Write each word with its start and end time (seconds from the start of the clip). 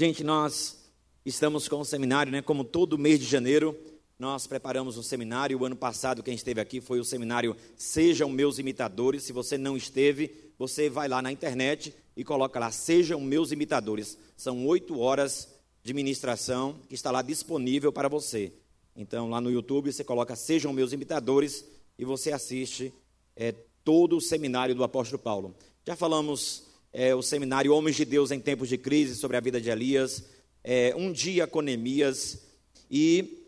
Gente, 0.00 0.22
nós 0.22 0.78
estamos 1.26 1.66
com 1.66 1.80
um 1.80 1.84
seminário, 1.84 2.30
né? 2.30 2.40
Como 2.40 2.62
todo 2.62 2.96
mês 2.96 3.18
de 3.18 3.24
janeiro, 3.26 3.76
nós 4.16 4.46
preparamos 4.46 4.96
um 4.96 5.02
seminário. 5.02 5.58
O 5.58 5.64
ano 5.64 5.74
passado, 5.74 6.22
quem 6.22 6.36
esteve 6.36 6.60
aqui 6.60 6.80
foi 6.80 7.00
o 7.00 7.04
seminário 7.04 7.56
Sejam 7.76 8.30
Meus 8.30 8.60
Imitadores. 8.60 9.24
Se 9.24 9.32
você 9.32 9.58
não 9.58 9.76
esteve, 9.76 10.52
você 10.56 10.88
vai 10.88 11.08
lá 11.08 11.20
na 11.20 11.32
internet 11.32 11.92
e 12.16 12.22
coloca 12.22 12.60
lá 12.60 12.70
Sejam 12.70 13.20
Meus 13.20 13.50
Imitadores. 13.50 14.16
São 14.36 14.64
oito 14.68 15.00
horas 15.00 15.52
de 15.82 15.92
ministração 15.92 16.76
que 16.88 16.94
está 16.94 17.10
lá 17.10 17.20
disponível 17.20 17.92
para 17.92 18.08
você. 18.08 18.52
Então, 18.94 19.28
lá 19.28 19.40
no 19.40 19.50
YouTube, 19.50 19.92
você 19.92 20.04
coloca 20.04 20.36
Sejam 20.36 20.72
Meus 20.72 20.92
Imitadores 20.92 21.64
e 21.98 22.04
você 22.04 22.30
assiste 22.30 22.94
é, 23.34 23.50
todo 23.82 24.16
o 24.16 24.20
seminário 24.20 24.76
do 24.76 24.84
apóstolo 24.84 25.20
Paulo. 25.20 25.56
Já 25.84 25.96
falamos 25.96 26.67
é, 26.92 27.14
o 27.14 27.22
seminário 27.22 27.74
Homens 27.74 27.96
de 27.96 28.04
Deus 28.04 28.30
em 28.30 28.40
Tempos 28.40 28.68
de 28.68 28.78
Crise 28.78 29.14
sobre 29.14 29.36
a 29.36 29.40
vida 29.40 29.60
de 29.60 29.70
Elias, 29.70 30.24
é, 30.64 30.94
Um 30.96 31.12
Dia 31.12 31.46
com 31.46 31.60
Neemias, 31.60 32.46
e 32.90 33.46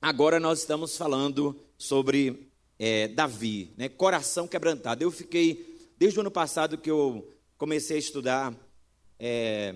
agora 0.00 0.40
nós 0.40 0.60
estamos 0.60 0.96
falando 0.96 1.56
sobre 1.78 2.50
é, 2.78 3.08
Davi, 3.08 3.72
né, 3.76 3.88
coração 3.88 4.48
quebrantado. 4.48 5.02
Eu 5.02 5.10
fiquei, 5.10 5.78
desde 5.96 6.18
o 6.18 6.22
ano 6.22 6.30
passado 6.30 6.78
que 6.78 6.90
eu 6.90 7.28
comecei 7.56 7.96
a 7.96 8.00
estudar 8.00 8.54
é, 9.18 9.74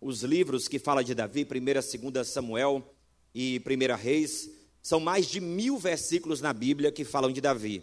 os 0.00 0.22
livros 0.22 0.68
que 0.68 0.78
falam 0.78 1.02
de 1.02 1.14
Davi, 1.14 1.46
1 1.50 2.06
e 2.06 2.10
2 2.10 2.28
Samuel 2.28 2.94
e 3.34 3.60
1 3.64 3.96
Reis, 3.96 4.50
são 4.80 5.00
mais 5.00 5.26
de 5.26 5.40
mil 5.40 5.76
versículos 5.76 6.40
na 6.40 6.52
Bíblia 6.52 6.92
que 6.92 7.04
falam 7.04 7.32
de 7.32 7.40
Davi. 7.40 7.82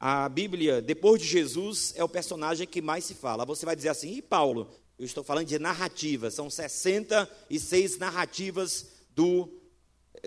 A 0.00 0.26
Bíblia, 0.30 0.80
depois 0.80 1.20
de 1.20 1.28
Jesus, 1.28 1.92
é 1.94 2.02
o 2.02 2.08
personagem 2.08 2.66
que 2.66 2.80
mais 2.80 3.04
se 3.04 3.14
fala. 3.14 3.44
Você 3.44 3.66
vai 3.66 3.76
dizer 3.76 3.90
assim, 3.90 4.14
e 4.14 4.22
Paulo? 4.22 4.66
Eu 4.98 5.04
estou 5.04 5.22
falando 5.22 5.46
de 5.46 5.58
narrativas, 5.58 6.32
são 6.32 6.48
66 6.48 7.98
narrativas 7.98 8.86
do, 9.14 9.46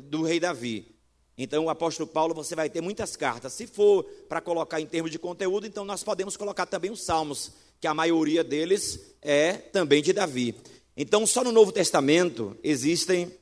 do 0.04 0.22
rei 0.22 0.40
Davi. 0.40 0.96
Então, 1.36 1.66
o 1.66 1.70
apóstolo 1.72 2.08
Paulo, 2.08 2.36
você 2.36 2.56
vai 2.56 2.70
ter 2.70 2.82
muitas 2.82 3.16
cartas. 3.16 3.54
Se 3.54 3.66
for 3.66 4.04
para 4.30 4.40
colocar 4.40 4.80
em 4.80 4.86
termos 4.86 5.10
de 5.10 5.18
conteúdo, 5.18 5.66
então 5.66 5.84
nós 5.84 6.04
podemos 6.04 6.38
colocar 6.38 6.68
também 6.68 6.92
os 6.92 7.04
salmos, 7.04 7.52
que 7.82 7.88
a 7.88 7.96
maioria 7.96 8.44
deles 8.44 9.00
é 9.24 9.54
também 9.54 10.04
de 10.04 10.14
Davi. 10.14 10.56
Então, 10.96 11.26
só 11.26 11.44
no 11.44 11.52
Novo 11.52 11.72
Testamento 11.72 12.56
existem 12.64 13.34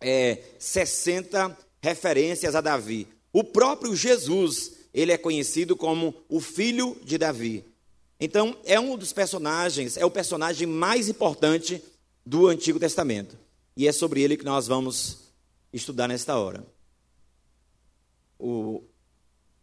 é, 0.00 0.42
60 0.58 1.56
referências 1.80 2.56
a 2.56 2.60
Davi. 2.60 3.06
O 3.32 3.44
próprio 3.44 3.94
Jesus, 3.94 4.81
ele 4.92 5.12
é 5.12 5.18
conhecido 5.18 5.76
como 5.76 6.14
o 6.28 6.40
filho 6.40 6.96
de 7.04 7.16
Davi. 7.16 7.64
Então, 8.20 8.56
é 8.64 8.78
um 8.78 8.96
dos 8.96 9.12
personagens, 9.12 9.96
é 9.96 10.04
o 10.04 10.10
personagem 10.10 10.66
mais 10.66 11.08
importante 11.08 11.82
do 12.24 12.46
Antigo 12.46 12.78
Testamento. 12.78 13.36
E 13.76 13.88
é 13.88 13.92
sobre 13.92 14.22
ele 14.22 14.36
que 14.36 14.44
nós 14.44 14.66
vamos 14.66 15.18
estudar 15.72 16.06
nesta 16.06 16.36
hora. 16.36 16.64
O 18.38 18.82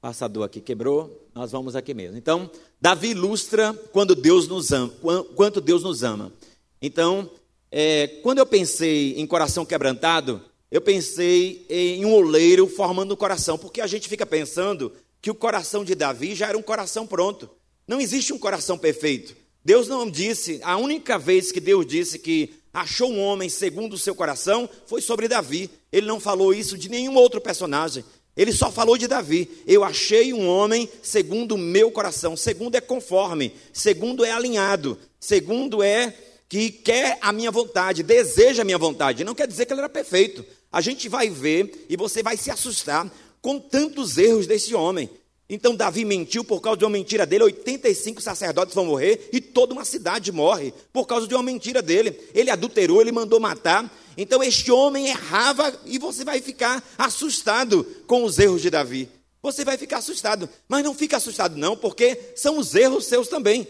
passador 0.01 0.43
aqui 0.43 0.59
quebrou, 0.59 1.29
nós 1.33 1.51
vamos 1.51 1.75
aqui 1.75 1.93
mesmo. 1.93 2.17
Então, 2.17 2.49
Davi 2.81 3.09
ilustra 3.09 3.73
quando 3.91 4.15
Deus 4.15 4.47
nos 4.47 4.71
ama, 4.71 4.93
quanto 5.35 5.61
Deus 5.61 5.83
nos 5.83 6.03
ama. 6.03 6.33
Então, 6.81 7.29
é, 7.71 8.07
quando 8.23 8.39
eu 8.39 8.45
pensei 8.45 9.13
em 9.19 9.27
coração 9.27 9.65
quebrantado, 9.65 10.41
eu 10.71 10.81
pensei 10.81 11.65
em 11.69 12.05
um 12.05 12.13
oleiro 12.13 12.67
formando 12.67 13.13
um 13.13 13.17
coração, 13.17 13.57
porque 13.57 13.81
a 13.81 13.87
gente 13.87 14.07
fica 14.07 14.25
pensando 14.25 14.91
que 15.21 15.31
o 15.31 15.35
coração 15.35 15.83
de 15.83 15.95
Davi 15.95 16.35
já 16.35 16.47
era 16.47 16.57
um 16.57 16.61
coração 16.61 17.05
pronto. 17.05 17.49
Não 17.87 17.99
existe 17.99 18.31
um 18.31 18.37
coração 18.37 18.77
perfeito. 18.77 19.35
Deus 19.63 19.87
não 19.87 20.09
disse, 20.09 20.59
a 20.63 20.77
única 20.77 21.17
vez 21.17 21.51
que 21.51 21.59
Deus 21.59 21.85
disse 21.85 22.19
que 22.19 22.53
achou 22.73 23.11
um 23.11 23.19
homem 23.19 23.49
segundo 23.49 23.93
o 23.93 23.97
seu 23.97 24.15
coração 24.15 24.69
foi 24.85 25.01
sobre 25.01 25.27
Davi. 25.27 25.69
Ele 25.91 26.07
não 26.07 26.19
falou 26.19 26.53
isso 26.53 26.77
de 26.77 26.89
nenhum 26.89 27.15
outro 27.15 27.41
personagem. 27.41 28.03
Ele 28.37 28.53
só 28.53 28.71
falou 28.71 28.97
de 28.97 29.07
Davi. 29.07 29.49
Eu 29.67 29.83
achei 29.83 30.33
um 30.33 30.47
homem 30.47 30.87
segundo 31.03 31.55
o 31.55 31.57
meu 31.57 31.91
coração. 31.91 32.37
Segundo 32.37 32.75
é 32.75 32.81
conforme. 32.81 33.53
Segundo 33.73 34.23
é 34.23 34.31
alinhado. 34.31 34.97
Segundo 35.19 35.83
é 35.83 36.15
que 36.47 36.71
quer 36.71 37.17
a 37.21 37.31
minha 37.31 37.51
vontade, 37.51 38.01
deseja 38.01 38.61
a 38.63 38.65
minha 38.65 38.77
vontade. 38.77 39.23
Não 39.23 39.35
quer 39.35 39.47
dizer 39.47 39.65
que 39.65 39.73
ele 39.73 39.81
era 39.81 39.89
perfeito. 39.89 40.43
A 40.71 40.81
gente 40.81 41.09
vai 41.09 41.29
ver 41.29 41.85
e 41.89 41.97
você 41.97 42.23
vai 42.23 42.37
se 42.37 42.49
assustar 42.49 43.11
com 43.41 43.59
tantos 43.59 44.17
erros 44.17 44.47
desse 44.47 44.73
homem. 44.73 45.09
Então 45.49 45.75
Davi 45.75 46.05
mentiu 46.05 46.43
por 46.43 46.61
causa 46.61 46.77
de 46.77 46.85
uma 46.85 46.91
mentira 46.91 47.25
dele, 47.25 47.45
85 47.45 48.21
sacerdotes 48.21 48.75
vão 48.75 48.85
morrer 48.85 49.29
e 49.33 49.41
toda 49.41 49.73
uma 49.73 49.83
cidade 49.83 50.31
morre 50.31 50.71
por 50.93 51.07
causa 51.07 51.27
de 51.27 51.33
uma 51.33 51.41
mentira 51.41 51.81
dele. 51.81 52.15
Ele 52.35 52.51
adulterou, 52.51 53.01
ele 53.01 53.11
mandou 53.11 53.39
matar. 53.39 53.91
Então 54.15 54.43
este 54.43 54.71
homem 54.71 55.07
errava 55.07 55.73
e 55.85 55.97
você 55.97 56.23
vai 56.23 56.39
ficar 56.39 56.87
assustado 56.97 57.83
com 58.05 58.23
os 58.23 58.37
erros 58.37 58.61
de 58.61 58.69
Davi. 58.69 59.09
Você 59.41 59.65
vai 59.65 59.77
ficar 59.77 59.97
assustado, 59.97 60.47
mas 60.67 60.83
não 60.83 60.93
fica 60.93 61.17
assustado 61.17 61.57
não, 61.57 61.75
porque 61.75 62.33
são 62.35 62.59
os 62.59 62.75
erros 62.75 63.05
seus 63.05 63.27
também. 63.27 63.67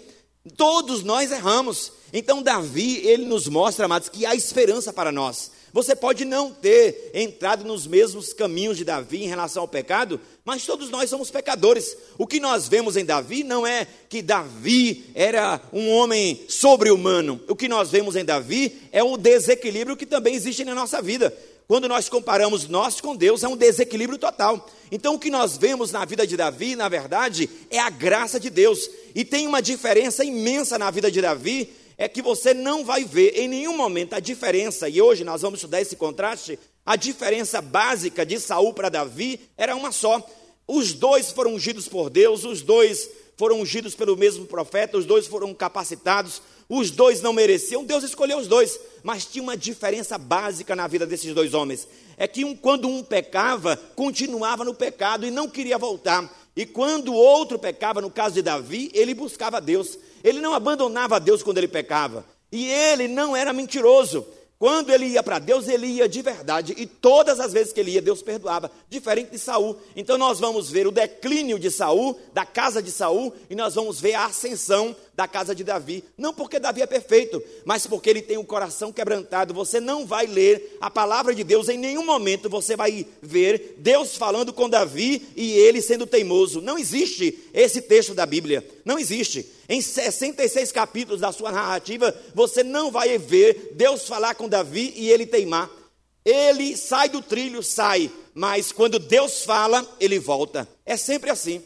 Todos 0.57 1.03
nós 1.03 1.31
erramos. 1.31 1.93
Então 2.11 2.41
Davi, 2.41 2.97
ele 3.05 3.25
nos 3.25 3.47
mostra, 3.47 3.85
amados, 3.85 4.09
que 4.09 4.25
há 4.25 4.35
esperança 4.35 4.91
para 4.91 5.11
nós. 5.11 5.51
Você 5.71 5.95
pode 5.95 6.25
não 6.25 6.51
ter 6.51 7.11
entrado 7.13 7.63
nos 7.63 7.85
mesmos 7.85 8.33
caminhos 8.33 8.77
de 8.77 8.83
Davi 8.83 9.23
em 9.23 9.27
relação 9.27 9.61
ao 9.61 9.67
pecado, 9.67 10.19
mas 10.49 10.65
todos 10.65 10.89
nós 10.89 11.11
somos 11.11 11.29
pecadores. 11.29 11.95
O 12.17 12.25
que 12.25 12.39
nós 12.39 12.67
vemos 12.67 12.97
em 12.97 13.05
Davi 13.05 13.43
não 13.43 13.67
é 13.67 13.85
que 14.09 14.19
Davi 14.19 15.05
era 15.13 15.61
um 15.71 15.91
homem 15.91 16.43
sobre-humano. 16.49 17.39
O 17.47 17.55
que 17.55 17.67
nós 17.67 17.91
vemos 17.91 18.15
em 18.15 18.25
Davi 18.25 18.81
é 18.91 19.03
o 19.03 19.15
desequilíbrio 19.15 19.95
que 19.95 20.07
também 20.07 20.33
existe 20.33 20.65
na 20.65 20.73
nossa 20.73 21.03
vida. 21.03 21.31
Quando 21.67 21.87
nós 21.87 22.09
comparamos 22.09 22.67
nós 22.67 22.99
com 22.99 23.15
Deus, 23.15 23.43
é 23.43 23.47
um 23.47 23.55
desequilíbrio 23.55 24.17
total. 24.17 24.67
Então, 24.91 25.13
o 25.13 25.19
que 25.19 25.29
nós 25.29 25.55
vemos 25.55 25.91
na 25.91 26.03
vida 26.03 26.25
de 26.25 26.35
Davi, 26.35 26.75
na 26.75 26.89
verdade, 26.89 27.47
é 27.69 27.77
a 27.77 27.91
graça 27.91 28.39
de 28.39 28.49
Deus. 28.49 28.89
E 29.13 29.23
tem 29.23 29.45
uma 29.45 29.61
diferença 29.61 30.25
imensa 30.25 30.79
na 30.79 30.89
vida 30.89 31.11
de 31.11 31.21
Davi 31.21 31.69
é 31.95 32.07
que 32.07 32.23
você 32.23 32.55
não 32.55 32.83
vai 32.83 33.03
ver 33.03 33.37
em 33.37 33.47
nenhum 33.47 33.77
momento 33.77 34.13
a 34.13 34.21
diferença, 34.21 34.87
e 34.87 35.01
hoje 35.01 35.25
nós 35.25 35.41
vamos 35.41 35.59
estudar 35.59 35.81
esse 35.81 35.97
contraste, 35.97 36.57
a 36.85 36.95
diferença 36.95 37.61
básica 37.61 38.25
de 38.25 38.39
Saul 38.39 38.73
para 38.73 38.89
Davi 38.89 39.39
era 39.55 39.75
uma 39.75 39.91
só. 39.91 40.25
Os 40.71 40.93
dois 40.93 41.31
foram 41.31 41.55
ungidos 41.55 41.87
por 41.87 42.11
Deus, 42.11 42.43
os 42.43 42.61
dois 42.61 43.09
foram 43.35 43.59
ungidos 43.59 43.95
pelo 43.95 44.15
mesmo 44.15 44.45
profeta, 44.45 44.99
os 44.99 45.05
dois 45.05 45.25
foram 45.25 45.51
capacitados, 45.51 46.43
os 46.69 46.91
dois 46.91 47.23
não 47.23 47.33
mereciam, 47.33 47.83
Deus 47.83 48.03
escolheu 48.03 48.37
os 48.37 48.47
dois, 48.47 48.79
mas 49.01 49.25
tinha 49.25 49.41
uma 49.41 49.57
diferença 49.57 50.15
básica 50.15 50.75
na 50.75 50.85
vida 50.85 51.07
desses 51.07 51.33
dois 51.33 51.55
homens. 51.55 51.87
É 52.15 52.27
que 52.27 52.45
um, 52.45 52.55
quando 52.55 52.87
um 52.87 53.01
pecava, 53.01 53.75
continuava 53.95 54.63
no 54.63 54.75
pecado 54.75 55.25
e 55.25 55.31
não 55.31 55.49
queria 55.49 55.75
voltar. 55.75 56.31
E 56.55 56.67
quando 56.67 57.13
o 57.13 57.17
outro 57.17 57.57
pecava, 57.57 57.99
no 57.99 58.11
caso 58.11 58.35
de 58.35 58.43
Davi, 58.43 58.91
ele 58.93 59.15
buscava 59.15 59.59
Deus. 59.59 59.97
Ele 60.23 60.39
não 60.39 60.53
abandonava 60.53 61.19
Deus 61.19 61.41
quando 61.41 61.57
ele 61.57 61.67
pecava. 61.67 62.23
E 62.51 62.69
ele 62.69 63.07
não 63.07 63.35
era 63.35 63.51
mentiroso. 63.53 64.23
Quando 64.59 64.89
ele 64.89 65.05
ia 65.05 65.23
para 65.23 65.39
Deus, 65.39 65.69
ele 65.69 65.87
ia 65.87 66.09
de 66.09 66.21
verdade, 66.21 66.75
e 66.77 66.85
todas 66.85 67.39
as 67.39 67.53
vezes 67.53 67.71
que 67.71 67.79
ele 67.79 67.91
ia, 67.91 68.01
Deus 68.01 68.21
perdoava, 68.21 68.69
diferente 68.89 69.31
de 69.31 69.39
Saul. 69.39 69.77
Então 69.95 70.17
nós 70.17 70.37
vamos 70.37 70.69
ver 70.69 70.85
o 70.85 70.91
declínio 70.91 71.57
de 71.57 71.71
Saul, 71.71 72.19
da 72.33 72.45
casa 72.45 72.83
de 72.83 72.91
Saul, 72.91 73.33
e 73.49 73.55
nós 73.55 73.75
vamos 73.75 74.01
ver 74.01 74.15
a 74.15 74.25
ascensão 74.25 74.93
da 75.15 75.25
casa 75.29 75.55
de 75.55 75.63
Davi. 75.63 76.03
Não 76.17 76.33
porque 76.33 76.59
Davi 76.59 76.81
é 76.81 76.85
perfeito, 76.85 77.41
mas 77.63 77.87
porque 77.87 78.09
ele 78.09 78.21
tem 78.21 78.35
o 78.35 78.41
um 78.41 78.45
coração 78.45 78.91
quebrantado. 78.91 79.53
Você 79.53 79.79
não 79.79 80.05
vai 80.05 80.27
ler 80.27 80.77
a 80.81 80.91
palavra 80.91 81.33
de 81.33 81.43
Deus 81.45 81.69
em 81.69 81.77
nenhum 81.77 82.05
momento 82.05 82.49
você 82.49 82.75
vai 82.75 83.05
ver 83.21 83.75
Deus 83.77 84.17
falando 84.17 84.51
com 84.51 84.69
Davi 84.69 85.25
e 85.37 85.51
ele 85.53 85.81
sendo 85.81 86.05
teimoso. 86.05 86.61
Não 86.61 86.77
existe 86.77 87.47
esse 87.53 87.81
texto 87.81 88.13
da 88.13 88.25
Bíblia. 88.25 88.67
Não 88.83 88.99
existe. 88.99 89.58
Em 89.69 89.81
66 89.81 90.71
capítulos 90.71 91.21
da 91.21 91.31
sua 91.31 91.51
narrativa, 91.51 92.13
você 92.33 92.63
não 92.63 92.89
vai 92.89 93.19
ver 93.19 93.73
Deus 93.75 94.07
falar 94.07 94.33
com 94.33 94.49
Davi 94.49 94.91
e 94.95 95.11
ele 95.11 95.27
teimar. 95.27 95.69
Ele 96.25 96.75
sai 96.75 97.07
do 97.07 97.21
trilho, 97.21 97.61
sai, 97.61 98.11
mas 98.33 98.71
quando 98.71 98.97
Deus 98.97 99.43
fala, 99.43 99.87
ele 99.99 100.17
volta. 100.17 100.67
É 100.83 100.97
sempre 100.97 101.29
assim. 101.29 101.61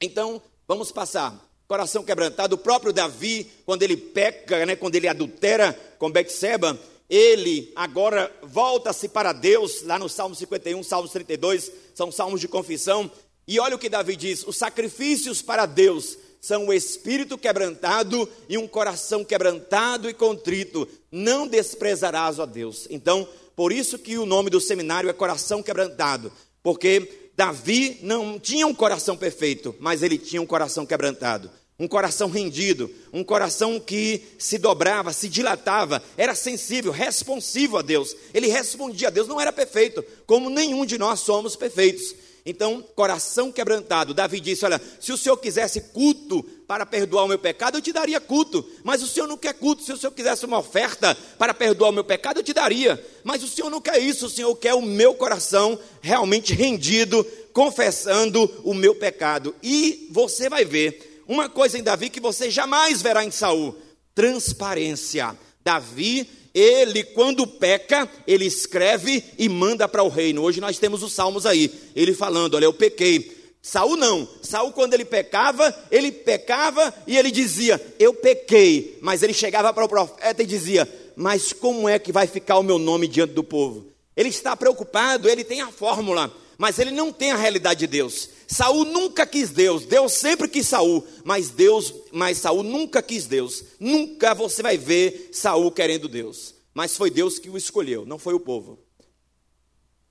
Então, 0.00 0.42
vamos 0.66 0.90
passar 0.90 1.48
coração 1.70 2.02
quebrantado. 2.02 2.56
O 2.56 2.58
próprio 2.58 2.92
Davi, 2.92 3.48
quando 3.64 3.84
ele 3.84 3.96
peca, 3.96 4.66
né, 4.66 4.74
quando 4.74 4.96
ele 4.96 5.06
adultera 5.06 5.72
com 6.00 6.10
Betseba, 6.10 6.76
ele 7.08 7.72
agora 7.76 8.28
volta-se 8.42 9.08
para 9.08 9.32
Deus, 9.32 9.84
lá 9.84 9.96
no 9.96 10.08
Salmo 10.08 10.34
51, 10.34 10.82
Salmo 10.82 11.08
32, 11.08 11.70
são 11.94 12.10
salmos 12.10 12.40
de 12.40 12.48
confissão. 12.48 13.08
E 13.46 13.60
olha 13.60 13.76
o 13.76 13.78
que 13.78 13.88
Davi 13.88 14.16
diz: 14.16 14.44
os 14.44 14.56
sacrifícios 14.56 15.42
para 15.42 15.64
Deus 15.64 16.18
são 16.40 16.68
o 16.68 16.72
espírito 16.72 17.36
quebrantado 17.36 18.28
e 18.48 18.56
um 18.56 18.66
coração 18.66 19.24
quebrantado 19.24 20.08
e 20.08 20.14
contrito. 20.14 20.88
Não 21.12 21.46
desprezarás, 21.46 22.38
ó 22.38 22.46
Deus. 22.46 22.86
Então, 22.88 23.28
por 23.54 23.72
isso 23.72 23.98
que 23.98 24.16
o 24.16 24.24
nome 24.24 24.48
do 24.48 24.60
seminário 24.60 25.10
é 25.10 25.12
Coração 25.12 25.62
Quebrantado, 25.62 26.32
porque 26.62 27.30
Davi 27.36 27.98
não 28.02 28.38
tinha 28.38 28.66
um 28.66 28.74
coração 28.74 29.16
perfeito, 29.16 29.74
mas 29.78 30.02
ele 30.02 30.16
tinha 30.16 30.40
um 30.40 30.46
coração 30.46 30.86
quebrantado. 30.86 31.50
um 31.80 31.88
coração 31.88 32.28
rendido, 32.28 32.90
um 33.10 33.24
coração 33.24 33.80
que 33.80 34.22
se 34.38 34.58
dobrava, 34.58 35.14
se 35.14 35.30
dilatava, 35.30 36.02
era 36.14 36.34
sensível, 36.34 36.92
responsivo 36.92 37.78
a 37.78 37.82
Deus. 37.82 38.14
Ele 38.34 38.48
respondia 38.48 39.08
a 39.08 39.10
Deus, 39.10 39.26
não 39.26 39.40
era 39.40 39.50
perfeito, 39.50 40.04
como 40.26 40.50
nenhum 40.50 40.84
de 40.84 40.98
nós 40.98 41.20
somos 41.20 41.56
perfeitos. 41.56 42.14
Então, 42.44 42.82
coração 42.94 43.52
quebrantado. 43.52 44.14
Davi 44.14 44.40
disse: 44.40 44.64
Olha, 44.64 44.80
se 44.98 45.12
o 45.12 45.16
Senhor 45.16 45.36
quisesse 45.36 45.80
culto 45.80 46.42
para 46.66 46.86
perdoar 46.86 47.24
o 47.24 47.28
meu 47.28 47.38
pecado, 47.38 47.78
eu 47.78 47.82
te 47.82 47.92
daria 47.92 48.20
culto. 48.20 48.66
Mas 48.82 49.02
o 49.02 49.06
Senhor 49.06 49.26
não 49.26 49.36
quer 49.36 49.54
culto. 49.54 49.82
Se 49.82 49.92
o 49.92 49.96
Senhor 49.96 50.12
quisesse 50.12 50.46
uma 50.46 50.58
oferta 50.58 51.16
para 51.38 51.52
perdoar 51.52 51.90
o 51.90 51.92
meu 51.92 52.04
pecado, 52.04 52.40
eu 52.40 52.44
te 52.44 52.52
daria. 52.52 53.02
Mas 53.22 53.42
o 53.42 53.48
Senhor 53.48 53.70
não 53.70 53.80
quer 53.80 53.98
isso. 53.98 54.26
O 54.26 54.30
Senhor 54.30 54.54
quer 54.56 54.74
o 54.74 54.82
meu 54.82 55.14
coração 55.14 55.78
realmente 56.00 56.54
rendido, 56.54 57.26
confessando 57.52 58.50
o 58.64 58.72
meu 58.72 58.94
pecado. 58.94 59.54
E 59.62 60.08
você 60.10 60.48
vai 60.48 60.64
ver 60.64 61.22
uma 61.28 61.48
coisa 61.48 61.78
em 61.78 61.82
Davi 61.82 62.08
que 62.08 62.20
você 62.20 62.50
jamais 62.50 63.02
verá 63.02 63.24
em 63.24 63.30
Saul: 63.30 63.76
transparência. 64.14 65.36
Davi 65.62 66.28
ele, 66.54 67.04
quando 67.04 67.46
peca, 67.46 68.08
ele 68.26 68.44
escreve 68.44 69.22
e 69.38 69.48
manda 69.48 69.88
para 69.88 70.02
o 70.02 70.08
reino. 70.08 70.42
Hoje 70.42 70.60
nós 70.60 70.78
temos 70.78 71.02
os 71.02 71.12
salmos 71.12 71.46
aí, 71.46 71.70
ele 71.94 72.14
falando: 72.14 72.54
Olha, 72.54 72.64
eu 72.64 72.72
pequei. 72.72 73.38
Saul 73.62 73.96
não. 73.96 74.26
Saul, 74.42 74.72
quando 74.72 74.94
ele 74.94 75.04
pecava, 75.04 75.74
ele 75.90 76.10
pecava 76.10 76.92
e 77.06 77.16
ele 77.16 77.30
dizia: 77.30 77.80
Eu 77.98 78.14
pequei. 78.14 78.98
Mas 79.00 79.22
ele 79.22 79.32
chegava 79.32 79.72
para 79.72 79.84
o 79.84 79.88
profeta 79.88 80.42
e 80.42 80.46
dizia: 80.46 80.88
Mas 81.14 81.52
como 81.52 81.88
é 81.88 81.98
que 81.98 82.12
vai 82.12 82.26
ficar 82.26 82.58
o 82.58 82.62
meu 82.62 82.78
nome 82.78 83.06
diante 83.06 83.32
do 83.32 83.44
povo? 83.44 83.86
Ele 84.16 84.28
está 84.28 84.56
preocupado, 84.56 85.28
ele 85.28 85.44
tem 85.44 85.60
a 85.60 85.68
fórmula, 85.68 86.34
mas 86.58 86.78
ele 86.78 86.90
não 86.90 87.12
tem 87.12 87.30
a 87.30 87.36
realidade 87.36 87.80
de 87.80 87.86
Deus. 87.86 88.28
Saul 88.50 88.84
nunca 88.84 89.24
quis 89.24 89.50
Deus, 89.50 89.84
Deus 89.86 90.12
sempre 90.12 90.48
quis 90.48 90.66
Saul, 90.66 91.06
mas 91.22 91.50
Deus, 91.50 91.94
mas 92.10 92.38
Saul 92.38 92.64
nunca 92.64 93.00
quis 93.00 93.26
Deus. 93.26 93.62
Nunca 93.78 94.34
você 94.34 94.60
vai 94.60 94.76
ver 94.76 95.30
Saul 95.32 95.70
querendo 95.70 96.08
Deus. 96.08 96.52
Mas 96.74 96.96
foi 96.96 97.10
Deus 97.10 97.38
que 97.38 97.48
o 97.48 97.56
escolheu, 97.56 98.04
não 98.04 98.18
foi 98.18 98.34
o 98.34 98.40
povo. 98.40 98.76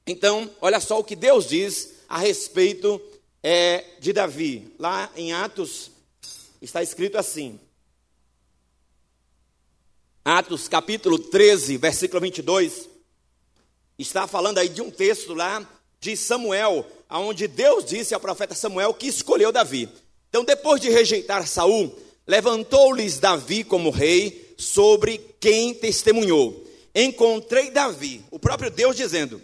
Então, 0.07 0.49
olha 0.61 0.79
só 0.79 0.97
o 0.97 1.03
que 1.03 1.17
Deus 1.17 1.49
diz 1.49 1.95
a 2.07 2.17
respeito 2.17 3.01
é, 3.43 3.83
de 3.99 4.13
Davi. 4.13 4.73
Lá 4.79 5.11
em 5.17 5.33
Atos 5.33 5.91
está 6.61 6.81
escrito 6.81 7.17
assim. 7.17 7.59
Atos 10.23 10.69
capítulo 10.69 11.19
13, 11.19 11.75
versículo 11.75 12.21
22, 12.21 12.87
está 13.97 14.27
falando 14.27 14.59
aí 14.59 14.69
de 14.69 14.81
um 14.81 14.89
texto 14.89 15.33
lá 15.33 15.67
de 15.99 16.15
Samuel, 16.15 16.89
aonde 17.09 17.47
Deus 17.47 17.83
disse 17.83 18.13
ao 18.13 18.19
profeta 18.19 18.53
Samuel 18.53 18.93
que 18.93 19.07
escolheu 19.07 19.51
Davi. 19.51 19.89
Então, 20.29 20.45
depois 20.45 20.79
de 20.79 20.89
rejeitar 20.89 21.47
Saul, 21.47 21.93
levantou-lhes 22.27 23.17
Davi 23.17 23.63
como 23.63 23.89
rei 23.89 24.53
sobre 24.57 25.17
quem 25.39 25.73
testemunhou. 25.73 26.63
Encontrei 26.93 27.71
Davi, 27.71 28.23
o 28.29 28.37
próprio 28.37 28.69
Deus 28.69 28.95
dizendo: 28.95 29.41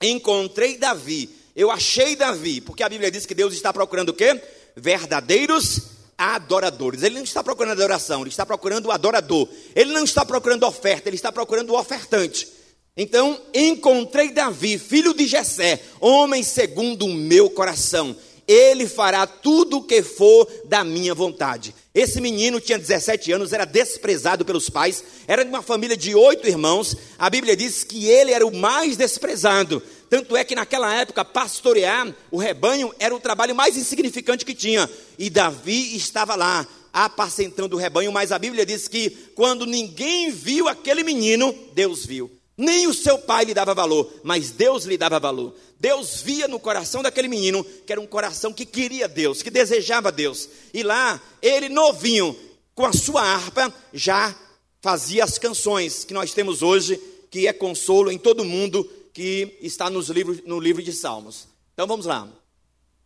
Encontrei 0.00 0.76
Davi, 0.76 1.30
eu 1.56 1.70
achei 1.70 2.14
Davi, 2.14 2.60
porque 2.60 2.82
a 2.82 2.88
Bíblia 2.88 3.10
diz 3.10 3.24
que 3.24 3.34
Deus 3.34 3.54
está 3.54 3.72
procurando 3.72 4.10
o 4.10 4.14
quê? 4.14 4.40
Verdadeiros 4.76 6.00
adoradores. 6.18 7.02
Ele 7.02 7.14
não 7.14 7.24
está 7.24 7.42
procurando 7.42 7.72
adoração, 7.72 8.20
ele 8.20 8.30
está 8.30 8.44
procurando 8.44 8.86
o 8.86 8.92
adorador. 8.92 9.48
Ele 9.74 9.92
não 9.92 10.04
está 10.04 10.24
procurando 10.24 10.66
oferta, 10.66 11.08
ele 11.08 11.16
está 11.16 11.32
procurando 11.32 11.70
o 11.70 11.78
ofertante. 11.78 12.59
Então 12.96 13.40
encontrei 13.54 14.30
Davi, 14.30 14.78
filho 14.78 15.14
de 15.14 15.26
Jessé, 15.26 15.80
homem 16.00 16.42
segundo 16.42 17.06
o 17.06 17.14
meu 17.14 17.48
coração. 17.48 18.16
Ele 18.46 18.88
fará 18.88 19.28
tudo 19.28 19.76
o 19.76 19.82
que 19.84 20.02
for 20.02 20.44
da 20.64 20.82
minha 20.82 21.14
vontade. 21.14 21.72
Esse 21.94 22.20
menino 22.20 22.60
tinha 22.60 22.78
17 22.78 23.30
anos, 23.30 23.52
era 23.52 23.64
desprezado 23.64 24.44
pelos 24.44 24.68
pais, 24.68 25.04
era 25.28 25.44
de 25.44 25.48
uma 25.48 25.62
família 25.62 25.96
de 25.96 26.16
oito 26.16 26.48
irmãos. 26.48 26.96
A 27.16 27.30
Bíblia 27.30 27.56
diz 27.56 27.84
que 27.84 28.08
ele 28.08 28.32
era 28.32 28.44
o 28.44 28.52
mais 28.52 28.96
desprezado. 28.96 29.80
Tanto 30.08 30.36
é 30.36 30.42
que 30.42 30.56
naquela 30.56 30.92
época, 30.92 31.24
pastorear 31.24 32.12
o 32.28 32.38
rebanho 32.38 32.92
era 32.98 33.14
o 33.14 33.20
trabalho 33.20 33.54
mais 33.54 33.76
insignificante 33.76 34.44
que 34.44 34.54
tinha. 34.54 34.90
E 35.16 35.30
Davi 35.30 35.96
estava 35.96 36.34
lá, 36.34 36.66
apacentando 36.92 37.74
o 37.74 37.78
rebanho, 37.78 38.10
mas 38.10 38.32
a 38.32 38.38
Bíblia 38.38 38.66
diz 38.66 38.88
que 38.88 39.10
quando 39.36 39.64
ninguém 39.64 40.32
viu 40.32 40.68
aquele 40.68 41.04
menino, 41.04 41.54
Deus 41.72 42.04
viu. 42.04 42.39
Nem 42.60 42.86
o 42.86 42.92
seu 42.92 43.18
pai 43.18 43.46
lhe 43.46 43.54
dava 43.54 43.72
valor, 43.72 44.12
mas 44.22 44.50
Deus 44.50 44.84
lhe 44.84 44.98
dava 44.98 45.18
valor. 45.18 45.54
Deus 45.78 46.20
via 46.20 46.46
no 46.46 46.60
coração 46.60 47.02
daquele 47.02 47.26
menino 47.26 47.64
que 47.64 47.90
era 47.90 47.98
um 47.98 48.06
coração 48.06 48.52
que 48.52 48.66
queria 48.66 49.08
Deus, 49.08 49.40
que 49.40 49.48
desejava 49.48 50.12
Deus. 50.12 50.46
E 50.74 50.82
lá, 50.82 51.18
ele 51.40 51.70
novinho, 51.70 52.36
com 52.74 52.84
a 52.84 52.92
sua 52.92 53.22
harpa, 53.22 53.72
já 53.94 54.36
fazia 54.82 55.24
as 55.24 55.38
canções 55.38 56.04
que 56.04 56.12
nós 56.12 56.34
temos 56.34 56.60
hoje, 56.60 57.00
que 57.30 57.46
é 57.46 57.52
consolo 57.54 58.12
em 58.12 58.18
todo 58.18 58.44
mundo 58.44 58.84
que 59.14 59.56
está 59.62 59.88
nos 59.88 60.10
livros, 60.10 60.42
no 60.44 60.60
livro 60.60 60.82
de 60.82 60.92
Salmos. 60.92 61.48
Então 61.72 61.86
vamos 61.86 62.04
lá. 62.04 62.28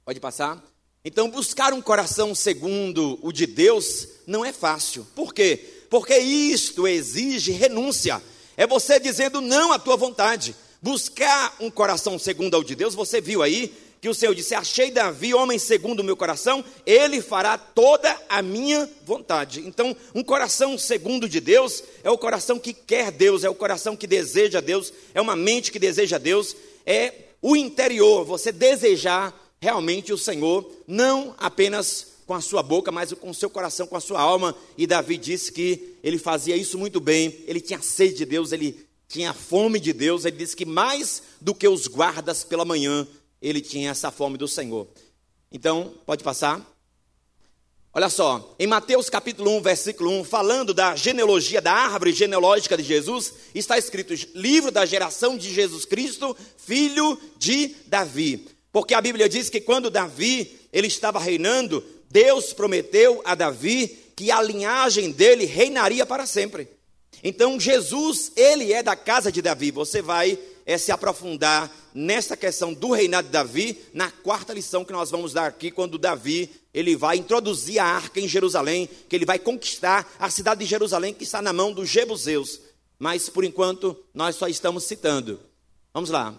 Pode 0.04 0.18
passar? 0.18 0.60
Então, 1.04 1.30
buscar 1.30 1.72
um 1.72 1.80
coração 1.80 2.34
segundo 2.34 3.20
o 3.22 3.30
de 3.30 3.46
Deus 3.46 4.08
não 4.26 4.44
é 4.44 4.52
fácil. 4.52 5.06
Por 5.14 5.32
quê? 5.32 5.84
Porque 5.88 6.18
isto 6.18 6.88
exige 6.88 7.52
renúncia 7.52 8.20
é 8.56 8.66
você 8.66 8.98
dizendo 8.98 9.40
não 9.40 9.72
à 9.72 9.78
tua 9.78 9.96
vontade. 9.96 10.54
Buscar 10.80 11.56
um 11.60 11.70
coração 11.70 12.18
segundo 12.18 12.54
ao 12.54 12.62
de 12.62 12.74
Deus, 12.74 12.94
você 12.94 13.20
viu 13.20 13.42
aí 13.42 13.74
que 14.04 14.08
o 14.08 14.14
Senhor 14.14 14.34
disse: 14.34 14.54
Achei 14.54 14.90
Davi, 14.90 15.32
homem 15.32 15.58
segundo 15.58 16.00
o 16.00 16.04
meu 16.04 16.14
coração, 16.14 16.62
ele 16.84 17.22
fará 17.22 17.56
toda 17.56 18.14
a 18.28 18.42
minha 18.42 18.86
vontade. 19.06 19.60
Então, 19.66 19.96
um 20.14 20.22
coração 20.22 20.76
segundo 20.76 21.26
de 21.26 21.40
Deus 21.40 21.82
é 22.02 22.10
o 22.10 22.18
coração 22.18 22.58
que 22.58 22.74
quer 22.74 23.10
Deus, 23.10 23.44
é 23.44 23.48
o 23.48 23.54
coração 23.54 23.96
que 23.96 24.06
deseja 24.06 24.60
Deus, 24.60 24.92
é 25.14 25.20
uma 25.22 25.34
mente 25.34 25.72
que 25.72 25.78
deseja 25.78 26.18
Deus, 26.18 26.54
é 26.84 27.14
o 27.40 27.56
interior, 27.56 28.26
você 28.26 28.52
desejar 28.52 29.34
realmente 29.58 30.12
o 30.12 30.18
Senhor, 30.18 30.70
não 30.86 31.34
apenas 31.38 32.13
com 32.26 32.35
a 32.35 32.41
sua 32.41 32.62
boca, 32.62 32.91
mas 32.91 33.12
com 33.12 33.31
o 33.31 33.35
seu 33.35 33.50
coração, 33.50 33.87
com 33.87 33.97
a 33.97 34.00
sua 34.00 34.21
alma. 34.21 34.55
E 34.76 34.87
Davi 34.87 35.17
disse 35.17 35.53
que 35.53 35.97
ele 36.03 36.19
fazia 36.19 36.56
isso 36.56 36.79
muito 36.79 37.00
bem, 37.00 37.35
ele 37.47 37.61
tinha 37.61 37.81
sede 37.81 38.15
de 38.15 38.25
Deus, 38.25 38.53
ele 38.53 38.87
tinha 39.09 39.32
fome 39.32 39.79
de 39.79 39.93
Deus. 39.93 40.25
Ele 40.25 40.37
disse 40.37 40.56
que 40.56 40.65
mais 40.65 41.23
do 41.41 41.55
que 41.55 41.69
os 41.69 41.87
guardas 41.87 42.44
pela 42.44 42.65
manhã, 42.65 43.06
ele 43.41 43.61
tinha 43.61 43.91
essa 43.91 44.11
fome 44.11 44.37
do 44.37 44.49
Senhor. 44.49 44.88
Então, 45.53 45.94
pode 46.05 46.25
passar. 46.25 46.61
Olha 47.93 48.09
só, 48.09 48.56
em 48.59 48.67
Mateus 48.67 49.09
capítulo 49.09 49.56
1, 49.59 49.62
versículo 49.62 50.11
1, 50.21 50.25
falando 50.25 50.75
da 50.75 50.97
genealogia, 50.97 51.62
da 51.62 51.73
árvore 51.73 52.12
genealógica 52.12 52.76
de 52.76 52.82
Jesus, 52.82 53.32
está 53.55 53.79
escrito: 53.79 54.12
livro 54.35 54.73
da 54.73 54.85
geração 54.85 55.38
de 55.38 55.54
Jesus 55.54 55.85
Cristo, 55.85 56.37
filho 56.57 57.16
de 57.38 57.69
Davi. 57.87 58.49
Porque 58.73 58.95
a 58.95 59.00
Bíblia 59.00 59.28
diz 59.28 59.49
que 59.49 59.61
quando 59.61 59.90
Davi 59.90 60.59
ele 60.73 60.88
estava 60.88 61.21
reinando, 61.21 61.85
Deus 62.14 62.52
prometeu 62.52 63.21
a 63.25 63.35
Davi 63.35 63.88
que 64.14 64.30
a 64.30 64.40
linhagem 64.40 65.11
dele 65.11 65.47
reinaria 65.47 66.06
para 66.06 66.26
sempre. 66.26 66.68
Então 67.25 67.59
Jesus, 67.59 68.30
ele 68.37 68.73
é 68.73 68.85
da 68.85 68.94
casa 68.94 69.33
de 69.33 69.42
Davi. 69.42 69.73
Você 69.73 70.00
vai 70.00 70.38
é, 70.64 70.78
se 70.78 70.92
aprofundar 70.92 71.68
nessa 71.92 72.37
questão 72.37 72.73
do 72.73 72.92
reinado 72.92 73.26
de 73.26 73.33
Davi 73.33 73.85
na 73.92 74.12
quarta 74.12 74.54
lição 74.54 74.85
que 74.85 74.92
nós 74.92 75.11
vamos 75.11 75.33
dar 75.33 75.47
aqui, 75.47 75.73
quando 75.73 75.99
Davi 75.99 76.49
ele 76.73 76.94
vai 76.94 77.16
introduzir 77.16 77.80
a 77.80 77.85
arca 77.85 78.21
em 78.21 78.28
Jerusalém, 78.28 78.88
que 79.09 79.16
ele 79.16 79.26
vai 79.26 79.40
conquistar 79.40 80.09
a 80.16 80.30
cidade 80.30 80.61
de 80.61 80.71
Jerusalém 80.71 81.12
que 81.12 81.25
está 81.25 81.42
na 81.42 81.52
mão 81.52 81.73
dos 81.73 81.88
jebuseus. 81.88 82.61
Mas 82.97 83.28
por 83.28 83.42
enquanto 83.42 83.97
nós 84.14 84.37
só 84.37 84.47
estamos 84.47 84.85
citando. 84.85 85.40
Vamos 85.92 86.11
lá. 86.11 86.33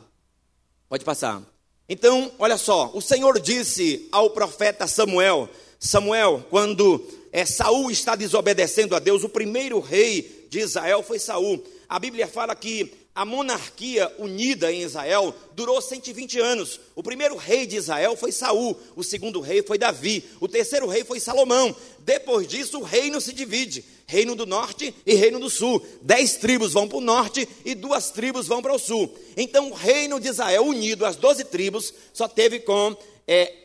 Pode 0.87 1.03
passar. 1.03 1.43
Então, 1.87 2.31
olha 2.39 2.57
só, 2.57 2.91
o 2.93 3.01
Senhor 3.01 3.39
disse 3.39 4.07
ao 4.11 4.29
profeta 4.31 4.87
Samuel: 4.87 5.49
Samuel, 5.79 6.45
quando 6.49 7.05
é, 7.31 7.45
Saul 7.45 7.91
está 7.91 8.15
desobedecendo 8.15 8.95
a 8.95 8.99
Deus, 8.99 9.23
o 9.23 9.29
primeiro 9.29 9.79
rei 9.79 10.47
de 10.49 10.59
Israel 10.59 11.03
foi 11.03 11.19
Saul. 11.19 11.63
A 11.87 11.99
Bíblia 11.99 12.27
fala 12.27 12.55
que 12.55 12.91
a 13.15 13.23
monarquia 13.23 14.13
unida 14.19 14.71
em 14.73 14.81
Israel 14.81 15.33
durou 15.53 15.81
120 15.81 16.37
anos. 16.37 16.81
O 16.93 17.01
primeiro 17.01 17.37
rei 17.37 17.65
de 17.65 17.77
Israel 17.77 18.17
foi 18.17 18.31
Saul, 18.31 18.77
o 18.93 19.03
segundo 19.03 19.39
rei 19.39 19.63
foi 19.63 19.77
Davi, 19.77 20.21
o 20.41 20.49
terceiro 20.49 20.85
rei 20.87 21.05
foi 21.05 21.19
Salomão. 21.19 21.73
Depois 21.99 22.45
disso, 22.45 22.79
o 22.79 22.83
reino 22.83 23.21
se 23.21 23.31
divide: 23.31 23.85
reino 24.05 24.35
do 24.35 24.45
norte 24.45 24.93
e 25.05 25.15
reino 25.15 25.39
do 25.39 25.49
sul. 25.49 25.81
Dez 26.01 26.35
tribos 26.35 26.73
vão 26.73 26.89
para 26.89 26.97
o 26.97 27.01
norte 27.01 27.47
e 27.63 27.73
duas 27.73 28.11
tribos 28.11 28.47
vão 28.47 28.61
para 28.61 28.73
o 28.73 28.79
sul. 28.79 29.13
Então, 29.37 29.71
o 29.71 29.73
reino 29.73 30.19
de 30.19 30.27
Israel 30.27 30.65
unido, 30.65 31.05
as 31.05 31.15
doze 31.15 31.45
tribos, 31.45 31.93
só 32.11 32.27
teve 32.27 32.59
com 32.59 32.97
é, 33.25 33.64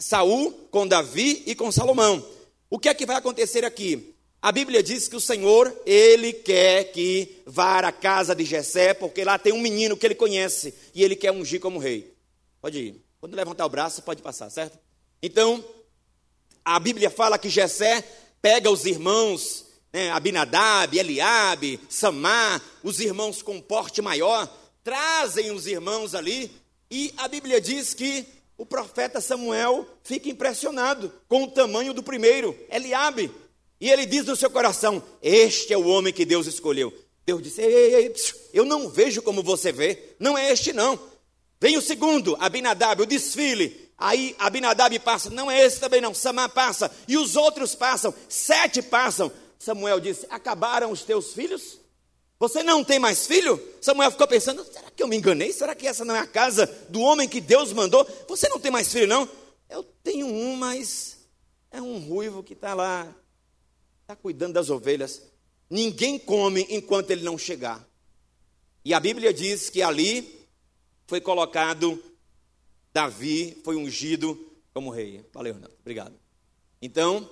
Saul, 0.00 0.52
com 0.70 0.86
Davi 0.86 1.42
e 1.46 1.54
com 1.54 1.70
Salomão. 1.70 2.26
O 2.70 2.78
que 2.78 2.88
é 2.88 2.94
que 2.94 3.06
vai 3.06 3.16
acontecer 3.16 3.64
aqui? 3.64 4.16
A 4.42 4.50
Bíblia 4.50 4.82
diz 4.82 5.06
que 5.06 5.16
o 5.16 5.20
Senhor, 5.20 5.70
ele 5.84 6.32
quer 6.32 6.84
que 6.92 7.42
vá 7.44 7.80
à 7.80 7.92
casa 7.92 8.34
de 8.34 8.42
Jessé, 8.42 8.94
porque 8.94 9.22
lá 9.22 9.38
tem 9.38 9.52
um 9.52 9.60
menino 9.60 9.98
que 9.98 10.06
ele 10.06 10.14
conhece 10.14 10.72
e 10.94 11.04
ele 11.04 11.14
quer 11.14 11.30
ungir 11.30 11.60
como 11.60 11.78
rei. 11.78 12.14
Pode 12.58 12.78
ir. 12.78 13.04
Quando 13.20 13.36
levantar 13.36 13.66
o 13.66 13.68
braço, 13.68 14.02
pode 14.02 14.22
passar, 14.22 14.48
certo? 14.48 14.78
Então, 15.22 15.62
a 16.64 16.80
Bíblia 16.80 17.10
fala 17.10 17.38
que 17.38 17.50
Jessé 17.50 18.02
pega 18.40 18.70
os 18.70 18.86
irmãos, 18.86 19.66
né, 19.92 20.10
Abinadab, 20.10 20.98
Eliabe, 20.98 21.78
Samar, 21.90 22.62
os 22.82 22.98
irmãos 22.98 23.42
com 23.42 23.60
porte 23.60 24.00
maior, 24.00 24.50
trazem 24.82 25.50
os 25.50 25.66
irmãos 25.66 26.14
ali, 26.14 26.50
e 26.90 27.12
a 27.18 27.28
Bíblia 27.28 27.60
diz 27.60 27.92
que 27.92 28.26
o 28.60 28.66
profeta 28.66 29.22
Samuel 29.22 29.86
fica 30.02 30.28
impressionado 30.28 31.10
com 31.26 31.44
o 31.44 31.50
tamanho 31.50 31.94
do 31.94 32.02
primeiro, 32.02 32.54
Eliabe. 32.70 33.32
E 33.80 33.88
ele 33.88 34.04
diz 34.04 34.26
no 34.26 34.36
seu 34.36 34.50
coração: 34.50 35.02
Este 35.22 35.72
é 35.72 35.78
o 35.78 35.86
homem 35.86 36.12
que 36.12 36.26
Deus 36.26 36.46
escolheu. 36.46 36.92
Deus 37.24 37.42
disse: 37.42 37.62
ei, 37.62 37.72
ei, 37.72 37.94
ei, 37.94 38.14
Eu 38.52 38.66
não 38.66 38.90
vejo 38.90 39.22
como 39.22 39.42
você 39.42 39.72
vê, 39.72 40.14
não 40.18 40.36
é 40.36 40.52
este 40.52 40.74
não. 40.74 41.00
Vem 41.58 41.78
o 41.78 41.80
segundo, 41.80 42.36
Abinadab, 42.38 43.00
o 43.00 43.06
desfile. 43.06 43.90
Aí 43.96 44.36
Abinadab 44.38 44.98
passa, 44.98 45.30
não 45.30 45.50
é 45.50 45.64
esse 45.64 45.80
também 45.80 46.02
não. 46.02 46.12
Samar 46.12 46.50
passa, 46.50 46.90
e 47.08 47.16
os 47.16 47.36
outros 47.36 47.74
passam, 47.74 48.12
sete 48.28 48.82
passam. 48.82 49.32
Samuel 49.58 50.00
disse: 50.00 50.26
Acabaram 50.28 50.90
os 50.90 51.02
teus 51.02 51.32
filhos? 51.32 51.80
Você 52.40 52.62
não 52.62 52.82
tem 52.82 52.98
mais 52.98 53.26
filho? 53.26 53.62
Samuel 53.82 54.10
ficou 54.10 54.26
pensando: 54.26 54.64
será 54.64 54.90
que 54.90 55.02
eu 55.02 55.06
me 55.06 55.14
enganei? 55.14 55.52
Será 55.52 55.74
que 55.74 55.86
essa 55.86 56.06
não 56.06 56.16
é 56.16 56.20
a 56.20 56.26
casa 56.26 56.66
do 56.88 57.00
homem 57.00 57.28
que 57.28 57.40
Deus 57.40 57.70
mandou? 57.70 58.08
Você 58.26 58.48
não 58.48 58.58
tem 58.58 58.70
mais 58.70 58.90
filho, 58.90 59.06
não? 59.06 59.28
Eu 59.68 59.84
tenho 60.02 60.26
um, 60.26 60.56
mas 60.56 61.18
é 61.70 61.82
um 61.82 61.98
ruivo 61.98 62.42
que 62.42 62.54
está 62.54 62.72
lá, 62.72 63.06
está 64.00 64.16
cuidando 64.16 64.54
das 64.54 64.70
ovelhas. 64.70 65.22
Ninguém 65.68 66.18
come 66.18 66.66
enquanto 66.70 67.10
ele 67.10 67.22
não 67.22 67.36
chegar. 67.36 67.86
E 68.82 68.94
a 68.94 68.98
Bíblia 68.98 69.34
diz 69.34 69.68
que 69.68 69.82
ali 69.82 70.40
foi 71.06 71.20
colocado 71.20 72.02
Davi, 72.90 73.60
foi 73.62 73.76
ungido 73.76 74.50
como 74.72 74.90
rei. 74.90 75.22
Valeu, 75.32 75.54
Renato. 75.54 75.76
Obrigado. 75.80 76.14
Então, 76.80 77.28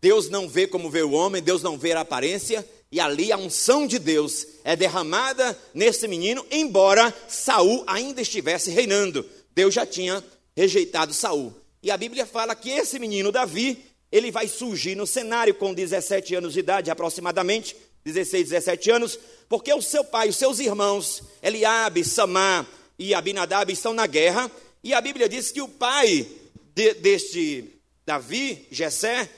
Deus 0.00 0.28
não 0.28 0.48
vê 0.48 0.66
como 0.66 0.90
vê 0.90 1.02
o 1.02 1.12
homem, 1.12 1.40
Deus 1.40 1.62
não 1.62 1.78
vê 1.78 1.92
a 1.92 2.00
aparência, 2.00 2.68
e 2.90 3.00
ali 3.00 3.32
a 3.32 3.36
unção 3.36 3.86
de 3.86 3.98
Deus 3.98 4.46
é 4.62 4.76
derramada 4.76 5.58
nesse 5.74 6.06
menino, 6.06 6.46
embora 6.50 7.12
Saul 7.28 7.82
ainda 7.86 8.22
estivesse 8.22 8.70
reinando. 8.70 9.26
Deus 9.54 9.74
já 9.74 9.84
tinha 9.84 10.22
rejeitado 10.56 11.12
Saul. 11.12 11.54
E 11.82 11.90
a 11.90 11.96
Bíblia 11.96 12.26
fala 12.26 12.54
que 12.54 12.70
esse 12.70 12.98
menino 12.98 13.32
Davi, 13.32 13.84
ele 14.10 14.30
vai 14.30 14.48
surgir 14.48 14.94
no 14.94 15.06
cenário 15.06 15.54
com 15.54 15.74
17 15.74 16.34
anos 16.36 16.52
de 16.52 16.60
idade 16.60 16.90
aproximadamente, 16.90 17.76
16, 18.04 18.50
17 18.50 18.90
anos, 18.90 19.18
porque 19.48 19.72
o 19.72 19.82
seu 19.82 20.04
pai, 20.04 20.28
os 20.28 20.36
seus 20.36 20.58
irmãos, 20.60 21.22
Eliabe, 21.42 22.04
Samar 22.04 22.66
e 22.98 23.14
Abinadab 23.14 23.72
estão 23.72 23.92
na 23.92 24.06
guerra, 24.06 24.50
e 24.82 24.94
a 24.94 25.00
Bíblia 25.00 25.28
diz 25.28 25.50
que 25.50 25.60
o 25.60 25.68
pai 25.68 26.26
de, 26.74 26.94
deste 26.94 27.80
Davi, 28.04 28.66
Jessé, 28.70 29.28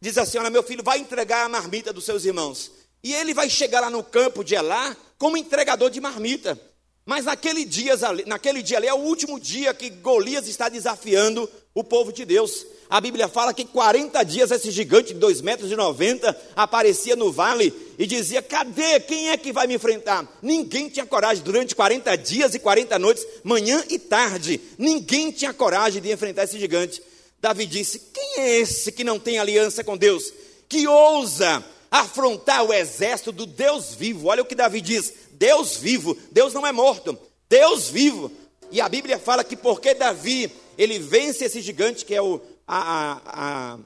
diz 0.00 0.18
assim: 0.18 0.38
Olha, 0.38 0.50
meu 0.50 0.62
filho, 0.62 0.82
vai 0.82 0.98
entregar 0.98 1.44
a 1.44 1.48
marmita 1.48 1.92
dos 1.92 2.04
seus 2.04 2.24
irmãos. 2.24 2.70
E 3.02 3.14
ele 3.14 3.34
vai 3.34 3.48
chegar 3.48 3.80
lá 3.80 3.90
no 3.90 4.02
campo 4.02 4.42
de 4.42 4.54
Elá 4.54 4.96
como 5.18 5.36
entregador 5.36 5.90
de 5.90 6.00
marmita. 6.00 6.60
Mas 7.04 7.24
naquele 7.24 7.64
dia, 7.64 7.94
naquele 8.26 8.62
dia 8.62 8.78
ali 8.78 8.88
é 8.88 8.92
o 8.92 8.98
último 8.98 9.38
dia 9.38 9.72
que 9.72 9.88
Golias 9.88 10.48
está 10.48 10.68
desafiando 10.68 11.48
o 11.72 11.84
povo 11.84 12.12
de 12.12 12.24
Deus. 12.24 12.66
A 12.90 13.00
Bíblia 13.00 13.28
fala 13.28 13.54
que 13.54 13.64
40 13.64 14.24
dias 14.24 14.50
esse 14.50 14.72
gigante 14.72 15.14
de 15.14 15.20
2,90 15.20 15.42
metros 15.44 15.70
e 15.70 15.76
90 15.76 16.42
aparecia 16.56 17.14
no 17.14 17.30
vale 17.30 17.72
e 17.96 18.06
dizia: 18.06 18.42
Cadê? 18.42 18.98
Quem 18.98 19.30
é 19.30 19.36
que 19.36 19.52
vai 19.52 19.68
me 19.68 19.74
enfrentar? 19.74 20.26
Ninguém 20.42 20.88
tinha 20.88 21.06
coragem 21.06 21.44
durante 21.44 21.76
40 21.76 22.16
dias 22.16 22.54
e 22.54 22.58
40 22.58 22.98
noites, 22.98 23.24
manhã 23.44 23.84
e 23.88 24.00
tarde. 24.00 24.60
Ninguém 24.76 25.30
tinha 25.30 25.54
coragem 25.54 26.02
de 26.02 26.10
enfrentar 26.10 26.42
esse 26.42 26.58
gigante. 26.58 27.00
Davi 27.46 27.64
disse: 27.64 28.00
Quem 28.12 28.40
é 28.40 28.58
esse 28.58 28.90
que 28.90 29.04
não 29.04 29.20
tem 29.20 29.38
aliança 29.38 29.84
com 29.84 29.96
Deus? 29.96 30.32
Que 30.68 30.88
ousa 30.88 31.64
afrontar 31.88 32.64
o 32.64 32.72
exército 32.72 33.30
do 33.30 33.46
Deus 33.46 33.94
vivo? 33.94 34.26
Olha 34.26 34.42
o 34.42 34.46
que 34.46 34.54
Davi 34.56 34.80
diz: 34.80 35.12
Deus 35.32 35.76
vivo, 35.76 36.16
Deus 36.32 36.52
não 36.52 36.66
é 36.66 36.72
morto, 36.72 37.16
Deus 37.48 37.88
vivo. 37.88 38.32
E 38.72 38.80
a 38.80 38.88
Bíblia 38.88 39.16
fala 39.16 39.44
que 39.44 39.56
porque 39.56 39.94
Davi 39.94 40.50
ele 40.76 40.98
vence 40.98 41.44
esse 41.44 41.60
gigante, 41.60 42.04
que 42.04 42.16
é 42.16 42.20
o, 42.20 42.40
a, 42.66 43.20
a, 43.24 43.78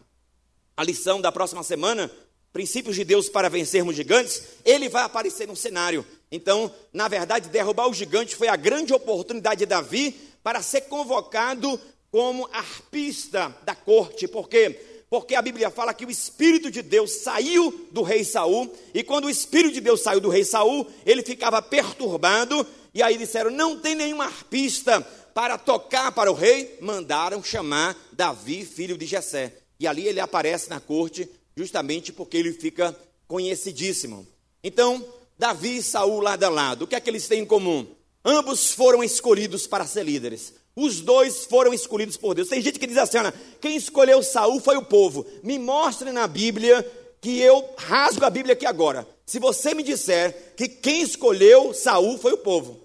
a 0.74 0.82
lição 0.82 1.20
da 1.20 1.30
próxima 1.30 1.62
semana, 1.62 2.10
princípios 2.54 2.96
de 2.96 3.04
Deus 3.04 3.28
para 3.28 3.50
vencermos 3.50 3.94
gigantes, 3.94 4.42
ele 4.64 4.88
vai 4.88 5.02
aparecer 5.02 5.46
no 5.46 5.54
cenário. 5.54 6.02
Então, 6.32 6.72
na 6.94 7.08
verdade, 7.08 7.50
derrubar 7.50 7.88
o 7.88 7.94
gigante 7.94 8.34
foi 8.34 8.48
a 8.48 8.56
grande 8.56 8.94
oportunidade 8.94 9.58
de 9.58 9.66
Davi 9.66 10.18
para 10.42 10.62
ser 10.62 10.82
convocado 10.82 11.78
como 12.10 12.48
arpista 12.52 13.54
da 13.64 13.74
corte, 13.74 14.26
porque 14.26 14.88
porque 15.10 15.34
a 15.34 15.42
Bíblia 15.42 15.70
fala 15.70 15.92
que 15.92 16.04
o 16.04 16.10
espírito 16.10 16.70
de 16.70 16.82
Deus 16.82 17.10
saiu 17.10 17.88
do 17.90 18.02
rei 18.02 18.22
Saul, 18.22 18.72
e 18.94 19.02
quando 19.02 19.24
o 19.24 19.30
espírito 19.30 19.74
de 19.74 19.80
Deus 19.80 20.02
saiu 20.02 20.20
do 20.20 20.28
rei 20.28 20.44
Saul, 20.44 20.86
ele 21.04 21.20
ficava 21.24 21.60
perturbado, 21.60 22.64
e 22.94 23.02
aí 23.02 23.18
disseram: 23.18 23.50
"Não 23.50 23.80
tem 23.80 23.96
nenhum 23.96 24.22
arpista 24.22 25.00
para 25.34 25.58
tocar 25.58 26.12
para 26.12 26.30
o 26.30 26.34
rei". 26.34 26.78
Mandaram 26.80 27.42
chamar 27.42 27.96
Davi, 28.12 28.64
filho 28.64 28.96
de 28.96 29.04
Jessé. 29.04 29.56
E 29.80 29.86
ali 29.86 30.06
ele 30.06 30.20
aparece 30.20 30.70
na 30.70 30.78
corte, 30.78 31.28
justamente 31.56 32.12
porque 32.12 32.36
ele 32.36 32.52
fica 32.52 32.96
conhecidíssimo. 33.26 34.24
Então, 34.62 35.04
Davi 35.36 35.78
e 35.78 35.82
Saul 35.82 36.20
lado 36.20 36.44
a 36.44 36.48
lado, 36.48 36.84
o 36.84 36.86
que 36.86 36.94
é 36.94 37.00
que 37.00 37.10
eles 37.10 37.26
têm 37.26 37.40
em 37.42 37.46
comum? 37.46 37.86
Ambos 38.24 38.74
foram 38.74 39.02
escolhidos 39.02 39.66
para 39.66 39.86
ser 39.86 40.04
líderes. 40.04 40.59
Os 40.74 41.00
dois 41.00 41.44
foram 41.44 41.74
escolhidos 41.74 42.16
por 42.16 42.34
Deus. 42.34 42.48
Tem 42.48 42.62
gente 42.62 42.78
que 42.78 42.86
diz 42.86 42.96
assim: 42.96 43.18
Ana, 43.18 43.34
quem 43.60 43.76
escolheu 43.76 44.22
Saul 44.22 44.60
foi 44.60 44.76
o 44.76 44.84
povo. 44.84 45.26
Me 45.42 45.58
mostre 45.58 46.12
na 46.12 46.26
Bíblia 46.26 46.88
que 47.20 47.40
eu 47.40 47.68
rasgo 47.76 48.24
a 48.24 48.30
Bíblia 48.30 48.54
aqui 48.54 48.66
agora. 48.66 49.06
Se 49.26 49.38
você 49.38 49.74
me 49.74 49.82
disser 49.82 50.54
que 50.56 50.68
quem 50.68 51.02
escolheu 51.02 51.74
Saul 51.74 52.18
foi 52.18 52.32
o 52.32 52.38
povo. 52.38 52.80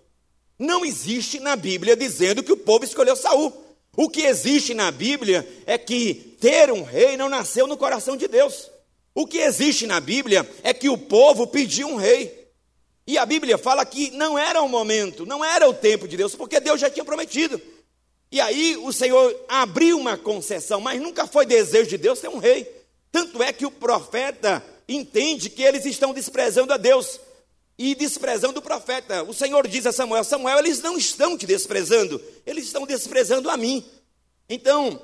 Não 0.58 0.86
existe 0.86 1.40
na 1.40 1.56
Bíblia 1.56 1.96
dizendo 1.96 2.44
que 2.44 2.52
o 2.52 2.58
povo 2.58 2.86
escolheu 2.86 3.16
Saul. 3.16 3.54
O 3.96 4.10
que 4.10 4.24
existe 4.24 4.74
na 4.74 4.92
Bíblia 4.92 5.48
é 5.66 5.78
que 5.78 6.38
ter 6.40 6.72
um 6.72 6.84
rei 6.84 7.16
não 7.16 7.30
nasceu 7.30 7.66
no 7.66 7.78
coração 7.78 8.18
de 8.18 8.28
Deus. 8.28 8.70
O 9.14 9.26
que 9.26 9.38
existe 9.38 9.88
na 9.88 10.00
Bíblia 10.02 10.50
é 10.64 10.74
que 10.74 10.90
o 10.90 10.98
povo 10.98 11.48
pediu 11.48 11.88
um 11.88 11.96
rei. 11.96 12.46
E 13.08 13.18
a 13.18 13.26
Bíblia 13.26 13.58
fala 13.58 13.86
que 13.86 14.12
não 14.12 14.38
era 14.38 14.62
o 14.62 14.68
momento, 14.68 15.26
não 15.26 15.46
era 15.46 15.70
o 15.70 15.74
tempo 15.74 16.08
de 16.08 16.18
Deus, 16.18 16.36
porque 16.36 16.60
Deus 16.60 16.82
já 16.82 16.90
tinha 16.90 17.06
prometido. 17.06 17.62
E 18.32 18.42
aí 18.42 18.78
o 18.78 18.92
Senhor 18.92 19.36
abriu 19.48 19.98
uma 19.98 20.18
concessão, 20.18 20.82
mas 20.82 21.02
nunca 21.02 21.28
foi 21.28 21.46
desejo 21.46 21.90
de 21.90 21.98
Deus 21.98 22.20
ter 22.20 22.30
um 22.30 22.38
rei. 22.38 22.70
Tanto 23.12 23.42
é 23.42 23.54
que 23.54 23.66
o 23.66 23.72
profeta 23.72 24.64
entende 24.88 25.50
que 25.50 25.64
eles 25.64 25.86
estão 25.86 26.14
desprezando 26.14 26.74
a 26.74 26.78
Deus 26.78 27.20
e 27.78 27.96
desprezando 27.96 28.60
o 28.60 28.64
profeta. 28.64 29.24
O 29.24 29.34
Senhor 29.34 29.68
diz 29.68 29.86
a 29.86 29.92
Samuel: 29.92 30.24
Samuel, 30.24 30.60
eles 30.60 30.82
não 30.82 30.98
estão 30.98 31.38
te 31.38 31.46
desprezando, 31.46 32.22
eles 32.46 32.66
estão 32.66 32.86
desprezando 32.86 33.50
a 33.50 33.58
mim. 33.58 33.86
Então, 34.50 35.02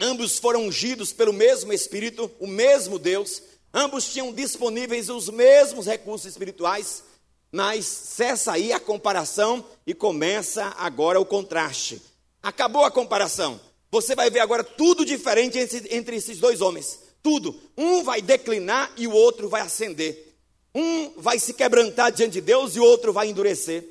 ambos 0.00 0.38
foram 0.38 0.66
ungidos 0.66 1.12
pelo 1.12 1.32
mesmo 1.32 1.72
Espírito, 1.72 2.30
o 2.38 2.46
mesmo 2.46 2.98
Deus, 2.98 3.42
ambos 3.72 4.12
tinham 4.12 4.32
disponíveis 4.32 5.08
os 5.08 5.28
mesmos 5.28 5.86
recursos 5.86 6.30
espirituais, 6.30 7.02
mas 7.50 7.86
cessa 7.86 8.52
aí 8.52 8.72
a 8.72 8.80
comparação 8.80 9.64
e 9.86 9.94
começa 9.94 10.74
agora 10.76 11.20
o 11.20 11.24
contraste. 11.24 12.02
Acabou 12.42 12.84
a 12.84 12.90
comparação. 12.90 13.60
Você 13.90 14.14
vai 14.14 14.30
ver 14.30 14.40
agora 14.40 14.62
tudo 14.62 15.04
diferente 15.04 15.58
entre, 15.58 16.16
esses 16.16 16.38
dois 16.38 16.60
homens. 16.60 16.98
Tudo. 17.22 17.58
Um 17.76 18.02
vai 18.02 18.20
declinar 18.20 18.92
e 18.96 19.06
o 19.06 19.12
outro 19.12 19.48
vai 19.48 19.62
ascender. 19.62 20.36
Um 20.74 21.12
vai 21.16 21.38
se 21.38 21.54
quebrantar 21.54 22.12
diante 22.12 22.34
de 22.34 22.40
Deus 22.42 22.76
e 22.76 22.80
o 22.80 22.84
outro 22.84 23.12
vai 23.12 23.28
endurecer. 23.28 23.84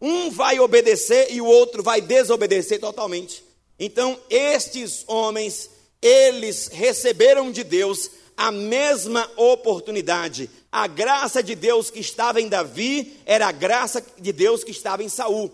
Um 0.00 0.30
vai 0.30 0.58
obedecer 0.60 1.28
e 1.30 1.40
o 1.40 1.46
outro 1.46 1.82
vai 1.82 2.00
desobedecer 2.00 2.80
totalmente. 2.80 3.44
Então, 3.78 4.20
estes 4.28 5.04
homens, 5.06 5.70
eles 6.02 6.68
receberam 6.68 7.50
de 7.50 7.64
Deus 7.64 8.10
a 8.36 8.50
mesma 8.50 9.30
oportunidade. 9.36 10.50
A 10.70 10.86
graça 10.86 11.42
de 11.42 11.54
Deus 11.54 11.90
que 11.90 12.00
estava 12.00 12.40
em 12.40 12.48
Davi 12.48 13.16
era 13.24 13.46
a 13.46 13.52
graça 13.52 14.04
de 14.18 14.32
Deus 14.32 14.64
que 14.64 14.72
estava 14.72 15.02
em 15.02 15.08
Saul. 15.08 15.52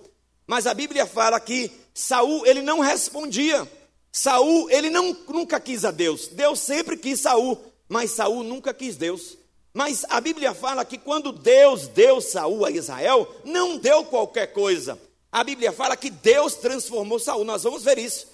Mas 0.50 0.66
a 0.66 0.75
Bíblia 0.75 1.07
fala 1.07 1.38
que 1.38 1.71
Saul, 1.95 2.45
ele 2.45 2.61
não 2.61 2.80
respondia. 2.80 3.71
Saul, 4.11 4.69
ele 4.69 4.90
não, 4.90 5.16
nunca 5.28 5.61
quis 5.61 5.85
a 5.85 5.92
Deus. 5.92 6.26
Deus 6.26 6.59
sempre 6.59 6.97
quis 6.97 7.21
Saul, 7.21 7.57
mas 7.88 8.11
Saul 8.11 8.42
nunca 8.42 8.75
quis 8.75 8.97
Deus. 8.97 9.38
Mas 9.73 10.04
a 10.09 10.21
Bíblia 10.21 10.52
fala 10.52 10.85
que 10.85 10.99
quando 10.99 11.30
Deus 11.30 11.87
deu 11.87 12.21
Saul 12.21 12.64
a 12.64 12.71
Israel, 12.73 13.33
não 13.45 13.78
deu 13.78 14.04
qualquer 14.07 14.49
coisa. 14.49 14.99
A 15.30 15.45
Bíblia 15.45 15.71
fala 15.71 15.97
que 15.97 16.11
Deus 16.11 16.57
transformou 16.57 17.21
Saul. 17.21 17.45
Nós 17.45 17.62
vamos 17.62 17.85
ver 17.85 17.99
isso. 17.99 18.26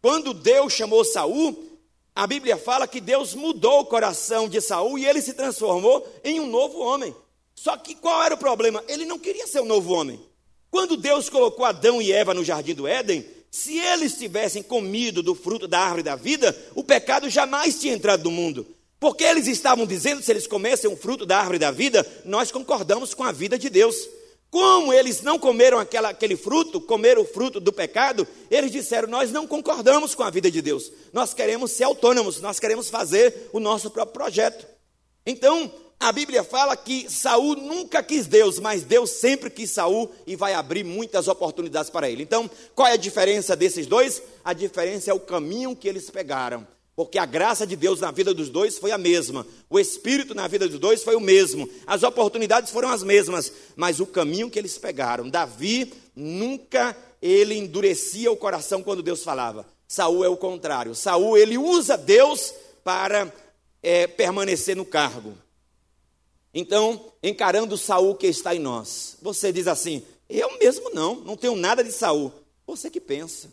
Quando 0.00 0.32
Deus 0.32 0.72
chamou 0.72 1.04
Saul, 1.04 1.54
a 2.14 2.26
Bíblia 2.26 2.56
fala 2.56 2.88
que 2.88 2.98
Deus 2.98 3.34
mudou 3.34 3.80
o 3.80 3.84
coração 3.84 4.48
de 4.48 4.58
Saul 4.62 4.98
e 4.98 5.04
ele 5.04 5.20
se 5.20 5.34
transformou 5.34 6.10
em 6.24 6.40
um 6.40 6.46
novo 6.46 6.78
homem. 6.78 7.14
Só 7.54 7.76
que 7.76 7.94
qual 7.94 8.22
era 8.22 8.36
o 8.36 8.38
problema? 8.38 8.82
Ele 8.88 9.04
não 9.04 9.18
queria 9.18 9.46
ser 9.46 9.60
um 9.60 9.66
novo 9.66 9.92
homem. 9.92 10.31
Quando 10.72 10.96
Deus 10.96 11.28
colocou 11.28 11.66
Adão 11.66 12.00
e 12.00 12.10
Eva 12.10 12.32
no 12.32 12.42
jardim 12.42 12.74
do 12.74 12.88
Éden, 12.88 13.24
Se 13.54 13.78
eles 13.78 14.14
tivessem 14.14 14.62
comido 14.62 15.22
do 15.22 15.34
fruto 15.34 15.68
da 15.68 15.78
árvore 15.78 16.02
da 16.02 16.16
vida, 16.16 16.58
o 16.74 16.82
pecado 16.82 17.28
jamais 17.28 17.78
tinha 17.78 17.92
entrado 17.92 18.24
no 18.24 18.30
mundo. 18.30 18.66
Porque 18.98 19.24
eles 19.24 19.46
estavam 19.46 19.84
dizendo, 19.84 20.22
se 20.22 20.30
eles 20.30 20.46
comessem 20.46 20.90
o 20.90 20.96
fruto 20.96 21.26
da 21.26 21.36
árvore 21.36 21.58
da 21.58 21.70
vida, 21.70 22.06
nós 22.24 22.50
concordamos 22.50 23.12
com 23.12 23.22
a 23.22 23.30
vida 23.30 23.58
de 23.58 23.68
Deus. 23.68 23.94
Como 24.50 24.90
eles 24.90 25.20
não 25.20 25.38
comeram 25.38 25.78
aquela, 25.78 26.08
aquele 26.08 26.34
fruto, 26.34 26.80
comeram 26.80 27.20
o 27.20 27.26
fruto 27.26 27.60
do 27.60 27.70
pecado, 27.74 28.26
eles 28.50 28.72
disseram: 28.72 29.06
Nós 29.06 29.30
não 29.30 29.46
concordamos 29.46 30.14
com 30.14 30.22
a 30.22 30.30
vida 30.30 30.50
de 30.50 30.62
Deus, 30.62 30.90
nós 31.12 31.34
queremos 31.34 31.72
ser 31.72 31.84
autônomos, 31.84 32.40
nós 32.40 32.58
queremos 32.58 32.88
fazer 32.88 33.50
o 33.52 33.60
nosso 33.60 33.90
próprio 33.90 34.14
projeto. 34.14 34.66
Então, 35.26 35.70
a 36.02 36.10
Bíblia 36.10 36.42
fala 36.42 36.76
que 36.76 37.08
Saul 37.08 37.56
nunca 37.56 38.02
quis 38.02 38.26
Deus, 38.26 38.58
mas 38.58 38.82
Deus 38.82 39.10
sempre 39.10 39.48
quis 39.48 39.70
Saul 39.70 40.10
e 40.26 40.34
vai 40.34 40.52
abrir 40.52 40.84
muitas 40.84 41.28
oportunidades 41.28 41.90
para 41.90 42.10
ele. 42.10 42.24
Então, 42.24 42.50
qual 42.74 42.88
é 42.88 42.92
a 42.92 42.96
diferença 42.96 43.54
desses 43.54 43.86
dois? 43.86 44.20
A 44.44 44.52
diferença 44.52 45.10
é 45.10 45.14
o 45.14 45.20
caminho 45.20 45.76
que 45.76 45.88
eles 45.88 46.10
pegaram. 46.10 46.66
Porque 46.96 47.18
a 47.18 47.24
graça 47.24 47.66
de 47.66 47.76
Deus 47.76 48.00
na 48.00 48.10
vida 48.10 48.34
dos 48.34 48.50
dois 48.50 48.78
foi 48.78 48.90
a 48.90 48.98
mesma, 48.98 49.46
o 49.70 49.78
Espírito 49.78 50.34
na 50.34 50.46
vida 50.46 50.68
dos 50.68 50.78
dois 50.78 51.02
foi 51.02 51.16
o 51.16 51.20
mesmo, 51.20 51.66
as 51.86 52.02
oportunidades 52.02 52.70
foram 52.70 52.90
as 52.90 53.02
mesmas, 53.02 53.50
mas 53.74 53.98
o 53.98 54.04
caminho 54.04 54.50
que 54.50 54.58
eles 54.58 54.76
pegaram, 54.76 55.30
Davi 55.30 55.90
nunca 56.14 56.94
ele 57.22 57.54
endurecia 57.54 58.30
o 58.30 58.36
coração 58.36 58.82
quando 58.82 59.02
Deus 59.02 59.22
falava. 59.22 59.64
Saul 59.88 60.24
é 60.24 60.28
o 60.28 60.36
contrário. 60.36 60.94
Saul 60.94 61.38
ele 61.38 61.56
usa 61.56 61.96
Deus 61.96 62.52
para 62.82 63.32
é, 63.82 64.06
permanecer 64.06 64.76
no 64.76 64.84
cargo. 64.84 65.34
Então, 66.54 67.12
encarando 67.22 67.78
Saul 67.78 68.14
que 68.14 68.26
está 68.26 68.54
em 68.54 68.58
nós, 68.58 69.16
você 69.22 69.52
diz 69.52 69.66
assim: 69.66 70.02
eu 70.28 70.58
mesmo 70.58 70.90
não, 70.94 71.16
não 71.16 71.36
tenho 71.36 71.54
nada 71.54 71.84
de 71.84 71.92
Saul. 71.92 72.32
Você 72.66 72.88
que 72.88 73.00
pensa. 73.00 73.50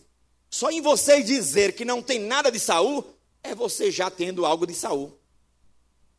Só 0.49 0.71
em 0.71 0.81
você 0.81 1.21
dizer 1.21 1.73
que 1.73 1.83
não 1.83 2.01
tem 2.01 2.19
nada 2.19 2.49
de 2.49 2.59
Saul, 2.59 3.05
é 3.43 3.53
você 3.53 3.91
já 3.91 4.09
tendo 4.09 4.45
algo 4.45 4.65
de 4.65 4.73
Saul. 4.73 5.13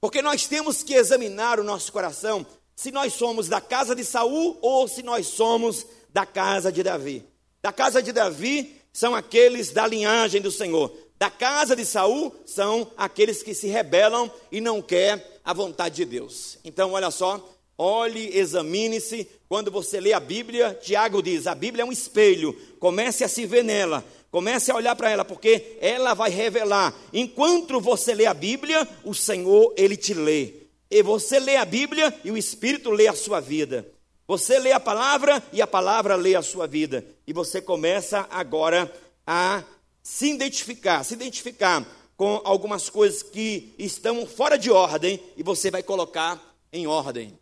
Porque 0.00 0.20
nós 0.20 0.46
temos 0.46 0.82
que 0.82 0.94
examinar 0.94 1.58
o 1.58 1.64
nosso 1.64 1.90
coração 1.90 2.46
se 2.76 2.90
nós 2.90 3.14
somos 3.14 3.48
da 3.48 3.60
casa 3.60 3.94
de 3.94 4.04
Saul 4.04 4.58
ou 4.60 4.86
se 4.86 5.02
nós 5.02 5.26
somos 5.26 5.86
da 6.10 6.26
casa 6.26 6.70
de 6.70 6.82
Davi. 6.82 7.24
Da 7.62 7.72
casa 7.72 8.02
de 8.02 8.12
Davi 8.12 8.76
são 8.92 9.14
aqueles 9.14 9.70
da 9.70 9.86
linhagem 9.86 10.42
do 10.42 10.50
Senhor. 10.50 10.92
Da 11.20 11.28
casa 11.28 11.76
de 11.76 11.84
Saul 11.84 12.34
são 12.46 12.90
aqueles 12.96 13.42
que 13.42 13.52
se 13.52 13.66
rebelam 13.66 14.32
e 14.50 14.58
não 14.58 14.80
quer 14.80 15.38
a 15.44 15.52
vontade 15.52 15.96
de 15.96 16.06
Deus. 16.06 16.56
Então, 16.64 16.92
olha 16.92 17.10
só, 17.10 17.46
olhe, 17.76 18.34
examine-se. 18.38 19.28
Quando 19.46 19.70
você 19.70 20.00
lê 20.00 20.14
a 20.14 20.18
Bíblia, 20.18 20.72
Tiago 20.80 21.22
diz: 21.22 21.46
a 21.46 21.54
Bíblia 21.54 21.82
é 21.82 21.84
um 21.84 21.92
espelho, 21.92 22.58
comece 22.78 23.22
a 23.22 23.28
se 23.28 23.44
ver 23.44 23.62
nela. 23.62 24.02
Comece 24.30 24.70
a 24.70 24.76
olhar 24.76 24.96
para 24.96 25.10
ela, 25.10 25.22
porque 25.22 25.76
ela 25.82 26.14
vai 26.14 26.30
revelar. 26.30 26.94
Enquanto 27.12 27.80
você 27.80 28.14
lê 28.14 28.24
a 28.24 28.32
Bíblia, 28.32 28.88
o 29.04 29.12
Senhor, 29.12 29.74
Ele 29.76 29.98
te 29.98 30.14
lê. 30.14 30.54
E 30.90 31.02
você 31.02 31.38
lê 31.38 31.56
a 31.56 31.66
Bíblia 31.66 32.18
e 32.24 32.30
o 32.30 32.36
Espírito 32.36 32.90
lê 32.90 33.08
a 33.08 33.12
sua 33.12 33.40
vida. 33.40 33.86
Você 34.26 34.58
lê 34.58 34.72
a 34.72 34.80
palavra 34.80 35.42
e 35.52 35.60
a 35.60 35.66
palavra 35.66 36.14
lê 36.14 36.34
a 36.34 36.42
sua 36.42 36.66
vida. 36.66 37.04
E 37.26 37.32
você 37.32 37.60
começa 37.60 38.26
agora 38.30 38.90
a 39.26 39.64
se 40.02 40.30
identificar, 40.30 41.04
se 41.04 41.14
identificar 41.14 41.86
com 42.16 42.40
algumas 42.44 42.90
coisas 42.90 43.22
que 43.22 43.74
estão 43.78 44.26
fora 44.26 44.58
de 44.58 44.70
ordem 44.70 45.18
e 45.36 45.42
você 45.42 45.70
vai 45.70 45.82
colocar 45.82 46.40
em 46.72 46.86
ordem. 46.86 47.38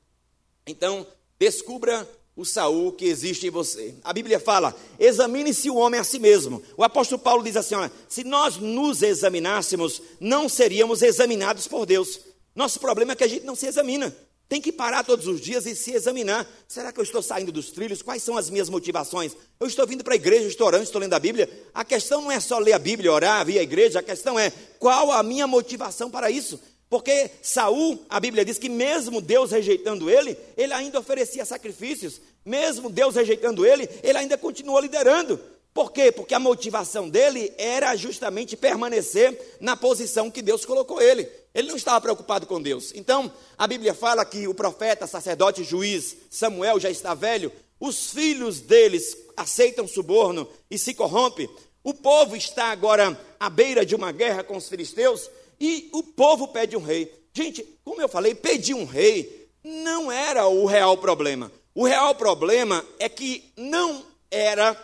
Então, 0.67 1.07
descubra 1.39 2.09
o 2.37 2.45
Saul 2.45 2.93
que 2.93 3.07
existe 3.07 3.49
em 3.49 3.51
você. 3.51 3.95
A 4.05 4.13
Bíblia 4.13 4.39
fala: 4.39 4.75
examine-se 4.99 5.69
o 5.69 5.75
homem 5.75 5.99
a 5.99 6.05
si 6.05 6.21
mesmo. 6.21 6.63
O 6.77 6.85
apóstolo 6.85 7.21
Paulo 7.21 7.43
diz 7.43 7.57
assim: 7.57 7.75
olha, 7.75 7.91
se 8.09 8.23
nós 8.23 8.57
nos 8.57 9.03
examinássemos, 9.03 10.01
não 10.21 10.49
seríamos 10.49 11.03
examinados 11.03 11.67
por 11.67 11.85
Deus. 11.85 12.21
Nosso 12.55 12.79
problema 12.79 13.13
é 13.13 13.17
que 13.17 13.25
a 13.25 13.29
gente 13.29 13.45
não 13.45 13.57
se 13.57 13.67
examina. 13.67 14.17
Tem 14.49 14.63
que 14.63 14.73
parar 14.73 15.05
todos 15.05 15.27
os 15.27 15.41
dias 15.41 15.67
e 15.67 15.77
se 15.77 15.93
examinar. 15.93 16.49
Será 16.67 16.91
que 16.91 16.99
eu 16.99 17.05
estou 17.05 17.23
saindo 17.23 17.53
dos 17.53 17.71
trilhos? 17.71 18.01
Quais 18.01 18.23
são 18.23 18.37
as 18.37 18.49
minhas 18.49 18.71
motivações? 18.71 19.37
Eu 19.61 19.67
estou 19.67 19.87
vindo 19.87 20.03
para 20.03 20.15
a 20.15 20.17
igreja, 20.17 20.49
estou 20.49 20.67
orando, 20.67 20.85
estou 20.85 21.01
lendo 21.01 21.13
a 21.13 21.19
Bíblia. 21.19 21.51
A 21.75 21.85
questão 21.85 22.23
não 22.23 22.33
é 22.33 22.41
só 22.41 22.59
ler 22.59 22.73
a 22.73 22.79
Bíblia, 22.79 23.13
orar, 23.13 23.45
vir 23.45 23.59
à 23.59 23.63
igreja. 23.63 23.99
A 23.99 24.03
questão 24.03 24.39
é 24.39 24.51
qual 24.79 25.13
a 25.13 25.23
minha 25.23 25.47
motivação 25.47 26.11
para 26.11 26.31
isso? 26.31 26.59
Porque 26.89 27.31
Saul, 27.43 28.03
a 28.09 28.19
Bíblia 28.19 28.43
diz 28.43 28.59
que 28.59 28.71
mesmo 28.71 29.21
Deus 29.21 29.51
rejeitando 29.51 30.09
ele, 30.09 30.35
ele 30.57 30.73
ainda 30.73 30.99
oferecia 30.99 31.45
sacrifícios. 31.45 32.19
Mesmo 32.43 32.89
Deus 32.89 33.17
rejeitando 33.17 33.67
ele, 33.67 33.87
ele 34.03 34.17
ainda 34.17 34.39
continuou 34.39 34.81
liderando. 34.81 35.39
Por 35.75 35.93
quê? 35.93 36.11
Porque 36.11 36.35
a 36.35 36.41
motivação 36.41 37.09
dele 37.09 37.53
era 37.59 37.95
justamente 37.95 38.57
permanecer 38.57 39.59
na 39.61 39.77
posição 39.77 40.31
que 40.31 40.41
Deus 40.41 40.65
colocou 40.65 41.01
ele. 41.01 41.29
Ele 41.55 41.69
não 41.69 41.77
estava 41.77 42.01
preocupado 42.01 42.47
com 42.47 42.61
Deus. 42.61 42.93
Então, 42.95 43.33
a 43.57 43.67
Bíblia 43.67 43.95
fala 43.95 44.25
que 44.25 44.47
o 44.47 44.55
profeta, 44.55 45.07
sacerdote, 45.07 45.65
juiz 45.65 46.17
Samuel 46.31 46.79
já 46.79 46.91
está 46.91 47.15
velho, 47.15 47.53
os 47.81 48.11
filhos 48.11 48.61
deles 48.61 49.17
aceitam 49.37 49.87
suborno 49.87 50.49
e 50.71 50.79
se 50.79 50.95
corrompe. 50.95 51.49
O 51.83 51.95
povo 51.95 52.37
está 52.37 52.67
agora 52.67 53.19
à 53.39 53.49
beira 53.49 53.87
de 53.87 53.95
uma 53.95 54.13
guerra 54.13 54.43
com 54.43 54.57
os 54.57 54.69
filisteus 54.69 55.31
e 55.61 55.89
o 55.93 56.03
povo 56.03 56.49
pede 56.49 56.77
um 56.77 56.83
rei. 56.83 57.13
Gente, 57.33 57.65
como 57.85 58.01
eu 58.01 58.09
falei, 58.09 58.35
pedir 58.35 58.75
um 58.75 58.85
rei 58.85 59.49
não 59.63 60.11
era 60.11 60.47
o 60.49 60.67
real 60.67 60.97
problema. 60.97 61.53
O 61.75 61.87
real 61.87 62.15
problema 62.15 62.85
é 62.99 63.09
que 63.09 63.53
não 63.57 64.05
era 64.31 64.77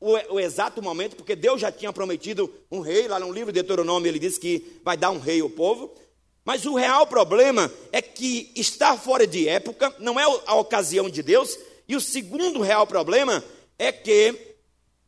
o, 0.00 0.34
o, 0.34 0.40
exato 0.40 0.82
momento, 0.82 1.16
porque 1.16 1.34
Deus 1.34 1.60
já 1.60 1.72
tinha 1.72 1.92
prometido 1.92 2.52
um 2.70 2.80
rei, 2.80 3.08
lá 3.08 3.18
no 3.18 3.32
livro 3.32 3.50
de 3.50 3.62
Deuteronômio 3.62 4.08
ele 4.08 4.18
diz 4.18 4.36
que 4.36 4.78
vai 4.84 4.96
dar 4.96 5.10
um 5.10 5.18
rei 5.18 5.40
ao 5.40 5.48
povo. 5.48 5.94
Mas 6.44 6.66
o 6.66 6.74
real 6.74 7.06
problema 7.06 7.72
é 7.90 8.02
que 8.02 8.52
está 8.54 8.96
fora 8.98 9.26
de 9.26 9.48
época, 9.48 9.94
não 9.98 10.20
é 10.20 10.24
a 10.46 10.54
ocasião 10.56 11.08
de 11.08 11.22
Deus. 11.22 11.58
E 11.88 11.96
o 11.96 12.00
segundo 12.00 12.60
real 12.60 12.86
problema 12.86 13.42
é 13.78 13.90
que 13.90 14.54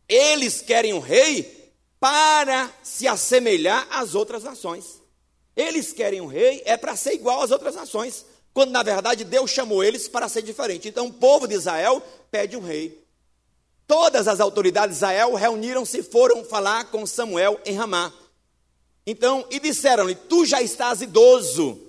eles 0.09 0.63
querem 0.63 0.95
um 0.95 0.99
rei 0.99 1.73
para 2.01 2.73
se 2.83 3.07
assemelhar 3.07 3.87
às 3.91 4.15
outras 4.15 4.45
nações. 4.45 5.03
Eles 5.55 5.93
querem 5.93 6.21
um 6.21 6.27
rei 6.27 6.63
é 6.65 6.77
para 6.77 6.97
ser 6.97 7.15
igual 7.15 7.43
às 7.43 7.51
outras 7.51 7.75
nações, 7.75 8.25
quando 8.53 8.71
na 8.71 8.83
verdade 8.83 9.25
Deus 9.25 9.51
chamou 9.51 9.83
eles 9.83 10.09
para 10.09 10.29
ser 10.29 10.43
diferente. 10.43 10.89
Então 10.89 11.07
o 11.07 11.13
povo 11.13 11.47
de 11.47 11.55
Israel 11.55 12.03
pede 12.31 12.57
um 12.57 12.61
rei. 12.61 13.05
Todas 13.87 14.27
as 14.27 14.41
autoridades 14.41 14.97
de 14.97 15.05
Israel 15.05 15.35
reuniram-se 15.35 15.99
e 15.99 16.03
foram 16.03 16.45
falar 16.45 16.87
com 16.91 17.07
Samuel 17.07 17.61
em 17.65 17.75
Ramá. 17.75 18.13
Então, 19.07 19.47
e 19.51 19.61
disseram-lhe: 19.61 20.15
Tu 20.15 20.45
já 20.45 20.61
estás 20.61 21.01
idoso, 21.01 21.81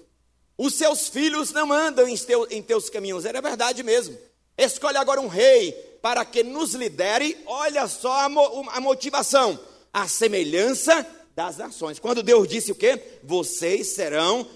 os 0.57 0.75
seus 0.75 1.07
filhos 1.07 1.51
não 1.51 1.71
andam 1.73 2.07
em, 2.07 2.17
teu, 2.17 2.47
em 2.49 2.61
teus 2.61 2.89
caminhos. 2.89 3.25
Era 3.25 3.41
verdade 3.41 3.83
mesmo. 3.83 4.17
Escolhe 4.57 4.97
agora 4.97 5.21
um 5.21 5.27
rei 5.27 5.71
para 6.01 6.25
que 6.25 6.43
nos 6.43 6.73
lidere. 6.73 7.37
Olha 7.45 7.87
só 7.87 8.25
a, 8.25 8.29
mo, 8.29 8.69
a 8.69 8.79
motivação, 8.79 9.59
a 9.93 10.07
semelhança 10.07 11.05
das 11.35 11.57
nações. 11.57 11.99
Quando 11.99 12.23
Deus 12.23 12.47
disse 12.47 12.71
o 12.71 12.75
quê? 12.75 13.19
Vocês 13.23 13.93
serão 13.93 14.47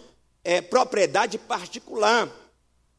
é, 0.43 0.61
propriedade 0.61 1.37
particular. 1.37 2.29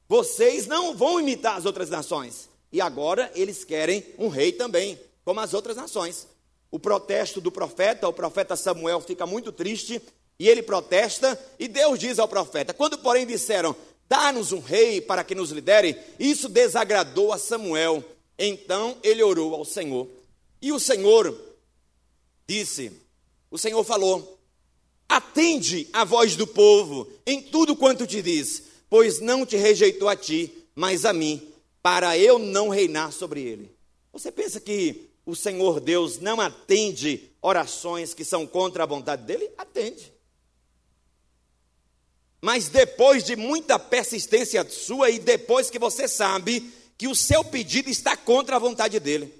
Vocês 0.08 0.66
não 0.66 0.94
vão 0.94 1.18
imitar 1.18 1.56
as 1.56 1.64
outras 1.64 1.90
nações. 1.90 2.48
E 2.70 2.80
agora 2.80 3.30
eles 3.34 3.64
querem 3.64 4.04
um 4.18 4.28
rei 4.28 4.52
também, 4.52 4.98
como 5.24 5.40
as 5.40 5.52
outras 5.54 5.76
nações. 5.76 6.28
O 6.72 6.78
protesto 6.78 7.38
do 7.38 7.52
profeta, 7.52 8.08
o 8.08 8.12
profeta 8.14 8.56
Samuel 8.56 9.00
fica 9.02 9.26
muito 9.26 9.52
triste 9.52 10.00
e 10.38 10.48
ele 10.48 10.62
protesta. 10.62 11.38
E 11.58 11.68
Deus 11.68 11.98
diz 11.98 12.18
ao 12.18 12.26
profeta: 12.26 12.72
quando, 12.72 12.96
porém, 12.96 13.26
disseram, 13.26 13.76
dá-nos 14.08 14.52
um 14.52 14.58
rei 14.58 15.00
para 15.00 15.22
que 15.22 15.34
nos 15.34 15.50
lidere, 15.50 15.96
isso 16.18 16.48
desagradou 16.48 17.30
a 17.30 17.38
Samuel. 17.38 18.02
Então 18.38 18.96
ele 19.02 19.22
orou 19.22 19.54
ao 19.54 19.66
Senhor. 19.66 20.08
E 20.62 20.72
o 20.72 20.80
Senhor 20.80 21.38
disse: 22.46 22.90
o 23.50 23.58
Senhor 23.58 23.84
falou: 23.84 24.38
Atende 25.06 25.86
a 25.92 26.04
voz 26.04 26.36
do 26.36 26.46
povo 26.46 27.06
em 27.26 27.42
tudo 27.42 27.76
quanto 27.76 28.06
te 28.06 28.22
diz, 28.22 28.62
pois 28.88 29.20
não 29.20 29.44
te 29.44 29.56
rejeitou 29.56 30.08
a 30.08 30.16
ti, 30.16 30.50
mas 30.74 31.04
a 31.04 31.12
mim, 31.12 31.52
para 31.82 32.16
eu 32.16 32.38
não 32.38 32.70
reinar 32.70 33.12
sobre 33.12 33.42
ele. 33.42 33.70
Você 34.10 34.32
pensa 34.32 34.58
que 34.58 35.11
o 35.24 35.36
Senhor 35.36 35.80
Deus 35.80 36.18
não 36.18 36.40
atende 36.40 37.30
orações 37.40 38.12
que 38.12 38.24
são 38.24 38.46
contra 38.46 38.82
a 38.82 38.86
vontade 38.86 39.22
dele? 39.22 39.50
Atende. 39.56 40.12
Mas 42.40 42.68
depois 42.68 43.22
de 43.22 43.36
muita 43.36 43.78
persistência 43.78 44.68
sua 44.68 45.10
e 45.10 45.20
depois 45.20 45.70
que 45.70 45.78
você 45.78 46.08
sabe 46.08 46.72
que 46.98 47.06
o 47.06 47.14
seu 47.14 47.44
pedido 47.44 47.88
está 47.88 48.16
contra 48.16 48.56
a 48.56 48.58
vontade 48.58 48.98
dele. 48.98 49.32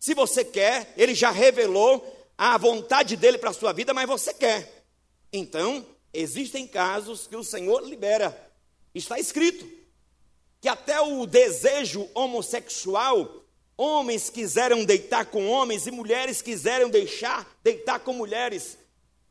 Se 0.00 0.14
você 0.14 0.44
quer, 0.44 0.92
ele 0.96 1.14
já 1.14 1.30
revelou 1.30 2.02
a 2.36 2.56
vontade 2.56 3.16
dele 3.16 3.38
para 3.38 3.50
a 3.50 3.54
sua 3.54 3.72
vida, 3.72 3.92
mas 3.92 4.08
você 4.08 4.32
quer. 4.32 4.84
Então, 5.32 5.86
existem 6.12 6.66
casos 6.66 7.26
que 7.26 7.36
o 7.36 7.44
Senhor 7.44 7.86
libera. 7.86 8.52
Está 8.94 9.18
escrito 9.18 9.66
que 10.60 10.68
até 10.68 10.98
o 11.00 11.26
desejo 11.26 12.08
homossexual 12.14 13.43
Homens 13.76 14.30
quiseram 14.30 14.84
deitar 14.84 15.26
com 15.26 15.48
homens 15.48 15.86
e 15.86 15.90
mulheres 15.90 16.40
quiseram 16.40 16.88
deixar 16.88 17.46
deitar 17.62 17.98
com 18.00 18.12
mulheres, 18.12 18.78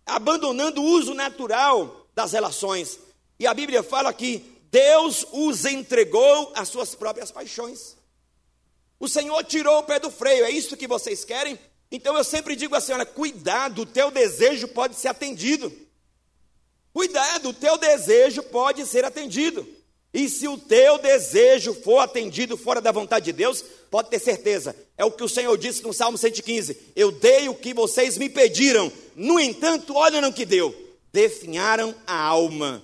abandonando 0.06 0.82
o 0.82 0.86
uso 0.86 1.14
natural 1.14 2.08
das 2.14 2.34
relações. 2.34 3.00
E 3.40 3.48
a 3.48 3.54
Bíblia 3.54 3.82
fala 3.82 4.14
que 4.14 4.44
Deus 4.70 5.26
os 5.32 5.66
entregou 5.66 6.52
às 6.56 6.68
suas 6.68 6.94
próprias 6.94 7.32
paixões. 7.32 7.96
O 9.00 9.08
Senhor 9.08 9.44
tirou 9.44 9.80
o 9.80 9.84
pé 9.84 10.00
do 10.00 10.12
freio, 10.12 10.46
é 10.46 10.50
isso 10.50 10.78
que 10.78 10.88
vocês 10.88 11.24
querem? 11.24 11.58
Então 11.92 12.18
eu 12.18 12.24
sempre 12.24 12.56
digo 12.56 12.76
assim: 12.76 12.92
olha, 12.92 13.06
cuidado, 13.06 13.84
o 13.84 13.86
teu 13.86 14.10
desejo 14.10 14.68
pode 14.68 14.96
ser 14.96 15.10
atendido. 15.10 15.72
Cuidado, 16.92 17.50
o 17.50 17.54
teu 17.54 17.78
desejo 17.78 18.44
pode 18.44 18.86
ser 18.86 19.06
atendido. 19.06 19.68
E 20.14 20.30
se 20.30 20.48
o 20.48 20.58
teu 20.58 21.00
desejo 21.00 21.74
for 21.74 21.98
atendido 22.00 22.56
fora 22.56 22.80
da 22.80 22.92
vontade 22.92 23.26
de 23.26 23.34
Deus, 23.34 23.66
pode 23.90 24.10
ter 24.10 24.20
certeza, 24.20 24.76
é 24.96 25.04
o 25.04 25.12
que 25.12 25.24
o 25.24 25.30
Senhor 25.30 25.58
disse 25.58 25.82
no 25.82 25.92
Salmo 25.92 26.18
115: 26.18 26.78
Eu 26.96 27.12
dei 27.12 27.50
o 27.50 27.56
que 27.56 27.74
vocês 27.74 28.18
me 28.18 28.30
pediram, 28.30 28.92
no 29.16 29.40
entanto, 29.40 29.96
olha 29.96 30.22
no 30.22 30.32
que 30.32 30.46
deu, 30.46 30.74
definharam 31.12 31.96
a 32.06 32.16
alma. 32.16 32.84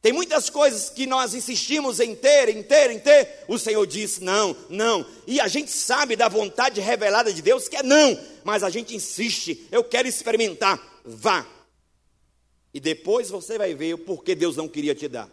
Tem 0.00 0.12
muitas 0.12 0.50
coisas 0.50 0.90
que 0.90 1.06
nós 1.06 1.32
insistimos 1.32 2.00
em 2.00 2.16
ter, 2.16 2.48
em 2.48 2.60
ter, 2.60 2.90
em 2.90 2.98
ter. 2.98 3.44
O 3.46 3.56
Senhor 3.56 3.86
disse 3.86 4.24
não, 4.24 4.56
não. 4.68 5.06
E 5.28 5.40
a 5.40 5.46
gente 5.46 5.70
sabe 5.70 6.16
da 6.16 6.28
vontade 6.28 6.80
revelada 6.80 7.32
de 7.32 7.40
Deus 7.40 7.68
que 7.68 7.76
é 7.76 7.84
não, 7.84 8.18
mas 8.42 8.64
a 8.64 8.70
gente 8.70 8.96
insiste. 8.96 9.68
Eu 9.70 9.84
quero 9.84 10.08
experimentar. 10.08 10.82
Vá. 11.04 11.46
E 12.74 12.80
depois 12.80 13.30
você 13.30 13.56
vai 13.56 13.74
ver 13.74 13.94
o 13.94 13.98
porquê 13.98 14.34
Deus 14.34 14.56
não 14.56 14.66
queria 14.66 14.94
te 14.94 15.06
dar. 15.06 15.30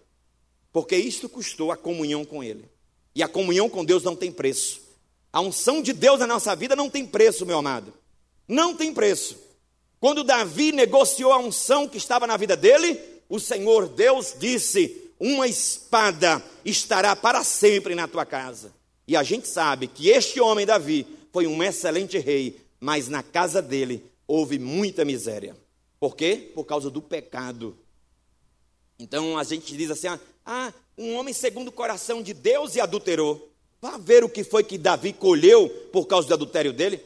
Porque 0.71 0.95
isto 0.95 1.27
custou 1.27 1.71
a 1.71 1.77
comunhão 1.77 2.23
com 2.23 2.43
Ele. 2.43 2.65
E 3.15 3.23
a 3.23 3.27
comunhão 3.27 3.69
com 3.69 3.83
Deus 3.83 4.03
não 4.03 4.15
tem 4.15 4.31
preço. 4.31 4.81
A 5.31 5.41
unção 5.41 5.81
de 5.81 5.93
Deus 5.93 6.19
na 6.19 6.27
nossa 6.27 6.55
vida 6.55 6.75
não 6.75 6.89
tem 6.89 7.05
preço, 7.05 7.45
meu 7.45 7.57
amado. 7.57 7.93
Não 8.47 8.75
tem 8.75 8.93
preço. 8.93 9.37
Quando 9.99 10.23
Davi 10.23 10.71
negociou 10.71 11.31
a 11.31 11.37
unção 11.37 11.87
que 11.87 11.97
estava 11.97 12.25
na 12.25 12.37
vida 12.37 12.55
dele, 12.55 12.99
o 13.27 13.39
Senhor 13.39 13.87
Deus 13.87 14.35
disse: 14.39 15.11
Uma 15.19 15.47
espada 15.47 16.43
estará 16.63 17.15
para 17.15 17.43
sempre 17.43 17.93
na 17.93 18.07
tua 18.07 18.25
casa. 18.25 18.73
E 19.07 19.15
a 19.15 19.23
gente 19.23 19.47
sabe 19.47 19.87
que 19.87 20.09
este 20.09 20.39
homem, 20.39 20.65
Davi, 20.65 21.05
foi 21.31 21.47
um 21.47 21.61
excelente 21.61 22.17
rei, 22.17 22.59
mas 22.79 23.07
na 23.07 23.21
casa 23.21 23.61
dele 23.61 24.03
houve 24.27 24.57
muita 24.57 25.03
miséria. 25.03 25.55
Por 25.99 26.15
quê? 26.15 26.51
Por 26.55 26.63
causa 26.63 26.89
do 26.89 27.01
pecado. 27.01 27.77
Então 28.97 29.37
a 29.37 29.43
gente 29.43 29.75
diz 29.75 29.91
assim: 29.91 30.07
ah, 30.07 30.19
ah, 30.51 30.73
um 30.97 31.13
homem 31.13 31.31
segundo 31.31 31.67
o 31.67 31.71
coração 31.71 32.23
de 32.23 32.33
Deus 32.33 32.75
e 32.75 32.81
adulterou. 32.81 33.53
Vá 33.79 33.99
ver 33.99 34.23
o 34.23 34.29
que 34.29 34.43
foi 34.43 34.63
que 34.63 34.79
Davi 34.79 35.13
colheu 35.13 35.69
por 35.91 36.07
causa 36.07 36.27
do 36.27 36.33
adultério 36.33 36.73
dele. 36.73 36.99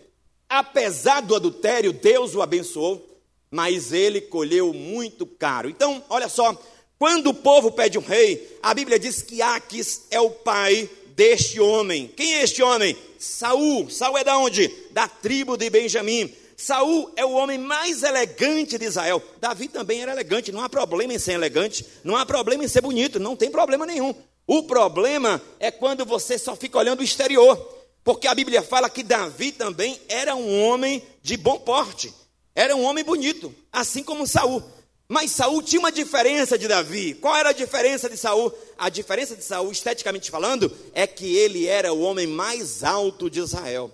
Apesar 0.47 1.19
do 1.19 1.36
adultério, 1.36 1.91
Deus 1.91 2.36
o 2.36 2.41
abençoou, 2.41 3.06
mas 3.51 3.91
ele 3.91 4.21
colheu 4.21 4.71
muito 4.73 5.25
caro. 5.25 5.69
Então, 5.69 6.01
olha 6.10 6.29
só, 6.29 6.58
quando 6.97 7.32
o 7.32 7.34
povo 7.34 7.69
pede 7.69 7.97
um 7.97 8.01
rei, 8.01 8.58
a 8.63 8.73
Bíblia 8.73 8.97
diz 8.97 9.21
que 9.21 9.41
Aques 9.41 10.03
é 10.10 10.21
o 10.21 10.29
pai 10.29 10.89
deste 11.08 11.60
homem. 11.60 12.08
Quem 12.15 12.36
é 12.36 12.43
este 12.43 12.63
homem? 12.63 12.95
Saul. 13.19 13.89
Saul 13.89 14.17
é 14.17 14.23
da 14.23 14.38
onde? 14.38 14.69
Da 14.91 15.06
tribo 15.06 15.58
de 15.58 15.69
Benjamim. 15.69 16.34
Saul 16.58 17.12
é 17.16 17.26
o 17.26 17.32
homem 17.32 17.58
mais 17.58 18.04
elegante 18.04 18.78
de 18.78 18.86
Israel. 18.86 19.22
Davi 19.39 19.68
também 19.68 20.02
era 20.02 20.12
elegante, 20.12 20.52
não 20.52 20.63
há 20.63 20.70
problema 20.70 21.13
em 21.13 21.20
ser 21.20 21.34
elegante, 21.34 21.86
não 22.04 22.16
há 22.16 22.26
problema 22.26 22.63
em 22.63 22.68
ser 22.68 22.82
bonito, 22.82 23.20
não 23.20 23.36
tem 23.36 23.52
problema 23.52 23.86
nenhum. 23.86 24.13
O 24.46 24.63
problema 24.63 25.42
é 25.60 25.72
quando 25.72 26.06
você 26.06 26.38
só 26.38 26.56
fica 26.56 26.78
olhando 26.78 27.00
o 27.00 27.04
exterior, 27.04 27.58
porque 28.04 28.28
a 28.28 28.36
Bíblia 28.36 28.62
fala 28.62 28.89
que 28.89 29.04
Davi 29.04 29.52
também 29.52 30.00
era 30.10 30.36
um 30.36 30.62
homem 30.63 31.02
de 31.22 31.38
bom 31.38 31.60
porte, 31.60 32.13
era 32.54 32.76
um 32.76 32.84
homem 32.84 33.04
bonito, 33.04 33.54
assim 33.72 34.04
como 34.04 34.28
Saul. 34.28 34.62
Mas 35.08 35.32
Saul 35.32 35.62
tinha 35.62 35.80
uma 35.80 35.92
diferença 35.92 36.58
de 36.58 36.68
Davi. 36.68 37.13
Qual 37.13 37.36
era 37.36 37.50
a 37.50 37.54
diferença 37.54 38.10
de 38.10 38.18
Saul? 38.18 38.52
A 38.78 38.89
diferença 38.89 39.36
de 39.36 39.44
Saul, 39.44 39.72
esteticamente 39.72 40.32
falando, 40.32 40.76
é 40.94 41.06
que 41.06 41.36
ele 41.36 41.68
era 41.68 41.94
o 41.94 42.02
homem 42.02 42.26
mais 42.26 42.84
alto 42.84 43.30
de 43.30 43.39
Israel. 43.39 43.92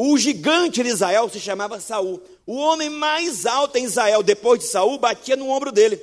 O 0.00 0.16
gigante 0.16 0.80
de 0.80 0.90
Israel 0.90 1.28
se 1.28 1.40
chamava 1.40 1.80
Saul. 1.80 2.22
O 2.46 2.54
homem 2.54 2.88
mais 2.88 3.44
alto 3.44 3.78
em 3.78 3.82
Israel, 3.82 4.22
depois 4.22 4.60
de 4.60 4.66
Saul, 4.66 4.96
batia 4.96 5.34
no 5.34 5.48
ombro 5.48 5.72
dele. 5.72 6.00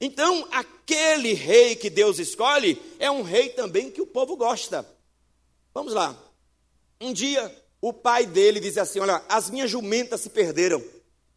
Então, 0.00 0.48
aquele 0.50 1.32
rei 1.32 1.76
que 1.76 1.88
Deus 1.88 2.18
escolhe 2.18 2.76
é 2.98 3.08
um 3.08 3.22
rei 3.22 3.50
também 3.50 3.88
que 3.88 4.02
o 4.02 4.06
povo 4.06 4.36
gosta. 4.36 4.84
Vamos 5.72 5.94
lá. 5.94 6.20
Um 7.00 7.12
dia, 7.12 7.56
o 7.80 7.92
pai 7.92 8.26
dele 8.26 8.58
disse 8.58 8.80
assim: 8.80 8.98
Olha, 8.98 9.22
as 9.28 9.48
minhas 9.48 9.70
jumentas 9.70 10.22
se 10.22 10.30
perderam. 10.30 10.82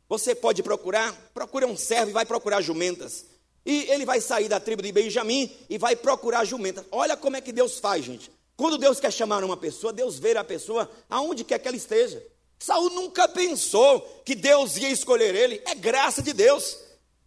Você 0.10 0.34
pode 0.34 0.64
procurar? 0.64 1.14
Procura 1.32 1.68
um 1.68 1.78
servo 1.78 2.10
e 2.10 2.14
vai 2.14 2.26
procurar 2.26 2.60
jumentas. 2.60 3.24
E 3.64 3.84
ele 3.84 4.04
vai 4.04 4.20
sair 4.20 4.50
da 4.50 4.60
tribo 4.60 4.82
de 4.82 4.92
Benjamim 4.92 5.56
e 5.70 5.78
vai 5.78 5.96
procurar 5.96 6.44
jumentas. 6.44 6.84
Olha 6.92 7.16
como 7.16 7.38
é 7.38 7.42
que 7.42 7.52
Deus 7.52 7.78
faz, 7.78 8.04
gente. 8.04 8.32
Quando 8.60 8.78
Deus 8.78 9.00
quer 9.00 9.14
chamar 9.14 9.42
uma 9.42 9.56
pessoa, 9.56 9.94
Deus 9.94 10.20
vê 10.20 10.36
a 10.36 10.44
pessoa 10.44 10.92
aonde 11.10 11.46
quer 11.46 11.60
que 11.60 11.68
ela 11.70 11.78
esteja. 11.78 12.22
Saul 12.60 12.90
nunca 12.90 13.26
pensou 13.26 14.02
que 14.26 14.36
Deus 14.36 14.76
ia 14.76 14.90
escolher 14.90 15.34
ele, 15.34 15.62
é 15.66 15.74
graça 15.74 16.22
de 16.22 16.34
Deus. 16.34 16.78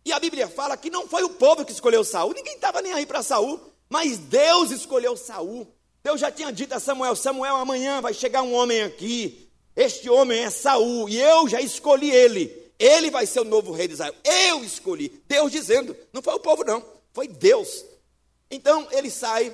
E 0.05 0.13
a 0.13 0.21
Bíblia 0.21 0.47
fala 0.47 0.77
que 0.77 0.91
não 0.91 1.09
foi 1.09 1.23
o 1.23 1.31
povo 1.31 1.65
que 1.65 1.73
escolheu 1.73 2.05
Saul, 2.05 2.35
ninguém 2.35 2.57
estava 2.57 2.83
nem 2.83 2.93
aí 2.93 3.07
para 3.07 3.23
Saul, 3.23 3.59
mas 3.89 4.19
Deus 4.19 4.71
escolheu 4.71 5.17
Saul. 5.17 5.67
Deus 6.05 6.21
já 6.21 6.31
tinha 6.31 6.53
dito 6.53 6.75
a 6.75 6.81
Samuel: 6.81 7.17
Samuel, 7.17 7.57
amanhã 7.57 8.03
vai 8.03 8.13
chegar 8.13 8.43
um 8.43 8.53
homem 8.53 8.83
aqui. 8.83 9.49
Este 9.75 10.11
homem 10.11 10.45
é 10.45 10.51
Saul, 10.51 11.09
e 11.09 11.19
eu 11.19 11.49
já 11.49 11.63
escolhi 11.63 12.11
ele. 12.11 12.71
Ele 12.79 13.11
vai 13.11 13.25
ser 13.25 13.41
o 13.41 13.45
novo 13.45 13.73
rei 13.73 13.89
de 13.89 13.95
Israel. 13.95 14.15
Eu 14.23 14.63
escolhi. 14.63 15.23
Deus 15.27 15.51
dizendo, 15.51 15.97
não 16.13 16.21
foi 16.21 16.35
o 16.35 16.41
povo, 16.41 16.63
não, 16.63 16.85
foi 17.11 17.27
Deus. 17.27 17.87
Então 18.51 18.87
ele 18.91 19.09
sai 19.09 19.51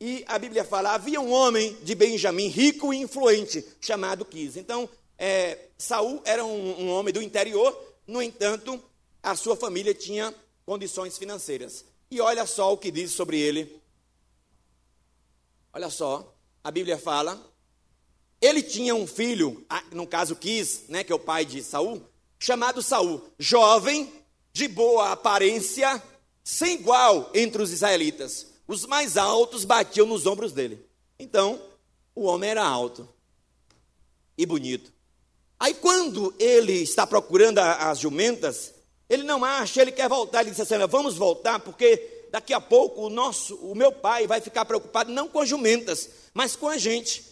e 0.00 0.24
a 0.26 0.38
Bíblia 0.38 0.64
fala: 0.64 0.92
havia 0.92 1.20
um 1.20 1.32
homem 1.32 1.74
de 1.82 1.94
Benjamim, 1.94 2.48
rico 2.48 2.92
e 2.92 2.98
influente, 2.98 3.64
chamado 3.80 4.24
Quis. 4.24 4.56
Então, 4.56 4.88
é, 5.18 5.58
Saul 5.78 6.20
era 6.24 6.44
um, 6.44 6.82
um 6.82 6.90
homem 6.90 7.12
do 7.12 7.22
interior, 7.22 7.76
no 8.06 8.20
entanto, 8.20 8.82
a 9.22 9.34
sua 9.34 9.56
família 9.56 9.94
tinha 9.94 10.34
condições 10.64 11.16
financeiras. 11.16 11.84
E 12.10 12.20
olha 12.20 12.46
só 12.46 12.72
o 12.72 12.78
que 12.78 12.90
diz 12.90 13.12
sobre 13.12 13.38
ele. 13.40 13.80
Olha 15.72 15.90
só, 15.90 16.34
a 16.62 16.70
Bíblia 16.70 16.98
fala: 16.98 17.40
ele 18.40 18.62
tinha 18.62 18.94
um 18.94 19.06
filho, 19.06 19.64
no 19.92 20.06
caso 20.06 20.36
Quis, 20.36 20.84
né, 20.88 21.02
que 21.02 21.12
é 21.12 21.16
o 21.16 21.18
pai 21.20 21.46
de 21.46 21.62
Saul, 21.62 22.02
chamado 22.38 22.82
Saul, 22.82 23.22
jovem, 23.38 24.12
de 24.52 24.68
boa 24.68 25.12
aparência, 25.12 26.02
sem 26.44 26.74
igual 26.74 27.30
entre 27.34 27.62
os 27.62 27.72
israelitas 27.72 28.55
os 28.66 28.84
mais 28.86 29.16
altos 29.16 29.64
batiam 29.64 30.06
nos 30.06 30.26
ombros 30.26 30.52
dele. 30.52 30.84
Então, 31.18 31.60
o 32.14 32.24
homem 32.24 32.50
era 32.50 32.64
alto 32.64 33.08
e 34.36 34.44
bonito. 34.44 34.92
Aí, 35.58 35.72
quando 35.74 36.34
ele 36.38 36.82
está 36.82 37.06
procurando 37.06 37.58
as 37.58 37.98
jumentas, 37.98 38.74
ele 39.08 39.22
não 39.22 39.44
acha, 39.44 39.80
ele 39.80 39.92
quer 39.92 40.08
voltar. 40.08 40.42
Ele 40.42 40.50
diz 40.50 40.60
assim: 40.60 40.74
Vamos 40.86 41.14
voltar, 41.14 41.60
porque 41.60 42.28
daqui 42.30 42.52
a 42.52 42.60
pouco 42.60 43.02
o 43.02 43.10
nosso, 43.10 43.54
o 43.56 43.74
meu 43.74 43.92
pai 43.92 44.26
vai 44.26 44.40
ficar 44.40 44.64
preocupado 44.64 45.12
não 45.12 45.28
com 45.28 45.40
as 45.40 45.48
jumentas, 45.48 46.10
mas 46.34 46.54
com 46.54 46.68
a 46.68 46.76
gente. 46.76 47.24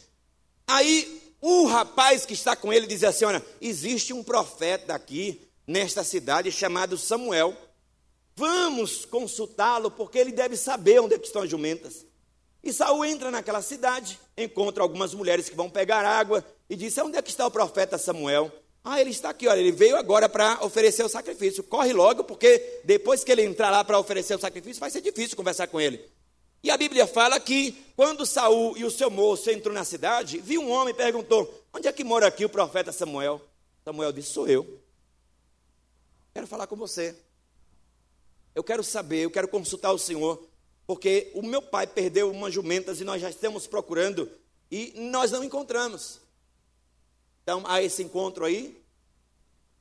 Aí, 0.66 1.22
o 1.40 1.66
rapaz 1.66 2.24
que 2.24 2.32
está 2.32 2.56
com 2.56 2.72
ele 2.72 2.86
diz 2.86 3.04
assim: 3.04 3.26
Olha, 3.26 3.44
existe 3.60 4.12
um 4.12 4.22
profeta 4.22 4.94
aqui 4.94 5.46
nesta 5.66 6.02
cidade 6.02 6.50
chamado 6.50 6.96
Samuel. 6.96 7.54
Vamos 8.36 9.04
consultá-lo, 9.04 9.90
porque 9.90 10.18
ele 10.18 10.32
deve 10.32 10.56
saber 10.56 11.00
onde 11.00 11.14
é 11.14 11.18
estão 11.18 11.42
as 11.42 11.50
jumentas. 11.50 12.04
E 12.62 12.72
Saul 12.72 13.04
entra 13.04 13.30
naquela 13.30 13.60
cidade, 13.60 14.18
encontra 14.36 14.82
algumas 14.82 15.12
mulheres 15.12 15.48
que 15.48 15.54
vão 15.54 15.68
pegar 15.68 16.04
água 16.04 16.44
e 16.68 16.74
diz: 16.74 16.96
Onde 16.98 17.18
é 17.18 17.22
que 17.22 17.30
está 17.30 17.46
o 17.46 17.50
profeta 17.50 17.98
Samuel? 17.98 18.50
Ah, 18.82 19.00
ele 19.00 19.10
está 19.10 19.30
aqui, 19.30 19.46
olha, 19.46 19.60
ele 19.60 19.72
veio 19.72 19.96
agora 19.96 20.28
para 20.28 20.62
oferecer 20.64 21.04
o 21.04 21.08
sacrifício. 21.08 21.62
Corre 21.62 21.92
logo, 21.92 22.24
porque 22.24 22.80
depois 22.84 23.22
que 23.22 23.32
ele 23.32 23.42
entrar 23.42 23.70
lá 23.70 23.84
para 23.84 23.98
oferecer 23.98 24.34
o 24.34 24.40
sacrifício, 24.40 24.80
vai 24.80 24.90
ser 24.90 25.00
difícil 25.00 25.36
conversar 25.36 25.68
com 25.68 25.80
ele. 25.80 26.04
E 26.62 26.70
a 26.70 26.76
Bíblia 26.76 27.06
fala 27.06 27.38
que 27.38 27.72
quando 27.94 28.24
Saul 28.24 28.76
e 28.76 28.84
o 28.84 28.90
seu 28.90 29.10
moço 29.10 29.50
entrou 29.50 29.74
na 29.74 29.84
cidade, 29.84 30.38
viu 30.38 30.62
um 30.62 30.70
homem 30.70 30.92
e 30.92 30.96
perguntou: 30.96 31.62
Onde 31.72 31.86
é 31.86 31.92
que 31.92 32.02
mora 32.02 32.26
aqui 32.26 32.44
o 32.44 32.48
profeta 32.48 32.92
Samuel? 32.92 33.40
Samuel 33.84 34.12
disse: 34.12 34.32
Sou 34.32 34.48
eu. 34.48 34.80
Quero 36.32 36.46
falar 36.46 36.66
com 36.66 36.76
você. 36.76 37.14
Eu 38.54 38.62
quero 38.62 38.84
saber, 38.84 39.24
eu 39.24 39.30
quero 39.30 39.48
consultar 39.48 39.92
o 39.92 39.98
Senhor, 39.98 40.46
porque 40.86 41.30
o 41.34 41.42
meu 41.42 41.60
pai 41.60 41.86
perdeu 41.86 42.30
umas 42.30 42.54
jumentas 42.54 43.00
e 43.00 43.04
nós 43.04 43.20
já 43.20 43.28
estamos 43.28 43.66
procurando 43.66 44.30
e 44.70 44.92
nós 44.96 45.30
não 45.30 45.42
encontramos. 45.42 46.20
Então, 47.42 47.62
há 47.66 47.82
esse 47.82 48.02
encontro 48.02 48.44
aí 48.44 48.82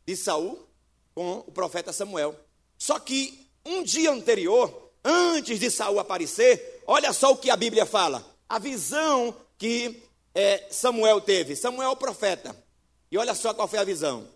de 0.06 0.16
Saul 0.16 0.68
com 1.14 1.40
o 1.40 1.52
profeta 1.52 1.94
Samuel. 1.94 2.36
Só 2.78 3.00
que 3.00 3.48
um 3.66 3.84
dia 3.84 4.12
anterior, 4.12 4.92
antes 5.04 5.60
de 5.60 5.70
Saul 5.70 6.00
aparecer, 6.00 6.82
olha 6.86 7.14
só 7.14 7.32
o 7.32 7.38
que 7.38 7.50
a 7.50 7.56
Bíblia 7.56 7.86
fala. 7.86 8.26
A 8.50 8.60
visão 8.60 9.36
que 9.58 10.04
é, 10.36 10.68
Samuel 10.70 11.22
teve? 11.22 11.56
Samuel 11.56 11.90
é 11.90 11.92
o 11.92 11.98
profeta. 11.98 12.56
E 13.12 13.18
olha 13.18 13.36
só 13.36 13.54
qual 13.54 13.68
foi 13.68 13.80
a 13.80 13.84
visão. 13.84 14.28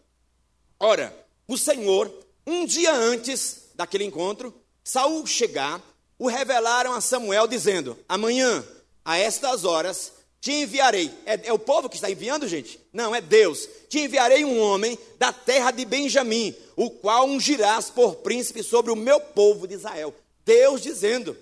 Ora, 0.80 1.14
o 1.48 1.58
Senhor, 1.58 2.12
um 2.46 2.66
dia 2.66 2.94
antes 2.94 3.67
daquele 3.78 4.04
encontro, 4.04 4.54
Saul 4.84 5.26
chegar, 5.28 5.82
o 6.18 6.28
revelaram 6.28 6.94
a 6.94 7.00
Samuel 7.00 7.48
dizendo: 7.48 7.98
Amanhã, 8.10 8.66
a 9.06 9.18
estas 9.18 9.64
horas, 9.64 10.12
te 10.42 10.52
enviarei. 10.52 11.14
É, 11.26 11.48
é, 11.48 11.54
o 11.54 11.60
povo 11.60 11.88
que 11.88 11.96
está 11.96 12.10
enviando, 12.10 12.48
gente? 12.48 12.80
Não, 12.92 13.14
é 13.14 13.22
Deus. 13.22 13.70
Te 13.88 14.00
enviarei 14.00 14.44
um 14.44 14.60
homem 14.60 14.98
da 15.20 15.32
terra 15.32 15.72
de 15.72 15.86
Benjamim, 15.86 16.56
o 16.76 16.90
qual 16.90 17.28
ungirás 17.28 17.90
por 17.90 18.16
príncipe 18.16 18.64
sobre 18.64 18.92
o 18.92 18.96
meu 18.96 19.20
povo 19.20 19.68
de 19.68 19.76
Israel. 19.76 20.14
Deus 20.44 20.82
dizendo: 20.82 21.38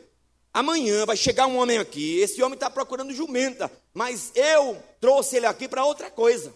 Amanhã 0.54 1.06
vai 1.06 1.16
chegar 1.16 1.48
um 1.48 1.58
homem 1.58 1.78
aqui. 1.78 2.20
Esse 2.20 2.44
homem 2.44 2.56
está 2.56 2.70
procurando 2.70 3.14
jumenta, 3.14 3.72
mas 3.94 4.32
eu 4.36 4.78
trouxe 5.00 5.38
ele 5.38 5.46
aqui 5.46 5.68
para 5.68 5.86
outra 5.86 6.12
coisa. 6.12 6.54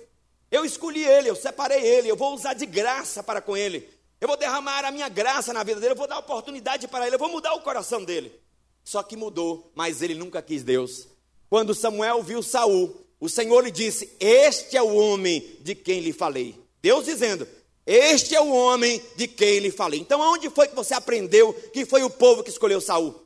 Eu 0.51 0.65
escolhi 0.65 1.05
ele, 1.05 1.29
eu 1.29 1.35
separei 1.35 1.85
ele, 1.85 2.09
eu 2.09 2.15
vou 2.15 2.33
usar 2.33 2.53
de 2.53 2.65
graça 2.65 3.21
para 3.21 3.39
com 3.39 3.55
ele. 3.55 3.87
Eu 4.21 4.27
vou 4.27 4.36
derramar 4.36 4.84
a 4.84 4.91
minha 4.91 5.08
graça 5.08 5.53
na 5.53 5.63
vida 5.63 5.79
dele, 5.79 5.93
eu 5.93 5.97
vou 5.97 6.08
dar 6.08 6.19
oportunidade 6.19 6.88
para 6.88 7.05
ele, 7.05 7.15
eu 7.15 7.19
vou 7.19 7.29
mudar 7.29 7.53
o 7.53 7.62
coração 7.62 8.03
dele. 8.03 8.34
Só 8.84 9.01
que 9.01 9.15
mudou, 9.15 9.71
mas 9.75 10.01
ele 10.01 10.15
nunca 10.15 10.41
quis 10.41 10.63
Deus. 10.63 11.08
Quando 11.49 11.73
Samuel 11.73 12.21
viu 12.21 12.43
Saul, 12.43 13.05
o 13.19 13.29
Senhor 13.29 13.63
lhe 13.63 13.71
disse: 13.71 14.15
Este 14.19 14.75
é 14.75 14.82
o 14.82 14.95
homem 14.95 15.58
de 15.62 15.73
quem 15.73 15.99
lhe 15.99 16.12
falei. 16.12 16.55
Deus 16.82 17.05
dizendo: 17.05 17.47
Este 17.86 18.36
é 18.36 18.41
o 18.41 18.51
homem 18.51 19.01
de 19.15 19.27
quem 19.27 19.60
lhe 19.60 19.71
falei. 19.71 19.99
Então, 19.99 20.21
aonde 20.21 20.49
foi 20.49 20.67
que 20.67 20.75
você 20.75 20.93
aprendeu 20.93 21.53
que 21.73 21.86
foi 21.86 22.03
o 22.03 22.10
povo 22.10 22.43
que 22.43 22.49
escolheu 22.49 22.82
Saul? 22.82 23.25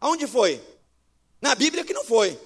Aonde 0.00 0.26
foi? 0.26 0.60
Na 1.40 1.54
Bíblia 1.54 1.84
que 1.84 1.92
não 1.92 2.04
foi. 2.04 2.38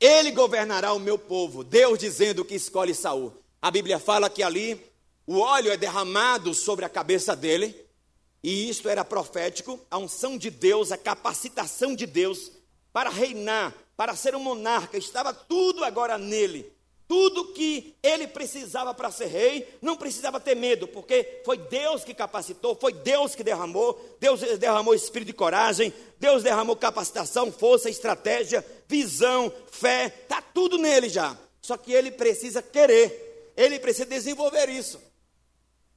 Ele 0.00 0.30
governará 0.32 0.92
o 0.92 1.00
meu 1.00 1.18
povo. 1.18 1.64
Deus 1.64 1.98
dizendo 1.98 2.44
que 2.44 2.54
escolhe 2.54 2.94
Saul. 2.94 3.32
A 3.62 3.70
Bíblia 3.70 3.98
fala 3.98 4.28
que 4.28 4.42
ali 4.42 4.93
o 5.26 5.38
óleo 5.38 5.72
é 5.72 5.76
derramado 5.76 6.52
sobre 6.52 6.84
a 6.84 6.88
cabeça 6.88 7.34
dele, 7.34 7.74
e 8.42 8.68
isto 8.68 8.88
era 8.88 9.04
profético, 9.04 9.80
a 9.90 9.96
unção 9.96 10.36
de 10.36 10.50
Deus, 10.50 10.92
a 10.92 10.98
capacitação 10.98 11.94
de 11.94 12.04
Deus 12.04 12.52
para 12.92 13.08
reinar, 13.08 13.74
para 13.96 14.14
ser 14.14 14.34
um 14.36 14.40
monarca, 14.40 14.98
estava 14.98 15.32
tudo 15.32 15.82
agora 15.82 16.18
nele. 16.18 16.70
Tudo 17.08 17.52
que 17.52 17.94
ele 18.02 18.26
precisava 18.26 18.94
para 18.94 19.10
ser 19.10 19.26
rei, 19.26 19.68
não 19.80 19.96
precisava 19.96 20.40
ter 20.40 20.54
medo, 20.54 20.88
porque 20.88 21.42
foi 21.44 21.58
Deus 21.58 22.02
que 22.02 22.14
capacitou, 22.14 22.74
foi 22.74 22.92
Deus 22.92 23.34
que 23.34 23.44
derramou, 23.44 23.98
Deus 24.18 24.40
derramou 24.58 24.94
espírito 24.94 25.28
de 25.28 25.34
coragem, 25.34 25.92
Deus 26.18 26.42
derramou 26.42 26.76
capacitação, 26.76 27.52
força, 27.52 27.90
estratégia, 27.90 28.64
visão, 28.88 29.52
fé, 29.70 30.06
está 30.06 30.40
tudo 30.40 30.78
nele 30.78 31.08
já. 31.08 31.36
Só 31.60 31.76
que 31.76 31.92
ele 31.92 32.10
precisa 32.10 32.62
querer, 32.62 33.52
ele 33.56 33.78
precisa 33.78 34.06
desenvolver 34.06 34.68
isso. 34.68 35.00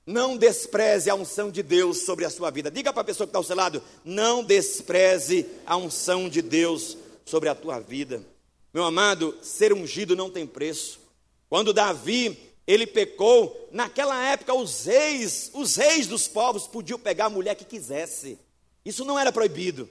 Não 0.07 0.37
despreze 0.37 1.09
a 1.09 1.15
unção 1.15 1.51
de 1.51 1.61
Deus 1.61 2.05
sobre 2.05 2.23
a 2.23 2.29
sua 2.29 2.49
vida. 2.49 2.71
Diga 2.71 2.93
para 2.93 3.01
a 3.01 3.05
pessoa 3.05 3.27
que 3.27 3.31
está 3.31 3.39
ao 3.39 3.43
seu 3.43 3.57
lado: 3.57 3.83
não 4.05 4.41
despreze 4.41 5.45
a 5.65 5.75
unção 5.75 6.29
de 6.29 6.41
Deus 6.41 6.97
sobre 7.25 7.49
a 7.49 7.53
tua 7.53 7.81
vida. 7.81 8.23
Meu 8.73 8.85
amado, 8.85 9.37
ser 9.41 9.73
ungido 9.73 10.15
não 10.15 10.29
tem 10.29 10.47
preço. 10.47 11.01
Quando 11.49 11.73
Davi 11.73 12.39
ele 12.65 12.87
pecou, 12.87 13.67
naquela 13.69 14.23
época 14.31 14.53
os 14.53 14.85
reis, 14.85 15.51
os 15.53 15.75
reis 15.75 16.07
dos 16.07 16.25
povos 16.25 16.67
podiam 16.67 16.97
pegar 16.97 17.25
a 17.25 17.29
mulher 17.29 17.55
que 17.55 17.65
quisesse. 17.65 18.39
Isso 18.85 19.03
não 19.03 19.19
era 19.19 19.31
proibido. 19.31 19.89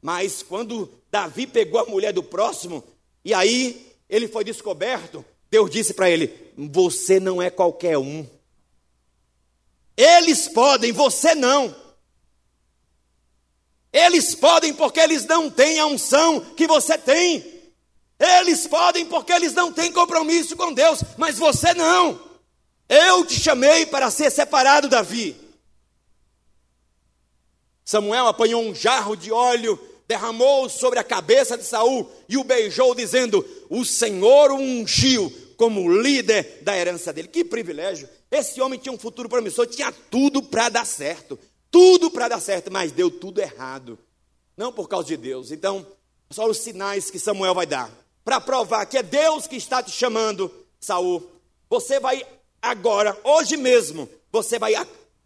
Mas 0.00 0.42
quando 0.42 0.88
Davi 1.10 1.46
pegou 1.46 1.80
a 1.80 1.86
mulher 1.86 2.14
do 2.14 2.22
próximo, 2.22 2.82
e 3.22 3.34
aí 3.34 3.94
ele 4.08 4.26
foi 4.26 4.42
descoberto, 4.42 5.22
Deus 5.50 5.70
disse 5.70 5.92
para 5.92 6.08
ele: 6.10 6.32
Você 6.56 7.20
não 7.20 7.42
é 7.42 7.50
qualquer 7.50 7.98
um. 7.98 8.26
Eles 10.00 10.48
podem, 10.48 10.92
você 10.92 11.34
não. 11.34 11.76
Eles 13.92 14.34
podem 14.34 14.72
porque 14.72 14.98
eles 14.98 15.26
não 15.26 15.50
têm 15.50 15.78
a 15.78 15.84
unção 15.84 16.40
que 16.40 16.66
você 16.66 16.96
tem. 16.96 17.44
Eles 18.18 18.66
podem 18.66 19.04
porque 19.04 19.30
eles 19.30 19.52
não 19.52 19.70
têm 19.70 19.92
compromisso 19.92 20.56
com 20.56 20.72
Deus, 20.72 21.02
mas 21.18 21.36
você 21.36 21.74
não. 21.74 22.18
Eu 22.88 23.26
te 23.26 23.38
chamei 23.38 23.84
para 23.84 24.10
ser 24.10 24.30
separado, 24.30 24.88
Davi. 24.88 25.36
Samuel 27.84 28.26
apanhou 28.26 28.62
um 28.62 28.74
jarro 28.74 29.14
de 29.14 29.30
óleo, 29.30 29.78
derramou 30.08 30.70
sobre 30.70 30.98
a 30.98 31.04
cabeça 31.04 31.58
de 31.58 31.64
Saul 31.64 32.10
e 32.26 32.38
o 32.38 32.44
beijou, 32.44 32.94
dizendo: 32.94 33.46
O 33.68 33.84
Senhor 33.84 34.50
o 34.50 34.56
ungiu 34.56 35.30
como 35.60 35.92
líder 35.92 36.60
da 36.62 36.74
herança 36.74 37.12
dele. 37.12 37.28
Que 37.28 37.44
privilégio! 37.44 38.08
Esse 38.30 38.62
homem 38.62 38.78
tinha 38.78 38.94
um 38.94 38.98
futuro 38.98 39.28
promissor, 39.28 39.66
tinha 39.66 39.92
tudo 39.92 40.42
para 40.42 40.70
dar 40.70 40.86
certo, 40.86 41.38
tudo 41.70 42.10
para 42.10 42.28
dar 42.28 42.40
certo, 42.40 42.72
mas 42.72 42.92
deu 42.92 43.10
tudo 43.10 43.42
errado. 43.42 43.98
Não 44.56 44.72
por 44.72 44.88
causa 44.88 45.08
de 45.08 45.18
Deus. 45.18 45.50
Então, 45.50 45.86
só 46.30 46.48
os 46.48 46.56
sinais 46.56 47.10
que 47.10 47.18
Samuel 47.18 47.54
vai 47.54 47.66
dar 47.66 47.90
para 48.24 48.40
provar 48.40 48.86
que 48.86 48.96
é 48.96 49.02
Deus 49.02 49.46
que 49.46 49.56
está 49.56 49.82
te 49.82 49.90
chamando, 49.90 50.50
Saul. 50.80 51.30
Você 51.68 52.00
vai 52.00 52.26
agora, 52.62 53.14
hoje 53.22 53.58
mesmo, 53.58 54.08
você 54.32 54.58
vai 54.58 54.72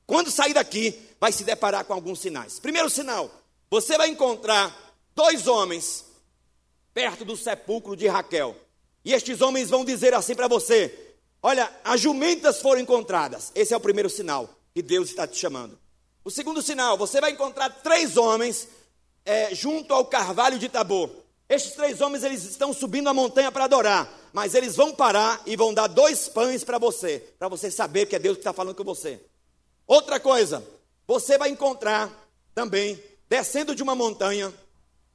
quando 0.05 0.33
sair 0.33 0.53
daqui, 0.53 1.01
vai 1.21 1.31
se 1.31 1.45
deparar 1.45 1.85
com 1.85 1.93
alguns 1.93 2.19
sinais. 2.19 2.59
Primeiro 2.59 2.91
sinal, 2.91 3.31
você 3.71 3.97
vai 3.97 4.09
encontrar 4.09 4.97
dois 5.15 5.47
homens 5.47 6.05
perto 6.93 7.25
do 7.25 7.37
sepulcro 7.37 7.95
de 7.95 8.09
Raquel. 8.09 8.64
E 9.05 9.13
estes 9.13 9.41
homens 9.41 9.71
vão 9.71 9.85
dizer 9.85 10.15
assim 10.15 10.35
para 10.35 10.49
você: 10.49 11.17
Olha, 11.43 11.71
as 11.85 12.01
jumentas 12.01 12.63
foram 12.63 12.81
encontradas. 12.81 13.53
Esse 13.55 13.75
é 13.75 13.77
o 13.77 13.81
primeiro 13.81 14.09
sinal 14.09 14.49
que 14.75 14.81
Deus 14.81 15.11
está 15.11 15.27
te 15.27 15.39
chamando. 15.39 15.79
O 16.25 16.31
segundo 16.31 16.63
sinal, 16.63 16.97
você 16.97 17.21
vai 17.21 17.33
encontrar 17.33 17.69
três 17.69 18.17
homens 18.17 18.67
é, 19.27 19.55
junto 19.55 19.93
ao 19.93 20.07
carvalho 20.07 20.59
de 20.59 20.71
Tabor. 20.71 21.11
Estes 21.47 21.75
três 21.75 22.01
homens 22.01 22.25
eles 22.25 22.45
estão 22.45 22.73
subindo 22.73 23.09
a 23.09 23.15
montanha 23.15 23.53
para 23.53 23.65
adorar, 23.65 24.11
mas 24.33 24.55
eles 24.55 24.75
vão 24.75 24.95
parar 24.95 25.43
e 25.45 25.55
vão 25.55 25.75
dar 25.75 25.87
dois 25.87 26.27
pães 26.29 26.65
para 26.65 26.79
você, 26.79 27.23
para 27.39 27.49
você 27.49 27.71
saber 27.71 28.07
que 28.07 28.17
é 28.17 28.19
Deus 28.19 28.37
que 28.37 28.41
está 28.41 28.53
falando 28.55 28.75
com 28.75 28.85
você. 28.85 29.21
Outra 29.87 30.19
coisa, 30.19 30.67
você 31.07 31.37
vai 31.37 31.51
encontrar 31.51 32.11
também 32.55 32.99
descendo 33.29 33.75
de 33.75 33.83
uma 33.83 33.95
montanha, 33.95 34.53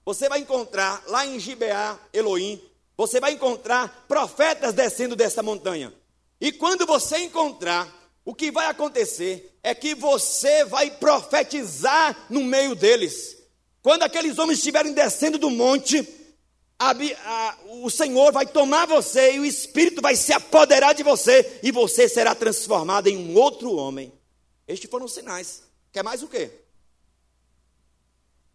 você 0.06 0.30
vai 0.30 0.40
encontrar 0.40 1.02
lá 1.08 1.26
em 1.26 1.40
Gibeá, 1.40 1.98
Elohim, 2.14 2.62
você 3.00 3.22
vai 3.22 3.32
encontrar 3.32 4.04
profetas 4.10 4.74
descendo 4.74 5.16
dessa 5.16 5.42
montanha. 5.42 5.94
E 6.42 6.52
quando 6.52 6.86
você 6.86 7.20
encontrar, 7.20 7.88
o 8.26 8.36
que 8.36 8.52
vai 8.52 8.68
acontecer 8.68 9.58
é 9.64 9.74
que 9.74 9.96
você 9.96 10.66
vai 10.66 10.92
profetizar 10.92 12.26
no 12.30 12.44
meio 12.44 12.76
deles. 12.76 13.38
Quando 13.82 14.04
aqueles 14.04 14.38
homens 14.38 14.58
estiverem 14.58 14.92
descendo 14.92 15.38
do 15.38 15.50
monte, 15.50 16.06
a, 16.78 16.92
a, 16.92 17.58
o 17.82 17.90
Senhor 17.90 18.34
vai 18.34 18.46
tomar 18.46 18.86
você 18.86 19.32
e 19.32 19.40
o 19.40 19.46
Espírito 19.46 20.02
vai 20.02 20.18
se 20.18 20.34
apoderar 20.34 20.94
de 20.94 21.02
você 21.02 21.62
e 21.64 21.72
você 21.72 22.10
será 22.10 22.36
transformado 22.36 23.08
em 23.08 23.16
um 23.16 23.38
outro 23.38 23.78
homem. 23.78 24.12
Estes 24.68 24.90
foram 24.90 25.06
os 25.06 25.14
sinais. 25.14 25.64
Quer 25.94 26.04
mais 26.04 26.22
o 26.22 26.28
quê? 26.28 26.52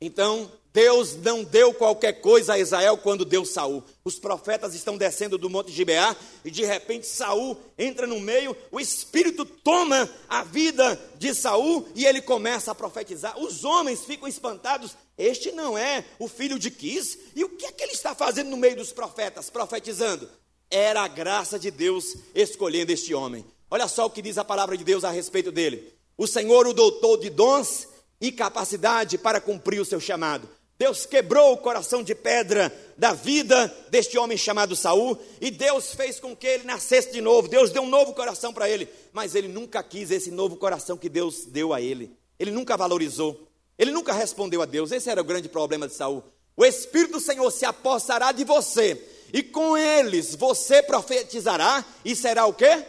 Então, 0.04 0.52
Deus 0.70 1.16
não 1.16 1.42
deu 1.42 1.72
qualquer 1.72 2.20
coisa 2.20 2.52
a 2.52 2.58
Israel 2.58 2.98
quando 2.98 3.24
deu 3.24 3.42
Saul. 3.42 3.82
Os 4.04 4.18
profetas 4.18 4.74
estão 4.74 4.98
descendo 4.98 5.38
do 5.38 5.48
monte 5.48 5.72
Gibeá 5.72 6.14
e 6.44 6.50
de 6.50 6.62
repente 6.62 7.06
Saul 7.06 7.56
entra 7.78 8.06
no 8.06 8.20
meio, 8.20 8.54
o 8.70 8.78
espírito 8.78 9.46
toma 9.46 10.10
a 10.28 10.44
vida 10.44 11.00
de 11.16 11.34
Saul 11.34 11.88
e 11.94 12.04
ele 12.04 12.20
começa 12.20 12.70
a 12.70 12.74
profetizar. 12.74 13.38
Os 13.40 13.64
homens 13.64 14.04
ficam 14.04 14.28
espantados. 14.28 14.94
Este 15.16 15.52
não 15.52 15.78
é 15.78 16.04
o 16.18 16.28
filho 16.28 16.58
de 16.58 16.70
Quis? 16.70 17.16
E 17.34 17.42
o 17.42 17.48
que 17.48 17.64
é 17.64 17.72
que 17.72 17.82
ele 17.82 17.92
está 17.92 18.14
fazendo 18.14 18.50
no 18.50 18.58
meio 18.58 18.76
dos 18.76 18.92
profetas, 18.92 19.48
profetizando? 19.48 20.28
Era 20.70 21.00
a 21.02 21.08
graça 21.08 21.58
de 21.58 21.70
Deus 21.70 22.14
escolhendo 22.34 22.92
este 22.92 23.14
homem. 23.14 23.42
Olha 23.70 23.88
só 23.88 24.04
o 24.04 24.10
que 24.10 24.20
diz 24.20 24.36
a 24.36 24.44
palavra 24.44 24.76
de 24.76 24.84
Deus 24.84 25.02
a 25.02 25.10
respeito 25.10 25.50
dele. 25.50 25.94
O 26.14 26.26
Senhor 26.26 26.66
o 26.66 26.74
doutor 26.74 27.16
de 27.18 27.30
dons 27.30 27.93
e 28.24 28.32
capacidade 28.32 29.18
para 29.18 29.38
cumprir 29.38 29.78
o 29.80 29.84
seu 29.84 30.00
chamado. 30.00 30.48
Deus 30.78 31.04
quebrou 31.04 31.52
o 31.52 31.58
coração 31.58 32.02
de 32.02 32.14
pedra 32.14 32.74
da 32.96 33.12
vida 33.12 33.72
deste 33.90 34.16
homem 34.16 34.38
chamado 34.38 34.74
Saul 34.74 35.18
e 35.42 35.50
Deus 35.50 35.92
fez 35.92 36.18
com 36.18 36.34
que 36.34 36.46
ele 36.46 36.64
nascesse 36.64 37.12
de 37.12 37.20
novo. 37.20 37.48
Deus 37.48 37.70
deu 37.70 37.82
um 37.82 37.88
novo 37.88 38.14
coração 38.14 38.50
para 38.50 38.68
ele, 38.68 38.88
mas 39.12 39.34
ele 39.34 39.46
nunca 39.46 39.82
quis 39.82 40.10
esse 40.10 40.30
novo 40.30 40.56
coração 40.56 40.96
que 40.96 41.10
Deus 41.10 41.44
deu 41.44 41.74
a 41.74 41.82
ele. 41.82 42.16
Ele 42.38 42.50
nunca 42.50 42.78
valorizou. 42.78 43.46
Ele 43.78 43.90
nunca 43.90 44.14
respondeu 44.14 44.62
a 44.62 44.64
Deus. 44.64 44.90
Esse 44.90 45.10
era 45.10 45.20
o 45.20 45.24
grande 45.24 45.48
problema 45.50 45.86
de 45.86 45.92
Saul. 45.92 46.24
O 46.56 46.64
Espírito 46.64 47.12
do 47.12 47.20
Senhor 47.20 47.50
se 47.50 47.66
apossará 47.66 48.32
de 48.32 48.42
você 48.42 49.06
e 49.34 49.42
com 49.42 49.76
eles 49.76 50.34
você 50.34 50.82
profetizará 50.82 51.84
e 52.02 52.16
será 52.16 52.46
o 52.46 52.54
quê? 52.54 52.84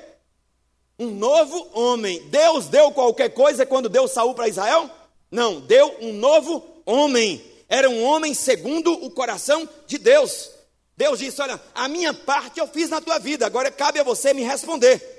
Um 0.97 1.07
novo 1.11 1.71
homem. 1.73 2.21
Deus 2.29 2.67
deu 2.67 2.89
qualquer 2.93 3.33
coisa 3.33 3.65
quando 3.65 3.89
deu 3.89 4.07
Saul 4.07 4.33
para 4.33 4.47
Israel? 4.47 4.89
Não, 5.31 5.59
deu 5.61 5.97
um 6.01 6.13
novo 6.13 6.81
homem 6.85 7.55
era 7.67 7.89
um 7.89 8.03
homem 8.03 8.33
segundo 8.33 8.93
o 8.93 9.09
coração 9.11 9.67
de 9.87 9.97
Deus. 9.97 10.51
Deus 10.95 11.19
disse: 11.19 11.41
Olha, 11.41 11.61
a 11.73 11.87
minha 11.87 12.13
parte 12.13 12.59
eu 12.59 12.67
fiz 12.67 12.89
na 12.89 13.01
tua 13.01 13.19
vida, 13.19 13.45
agora 13.45 13.71
cabe 13.71 13.99
a 13.99 14.03
você 14.03 14.33
me 14.33 14.43
responder. 14.43 15.13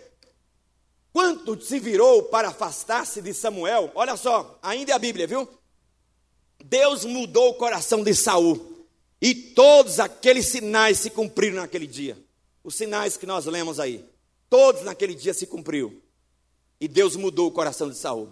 Quanto 1.13 1.61
se 1.63 1.79
virou 1.81 2.25
para 2.25 2.49
afastar-se 2.49 3.23
de 3.23 3.33
Samuel? 3.33 3.91
Olha 3.95 4.17
só, 4.17 4.59
ainda 4.63 4.93
é 4.93 4.95
a 4.95 4.99
Bíblia, 4.99 5.27
viu? 5.27 5.49
Deus 6.63 7.05
mudou 7.05 7.51
o 7.51 7.55
coração 7.55 8.03
de 8.05 8.15
Saul. 8.15 8.75
E 9.21 9.35
todos 9.35 9.99
aqueles 9.99 10.47
sinais 10.47 10.99
se 10.99 11.09
cumpriram 11.09 11.57
naquele 11.57 11.87
dia. 11.87 12.19
Os 12.63 12.75
sinais 12.75 13.17
que 13.17 13.25
nós 13.25 13.47
lemos 13.47 13.81
aí. 13.81 14.05
Todos 14.51 14.83
naquele 14.83 15.15
dia 15.15 15.33
se 15.33 15.47
cumpriu. 15.47 16.03
E 16.79 16.87
Deus 16.87 17.17
mudou 17.17 17.49
o 17.49 17.53
coração 17.53 17.89
de 17.89 17.97
Saul. 17.97 18.31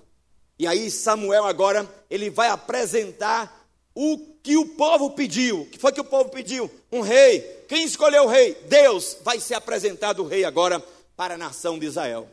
E 0.58 0.66
aí 0.66 0.90
Samuel 0.90 1.44
agora, 1.44 1.88
ele 2.08 2.30
vai 2.30 2.48
apresentar 2.48 3.66
o 3.94 4.18
que 4.42 4.56
o 4.56 4.66
povo 4.66 5.10
pediu. 5.10 5.62
O 5.62 5.66
que 5.66 5.78
foi 5.78 5.92
que 5.92 6.00
o 6.00 6.04
povo 6.04 6.30
pediu? 6.30 6.70
Um 6.92 7.00
rei. 7.00 7.40
Quem 7.68 7.84
escolheu 7.84 8.24
o 8.24 8.28
rei? 8.28 8.54
Deus. 8.68 9.16
Vai 9.22 9.40
ser 9.40 9.54
apresentado 9.54 10.22
o 10.22 10.26
rei 10.26 10.44
agora 10.44 10.82
para 11.16 11.34
a 11.34 11.38
nação 11.38 11.78
de 11.78 11.86
Israel. 11.86 12.28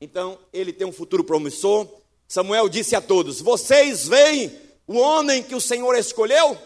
Então, 0.00 0.38
ele 0.52 0.72
tem 0.72 0.86
um 0.86 0.92
futuro 0.92 1.22
promissor. 1.22 1.86
Samuel 2.26 2.68
disse 2.68 2.96
a 2.96 3.00
todos: 3.00 3.40
Vocês 3.40 4.08
veem 4.08 4.50
o 4.86 4.98
homem 4.98 5.42
que 5.42 5.54
o 5.54 5.60
Senhor 5.60 5.94
escolheu? 5.94 6.58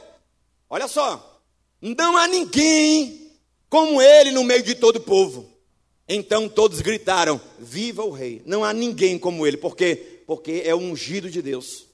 Olha 0.70 0.88
só, 0.88 1.40
não 1.80 2.16
há 2.16 2.26
ninguém 2.26 3.30
como 3.68 4.00
ele 4.00 4.30
no 4.30 4.42
meio 4.42 4.62
de 4.62 4.74
todo 4.74 4.96
o 4.96 5.00
povo. 5.00 5.50
Então 6.08 6.48
todos 6.48 6.80
gritaram: 6.80 7.40
Viva 7.58 8.04
o 8.04 8.10
rei! 8.10 8.42
Não 8.46 8.64
há 8.64 8.72
ninguém 8.72 9.18
como 9.18 9.46
ele, 9.46 9.56
porque 9.56 10.15
porque 10.26 10.62
é 10.64 10.74
o 10.74 10.78
ungido 10.78 11.30
de 11.30 11.40
Deus. 11.40 11.86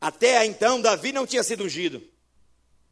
Até 0.00 0.44
então 0.46 0.80
Davi 0.80 1.12
não 1.12 1.26
tinha 1.26 1.42
sido 1.42 1.64
ungido. 1.64 2.02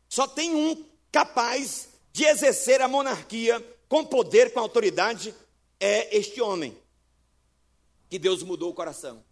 Só 0.09 0.27
tem 0.27 0.55
um 0.55 0.85
capaz 1.11 1.89
de 2.13 2.25
exercer 2.25 2.81
a 2.81 2.89
monarquia 2.89 3.65
com 3.89 4.05
poder, 4.05 4.53
com 4.53 4.61
autoridade, 4.61 5.35
é 5.79 6.17
este 6.17 6.41
homem. 6.41 6.77
Que 8.09 8.19
Deus 8.19 8.43
mudou 8.43 8.71
o 8.71 8.75
coração. 8.75 9.23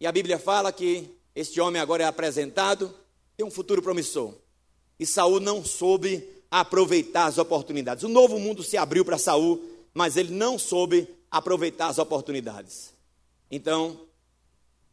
E 0.00 0.06
a 0.06 0.12
Bíblia 0.12 0.38
fala 0.38 0.72
que 0.72 1.08
este 1.34 1.60
homem 1.60 1.80
agora 1.80 2.04
é 2.04 2.06
apresentado, 2.06 2.94
tem 3.36 3.44
um 3.44 3.50
futuro 3.50 3.82
promissor. 3.82 4.34
E 4.98 5.04
Saul 5.04 5.40
não 5.40 5.64
soube 5.64 6.28
aproveitar 6.48 7.26
as 7.26 7.38
oportunidades. 7.38 8.04
O 8.04 8.08
novo 8.08 8.38
mundo 8.38 8.62
se 8.62 8.76
abriu 8.76 9.04
para 9.04 9.18
Saul, 9.18 9.60
mas 9.92 10.16
ele 10.16 10.32
não 10.32 10.56
soube 10.56 11.08
aproveitar 11.28 11.88
as 11.88 11.98
oportunidades. 11.98 12.93
Então, 13.54 14.00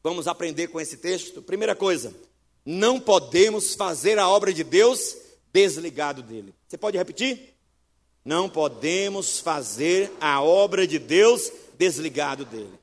vamos 0.04 0.28
aprender 0.28 0.68
com 0.68 0.80
esse 0.80 0.98
texto. 0.98 1.42
Primeira 1.42 1.76
coisa, 1.76 2.16
não 2.64 3.00
podemos 3.00 3.74
fazer 3.74 4.20
a 4.20 4.30
obra 4.30 4.54
de 4.54 4.64
Deus 4.64 5.18
desligado 5.52 6.22
dele. 6.22 6.54
Você 6.68 6.78
pode 6.78 6.96
repetir? 6.96 7.56
Não 8.24 8.48
podemos 8.48 9.40
fazer 9.40 10.12
a 10.22 10.44
obra 10.44 10.86
de 10.86 11.00
Deus 11.00 11.52
desligado 11.74 12.46
dele. 12.46 12.80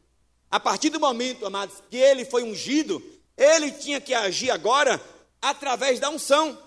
A 0.50 0.58
partir 0.58 0.90
do 0.90 0.98
momento, 0.98 1.46
amados, 1.46 1.76
que 1.88 1.96
ele 1.96 2.24
foi 2.24 2.42
ungido, 2.42 3.00
ele 3.36 3.70
tinha 3.70 4.00
que 4.00 4.14
agir 4.14 4.50
agora 4.50 5.00
através 5.40 6.00
da 6.00 6.10
unção. 6.10 6.58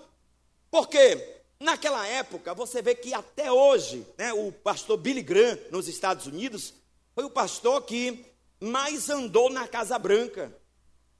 Porque 0.70 1.42
naquela 1.60 2.06
época, 2.06 2.54
você 2.54 2.80
vê 2.80 2.94
que 2.94 3.12
até 3.12 3.52
hoje, 3.52 4.06
né, 4.16 4.32
o 4.32 4.50
pastor 4.50 4.96
Billy 4.96 5.20
Graham, 5.20 5.58
nos 5.70 5.86
Estados 5.86 6.26
Unidos, 6.26 6.72
foi 7.14 7.24
o 7.24 7.30
pastor 7.30 7.82
que 7.82 8.31
mais 8.62 9.10
andou 9.10 9.50
na 9.50 9.66
Casa 9.66 9.98
Branca. 9.98 10.56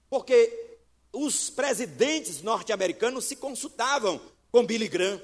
Porque 0.09 0.79
os 1.13 1.51
presidentes 1.51 2.41
norte-americanos 2.41 3.25
se 3.25 3.37
consultavam 3.37 4.21
com 4.51 4.65
Billy 4.65 4.89
Graham. 4.89 5.21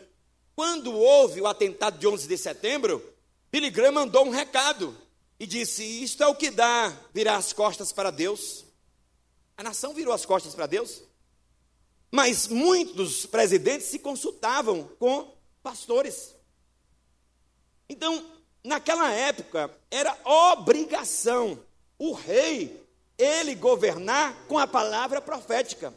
Quando 0.57 0.92
houve 0.92 1.40
o 1.40 1.46
atentado 1.46 1.98
de 1.98 2.07
11 2.07 2.26
de 2.26 2.37
setembro, 2.37 3.02
Billy 3.50 3.70
Graham 3.70 3.92
mandou 3.92 4.26
um 4.26 4.31
recado 4.31 4.96
e 5.38 5.46
disse: 5.46 5.85
Isto 6.02 6.24
é 6.24 6.26
o 6.26 6.35
que 6.35 6.50
dá 6.50 6.94
virar 7.14 7.37
as 7.37 7.52
costas 7.52 7.92
para 7.92 8.11
Deus. 8.11 8.64
A 9.57 9.62
nação 9.62 9.94
virou 9.94 10.12
as 10.12 10.26
costas 10.26 10.54
para 10.54 10.66
Deus. 10.66 11.02
Mas 12.11 12.48
muitos 12.48 13.26
presidentes 13.26 13.87
se 13.87 13.98
consultavam 13.98 14.85
com 14.98 15.33
pastores. 15.62 16.35
Então, 17.88 18.24
naquela 18.64 19.12
época, 19.12 19.70
era 19.90 20.18
obrigação 20.24 21.62
o 21.98 22.12
rei 22.12 22.80
ele 23.18 23.54
governar 23.54 24.46
com 24.46 24.58
a 24.58 24.66
palavra 24.66 25.20
profética. 25.20 25.92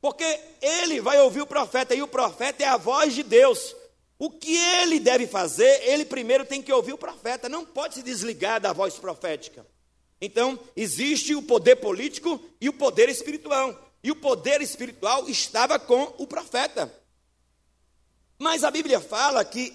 Porque 0.00 0.24
ele 0.60 1.00
vai 1.00 1.20
ouvir 1.20 1.40
o 1.40 1.46
profeta 1.46 1.94
e 1.94 2.02
o 2.02 2.08
profeta 2.08 2.62
é 2.64 2.66
a 2.66 2.76
voz 2.76 3.14
de 3.14 3.22
Deus. 3.22 3.74
O 4.18 4.30
que 4.30 4.56
ele 4.56 4.98
deve 4.98 5.26
fazer, 5.26 5.88
ele 5.88 6.04
primeiro 6.04 6.44
tem 6.44 6.60
que 6.60 6.72
ouvir 6.72 6.92
o 6.92 6.98
profeta, 6.98 7.48
não 7.48 7.64
pode 7.64 7.94
se 7.94 8.02
desligar 8.02 8.60
da 8.60 8.72
voz 8.72 8.94
profética. 8.94 9.64
Então, 10.20 10.58
existe 10.74 11.34
o 11.34 11.42
poder 11.42 11.76
político 11.76 12.40
e 12.60 12.68
o 12.68 12.72
poder 12.72 13.08
espiritual. 13.08 13.88
E 14.02 14.10
o 14.10 14.16
poder 14.16 14.60
espiritual 14.60 15.28
estava 15.28 15.78
com 15.78 16.12
o 16.18 16.26
profeta. 16.26 16.92
Mas 18.36 18.64
a 18.64 18.70
Bíblia 18.70 19.00
fala 19.00 19.44
que 19.44 19.72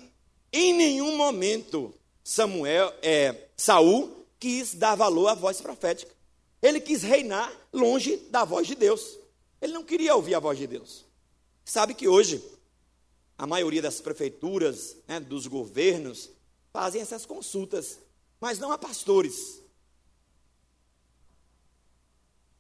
em 0.52 0.74
nenhum 0.74 1.16
momento 1.16 1.94
Samuel, 2.24 2.94
é, 3.02 3.36
Saul 3.58 4.23
quis 4.44 4.74
dar 4.74 4.96
valor 4.96 5.30
à 5.30 5.34
voz 5.34 5.62
profética. 5.62 6.14
Ele 6.62 6.82
quis 6.82 7.02
reinar 7.02 7.50
longe 7.72 8.18
da 8.30 8.44
voz 8.44 8.68
de 8.68 8.76
Deus. 8.76 9.18
Ele 9.62 9.72
não 9.72 9.86
queria 9.86 10.14
ouvir 10.14 10.36
a 10.36 10.40
voz 10.40 10.60
de 10.60 10.68
Deus. 10.68 11.06
Sabe 11.64 11.94
que 11.94 12.10
hoje 12.10 12.44
a 13.38 13.48
maioria 13.48 13.82
das 13.82 14.02
prefeituras, 14.02 14.98
né, 15.08 15.22
dos 15.22 15.48
governos, 15.48 16.30
fazem 16.74 17.02
essas 17.02 17.26
consultas, 17.26 18.00
mas 18.42 18.60
não 18.60 18.70
a 18.74 18.78
pastores. 18.78 19.62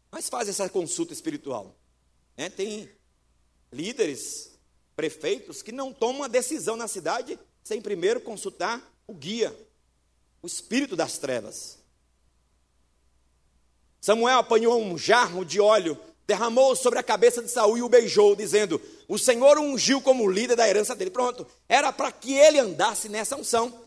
Mas 0.10 0.30
fazem 0.30 0.52
essa 0.52 0.70
consulta 0.70 1.12
espiritual. 1.12 1.76
Né? 2.38 2.50
Tem 2.50 2.90
líderes, 3.74 4.58
prefeitos, 4.96 5.62
que 5.62 5.74
não 5.74 5.92
tomam 5.92 6.24
a 6.24 6.30
decisão 6.30 6.78
na 6.78 6.88
cidade 6.88 7.38
sem 7.62 7.82
primeiro 7.82 8.22
consultar 8.22 8.82
o 9.06 9.14
guia, 9.14 9.54
o 10.44 10.48
espírito 10.48 10.96
das 10.96 11.18
trevas. 11.18 11.80
Samuel 14.00 14.38
apanhou 14.38 14.80
um 14.80 14.96
jarro 14.98 15.44
de 15.44 15.60
óleo 15.60 15.98
derramou 16.26 16.76
sobre 16.76 17.00
a 17.00 17.04
cabeça 17.04 17.42
de 17.42 17.50
Saul 17.50 17.78
e 17.78 17.82
o 17.82 17.90
beijou, 17.90 18.36
dizendo: 18.36 18.82
O 19.08 19.18
Senhor 19.18 19.58
ungiu 19.58 20.02
como 20.02 20.30
líder 20.30 20.56
da 20.56 20.68
herança 20.68 20.96
dele. 20.96 21.12
Pronto, 21.12 21.46
era 21.68 21.92
para 21.92 22.12
que 22.12 22.34
ele 22.34 22.60
andasse 22.60 23.10
nessa 23.10 23.36
unção. 23.36 23.82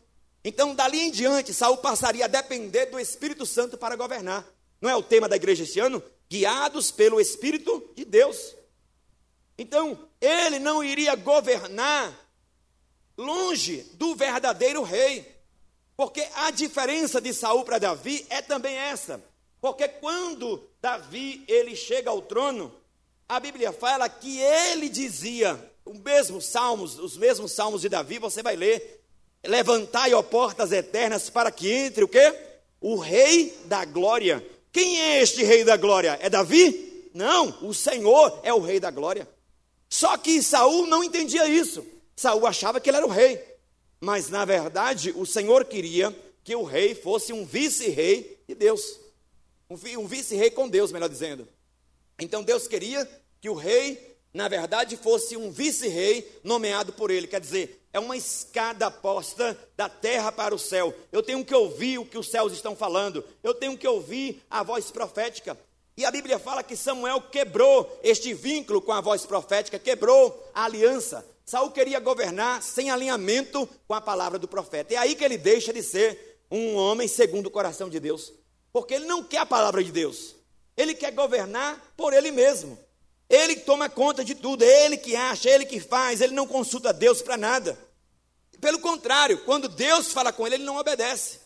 Então, 0.45 0.75
dali 0.75 1.01
em 1.01 1.11
diante, 1.11 1.53
Saul 1.53 1.79
passaria 1.79 2.25
a 2.25 2.29
depender 2.29 2.87
do 2.87 3.01
Espírito 3.01 3.45
Santo 3.45 3.77
para 3.77 3.97
governar. 3.97 4.47
Não 4.81 4.89
é 4.89 4.95
o 4.95 5.03
tema 5.03 5.29
da 5.29 5.37
igreja 5.37 5.65
este 5.65 5.81
ano? 5.81 6.03
Guiados 6.31 6.91
pelo 6.91 7.21
Espírito 7.21 7.91
de 7.97 8.05
Deus. 8.05 8.55
Então, 9.59 9.99
ele 10.21 10.59
não 10.59 10.85
iria 10.85 11.17
governar 11.17 12.15
longe 13.17 13.79
do 13.95 14.15
verdadeiro 14.15 14.83
rei. 14.83 15.36
Porque 15.97 16.27
a 16.35 16.51
diferença 16.51 17.21
de 17.21 17.33
Saul 17.33 17.65
para 17.65 17.79
Davi 17.79 18.27
é 18.29 18.43
também 18.43 18.77
essa. 18.77 19.23
Porque 19.61 19.89
quando 19.89 20.63
Davi 20.81 21.43
ele 21.49 21.75
chega 21.75 22.11
ao 22.11 22.21
trono, 22.21 22.73
a 23.29 23.41
Bíblia 23.41 23.73
fala 23.73 24.09
que 24.09 24.39
ele 24.39 24.89
dizia, 24.89 25.59
os 25.85 25.99
mesmos 25.99 26.47
salmos, 26.47 26.99
os 26.99 27.17
mesmos 27.17 27.53
salmos 27.53 27.81
de 27.81 27.89
Davi, 27.89 28.19
você 28.19 28.43
vai 28.43 28.55
ler, 28.55 29.03
levantai, 29.45 30.13
ó 30.13 30.23
portas 30.23 30.71
eternas, 30.71 31.31
para 31.31 31.51
que 31.51 31.71
entre 31.73 32.05
o 32.05 32.09
quê? 32.09 32.35
O 32.81 32.97
rei 32.97 33.57
da 33.65 33.85
glória. 33.85 34.45
Quem 34.71 35.01
é 35.01 35.23
este 35.23 35.43
rei 35.43 35.65
da 35.65 35.77
glória? 35.77 36.19
É 36.21 36.29
Davi? 36.29 37.11
Não, 37.15 37.57
o 37.63 37.73
Senhor 37.73 38.41
é 38.43 38.53
o 38.53 38.61
rei 38.61 38.79
da 38.79 38.91
glória. 38.91 39.27
Só 39.89 40.19
que 40.19 40.43
Saul 40.43 40.87
não 40.87 41.03
entendia 41.03 41.49
isso. 41.49 41.85
Saul 42.15 42.47
achava 42.47 42.81
que 42.81 42.91
ele 42.91 42.99
era 42.99 43.07
o 43.07 43.11
rei. 43.11 43.43
Mas 44.01 44.29
na 44.29 44.45
verdade, 44.45 45.13
o 45.17 45.25
Senhor 45.25 45.65
queria 45.65 46.15
que 46.45 46.55
o 46.55 46.63
rei 46.63 46.95
fosse 46.95 47.33
um 47.33 47.45
vice-rei 47.45 48.41
de 48.47 48.55
Deus. 48.55 49.01
Um 49.69 50.07
vice-rei 50.07 50.51
com 50.51 50.69
Deus, 50.69 50.93
melhor 50.93 51.09
dizendo. 51.09 51.49
Então 52.19 52.43
Deus 52.43 52.69
queria 52.69 53.09
que 53.41 53.49
o 53.51 53.55
rei, 53.55 54.17
na 54.33 54.49
verdade, 54.49 54.97
fosse 54.97 55.37
um 55.37 55.51
vice-rei 55.51 56.41
nomeado 56.45 56.93
por 56.93 57.11
ele. 57.11 57.27
Quer 57.27 57.41
dizer, 57.41 57.83
é 57.93 57.99
uma 57.99 58.17
escada 58.17 58.91
posta 58.91 59.59
da 59.77 59.89
terra 59.89 60.31
para 60.31 60.55
o 60.55 60.59
céu. 60.59 60.95
Eu 61.11 61.23
tenho 61.23 61.45
que 61.45 61.55
ouvir 61.55 61.99
o 61.99 62.05
que 62.05 62.19
os 62.19 62.29
céus 62.29 62.53
estão 62.53 62.77
falando. 62.77 63.25
Eu 63.43 63.55
tenho 63.55 63.77
que 63.77 63.89
ouvir 63.89 64.43
a 64.51 64.63
voz 64.63 64.91
profética. 64.91 65.59
E 65.97 66.05
a 66.05 66.11
Bíblia 66.11 66.39
fala 66.39 66.63
que 66.63 66.77
Samuel 66.77 67.23
quebrou 67.23 67.99
este 68.03 68.35
vínculo 68.35 68.83
com 68.83 68.93
a 68.93 69.01
voz 69.01 69.25
profética, 69.25 69.79
quebrou 69.79 70.47
a 70.53 70.67
aliança. 70.67 71.27
Saul 71.47 71.71
queria 71.71 72.01
governar 72.01 72.63
sem 72.63 72.91
alinhamento 72.91 73.69
com 73.87 73.95
a 73.95 74.01
palavra 74.01 74.39
do 74.39 74.49
profeta. 74.49 74.95
É 74.95 74.97
aí 74.97 75.15
que 75.15 75.25
ele 75.25 75.39
deixa 75.39 75.73
de 75.73 75.83
ser 75.83 76.41
um 76.51 76.75
homem 76.75 77.09
segundo 77.09 77.47
o 77.47 77.51
coração 77.51 77.89
de 77.89 77.99
Deus 78.01 78.33
porque 78.77 78.93
ele 78.93 79.07
não 79.07 79.25
quer 79.25 79.39
a 79.39 79.47
palavra 79.47 79.83
de 79.83 79.91
Deus. 79.91 80.35
Ele 80.77 80.93
quer 80.95 81.11
governar 81.11 81.95
por 81.97 82.13
ele 82.13 82.31
mesmo. 82.31 82.79
Ele 83.27 83.57
toma 83.57 83.89
conta 83.89 84.23
de 84.23 84.35
tudo, 84.35 84.63
é 84.63 84.85
ele 84.85 84.99
que 84.99 85.17
acha, 85.17 85.49
é 85.49 85.55
ele 85.55 85.65
que 85.65 85.81
faz, 85.81 86.21
ele 86.21 86.35
não 86.35 86.47
consulta 86.47 86.93
Deus 86.93 87.23
para 87.23 87.39
nada. 87.39 87.79
Pelo 88.61 88.79
contrário, 88.79 89.39
quando 89.47 89.67
Deus 89.67 90.13
fala 90.13 90.31
com 90.31 90.47
ele, 90.47 90.57
ele 90.57 90.65
não 90.65 90.77
obedece. 90.77 91.41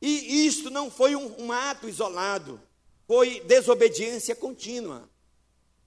E 0.00 0.46
isto 0.46 0.70
não 0.70 0.90
foi 0.90 1.14
um, 1.14 1.42
um 1.44 1.52
ato 1.52 1.90
isolado, 1.90 2.58
foi 3.06 3.40
desobediência 3.40 4.34
contínua. 4.34 5.06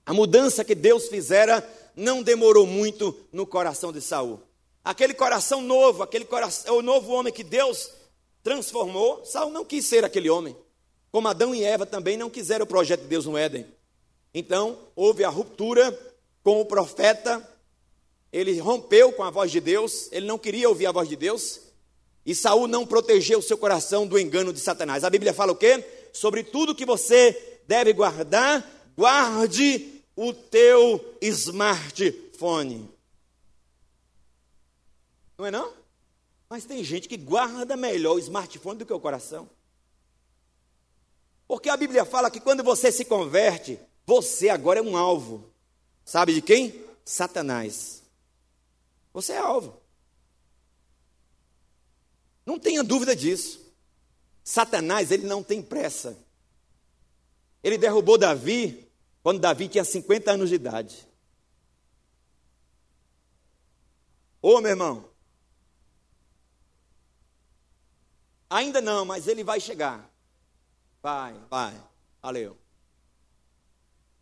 A 0.09 0.13
mudança 0.13 0.65
que 0.65 0.73
Deus 0.73 1.07
fizera 1.07 1.63
não 1.95 2.23
demorou 2.23 2.65
muito 2.65 3.15
no 3.31 3.45
coração 3.45 3.93
de 3.93 4.01
Saul. 4.01 4.41
Aquele 4.83 5.13
coração 5.13 5.61
novo, 5.61 6.01
aquele 6.01 6.25
coração, 6.25 6.77
o 6.77 6.81
novo 6.81 7.11
homem 7.11 7.31
que 7.31 7.43
Deus 7.43 7.91
transformou, 8.41 9.23
Saul 9.23 9.51
não 9.51 9.63
quis 9.63 9.85
ser 9.85 10.03
aquele 10.03 10.27
homem. 10.27 10.57
Como 11.11 11.27
Adão 11.27 11.53
e 11.53 11.63
Eva 11.63 11.85
também 11.85 12.17
não 12.17 12.27
quiseram 12.27 12.63
o 12.63 12.67
projeto 12.67 13.01
de 13.01 13.07
Deus 13.07 13.27
no 13.27 13.37
Éden. 13.37 13.67
Então, 14.33 14.79
houve 14.95 15.23
a 15.23 15.29
ruptura 15.29 15.95
com 16.41 16.59
o 16.59 16.65
profeta, 16.65 17.47
ele 18.33 18.59
rompeu 18.59 19.11
com 19.11 19.23
a 19.23 19.29
voz 19.29 19.51
de 19.51 19.59
Deus, 19.61 20.11
ele 20.11 20.25
não 20.25 20.39
queria 20.39 20.69
ouvir 20.69 20.87
a 20.87 20.91
voz 20.91 21.07
de 21.07 21.15
Deus, 21.15 21.59
e 22.25 22.33
Saul 22.33 22.67
não 22.67 22.83
protegeu 22.83 23.37
o 23.37 23.43
seu 23.43 23.59
coração 23.59 24.07
do 24.07 24.17
engano 24.17 24.51
de 24.51 24.59
Satanás. 24.59 25.03
A 25.03 25.09
Bíblia 25.11 25.35
fala 25.35 25.51
o 25.51 25.55
quê? 25.55 25.85
Sobre 26.11 26.41
tudo 26.41 26.73
que 26.73 26.83
você 26.83 27.59
deve 27.67 27.93
guardar, 27.93 28.67
guarde 28.97 29.98
o 30.21 30.33
teu 30.33 31.17
smartphone. 31.21 32.93
Não 35.37 35.45
é 35.45 35.51
não? 35.51 35.73
Mas 36.49 36.65
tem 36.65 36.83
gente 36.83 37.07
que 37.07 37.15
guarda 37.15 37.77
melhor 37.77 38.15
o 38.15 38.19
smartphone 38.19 38.79
do 38.79 38.85
que 38.85 38.91
o 38.91 38.99
coração. 38.99 39.49
Porque 41.47 41.69
a 41.69 41.77
Bíblia 41.77 42.03
fala 42.03 42.29
que 42.29 42.41
quando 42.41 42.61
você 42.65 42.91
se 42.91 43.05
converte, 43.05 43.79
você 44.05 44.49
agora 44.49 44.79
é 44.79 44.83
um 44.83 44.97
alvo. 44.97 45.49
Sabe 46.03 46.33
de 46.33 46.41
quem? 46.41 46.83
Satanás. 47.05 48.03
Você 49.13 49.31
é 49.31 49.37
alvo. 49.37 49.81
Não 52.45 52.59
tenha 52.59 52.83
dúvida 52.83 53.15
disso. 53.15 53.73
Satanás, 54.43 55.13
ele 55.13 55.25
não 55.25 55.41
tem 55.41 55.61
pressa. 55.61 56.17
Ele 57.63 57.77
derrubou 57.77 58.17
Davi 58.17 58.88
quando 59.21 59.39
Davi 59.39 59.67
tinha 59.67 59.83
50 59.83 60.31
anos 60.31 60.49
de 60.49 60.55
idade. 60.55 61.07
Ô, 64.41 64.61
meu 64.61 64.71
irmão. 64.71 65.09
Ainda 68.49 68.81
não, 68.81 69.05
mas 69.05 69.27
ele 69.27 69.43
vai 69.43 69.59
chegar. 69.59 70.09
Vai, 71.01 71.35
vai. 71.49 71.73
Valeu. 72.21 72.57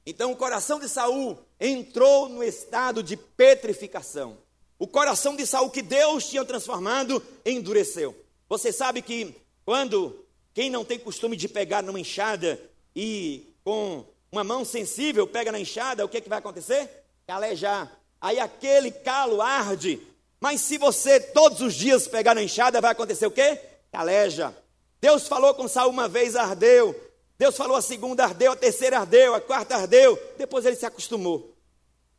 Então 0.05 0.31
o 0.31 0.35
coração 0.35 0.79
de 0.79 0.87
Saul 0.87 1.37
entrou 1.59 2.29
no 2.29 2.43
estado 2.43 3.03
de 3.03 3.15
petrificação. 3.15 4.37
O 4.79 4.87
coração 4.87 5.35
de 5.35 5.45
Saul 5.45 5.69
que 5.69 5.81
Deus 5.81 6.27
tinha 6.27 6.45
transformado 6.45 7.23
endureceu. 7.45 8.15
Você 8.47 8.71
sabe 8.71 9.01
que 9.01 9.35
quando 9.65 10.25
quem 10.53 10.69
não 10.69 10.85
tem 10.85 10.97
costume 10.97 11.35
de 11.35 11.47
pegar 11.47 11.83
numa 11.83 11.99
enxada 11.99 12.59
e 12.95 13.53
com 13.63 14.05
uma 14.31 14.43
mão 14.43 14.65
sensível 14.65 15.27
pega 15.27 15.51
na 15.51 15.59
enxada, 15.59 16.05
o 16.05 16.09
que, 16.09 16.17
é 16.17 16.21
que 16.21 16.29
vai 16.29 16.39
acontecer? 16.39 16.89
Calejar. 17.25 17.91
Aí 18.19 18.39
aquele 18.39 18.91
calo 18.91 19.41
arde. 19.41 20.01
Mas 20.39 20.61
se 20.61 20.77
você 20.77 21.19
todos 21.19 21.61
os 21.61 21.73
dias 21.73 22.07
pegar 22.07 22.35
na 22.35 22.43
enxada, 22.43 22.81
vai 22.81 22.91
acontecer 22.91 23.25
o 23.25 23.31
quê? 23.31 23.59
Caleja. 23.91 24.55
Deus 24.99 25.27
falou 25.27 25.53
com 25.53 25.67
Saul 25.67 25.91
uma 25.91 26.07
vez, 26.07 26.35
ardeu. 26.35 26.95
Deus 27.37 27.55
falou 27.55 27.77
a 27.77 27.81
segunda 27.81 28.23
ardeu, 28.23 28.51
a 28.51 28.55
terceira 28.55 28.99
ardeu, 28.99 29.35
a 29.35 29.41
quarta 29.41 29.75
ardeu. 29.75 30.19
Depois 30.37 30.65
ele 30.65 30.75
se 30.75 30.85
acostumou 30.85 31.53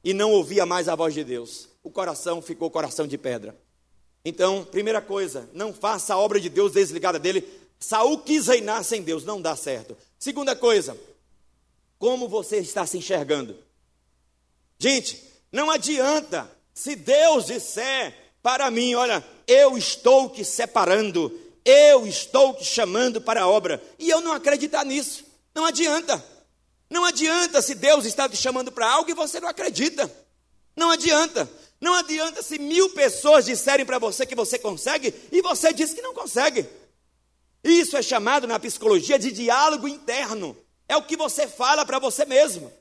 e 0.03 0.15
não 0.15 0.31
ouvia 0.33 0.65
mais 0.65 0.89
a 0.89 0.95
voz 0.95 1.13
de 1.13 1.25
Deus. 1.25 1.69
O 1.83 1.91
coração 1.91 2.41
ficou 2.41 2.71
coração 2.71 3.07
de 3.07 3.19
pedra. 3.19 3.57
Então, 4.25 4.65
primeira 4.65 5.01
coisa, 5.01 5.49
não 5.53 5.73
faça 5.73 6.15
a 6.15 6.19
obra 6.19 6.41
de 6.41 6.49
Deus 6.49 6.73
desligada 6.73 7.19
dele. 7.19 7.47
Saul 7.79 8.19
quis 8.19 8.47
reinar 8.47 8.85
sem 8.85 9.03
Deus, 9.03 9.25
não 9.25 9.41
dá 9.41 9.57
certo. 9.57 9.97
Segunda 10.19 10.55
coisa, 10.55 10.97
como 11.99 12.29
você 12.29 12.59
está 12.59 12.87
se 12.87 12.99
enxergando? 12.99 13.57
Gente, 14.79 15.23
não 15.51 15.71
adianta 15.71 16.51
se 16.73 16.95
Deus 16.95 17.47
disser 17.47 18.15
para 18.43 18.71
mim, 18.71 18.95
olha, 18.95 19.25
eu 19.47 19.77
estou 19.77 20.31
te 20.31 20.45
separando, 20.45 21.37
eu 21.65 22.07
estou 22.07 22.55
te 22.55 22.65
chamando 22.65 23.21
para 23.21 23.43
a 23.43 23.49
obra, 23.49 23.83
e 23.99 24.09
eu 24.09 24.21
não 24.21 24.33
acreditar 24.33 24.85
nisso. 24.85 25.25
Não 25.55 25.65
adianta. 25.65 26.25
Não 26.89 27.05
adianta 27.05 27.61
se 27.61 27.75
Deus 27.75 28.05
está 28.05 28.29
te 28.29 28.37
chamando 28.37 28.73
para 28.73 28.89
algo 28.89 29.11
e 29.11 29.15
você 29.15 29.41
não 29.41 29.49
acredita. 29.49 30.11
Não 30.77 30.91
adianta. 30.91 31.51
Não 31.81 31.95
adianta 31.95 32.43
se 32.43 32.59
mil 32.59 32.91
pessoas 32.91 33.45
disserem 33.45 33.85
para 33.85 33.99
você 33.99 34.25
que 34.25 34.35
você 34.35 34.59
consegue 34.59 35.13
e 35.31 35.43
você 35.43 35.73
diz 35.73 35.93
que 35.93 36.01
não 36.01 36.15
consegue. 36.15 36.67
Isso 37.63 37.97
é 37.97 38.03
chamado 38.03 38.47
na 38.47 38.59
psicologia 38.59 39.19
de 39.19 39.31
diálogo 39.31 39.87
interno. 39.87 40.57
É 40.89 40.97
o 40.97 41.03
que 41.03 41.17
você 41.17 41.47
fala 41.47 41.85
para 41.85 41.99
você 41.99 42.25
mesmo. 42.25 42.73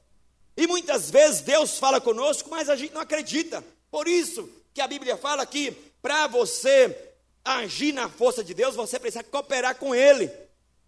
E 0.55 0.65
muitas 0.65 1.11
vezes 1.11 1.41
Deus 1.41 1.77
fala 1.77 2.01
conosco, 2.01 2.49
mas 2.49 2.69
a 2.69 2.75
gente 2.75 2.93
não 2.93 3.01
acredita. 3.01 3.63
Por 3.91 4.07
isso 4.07 4.49
que 4.73 4.81
a 4.81 4.87
Bíblia 4.87 5.17
fala 5.17 5.45
que 5.45 5.71
para 6.01 6.27
você 6.27 6.95
agir 7.43 7.93
na 7.93 8.09
força 8.09 8.43
de 8.43 8.53
Deus, 8.53 8.75
você 8.75 8.97
precisa 8.99 9.23
cooperar 9.23 9.75
com 9.75 9.93
Ele. 9.93 10.31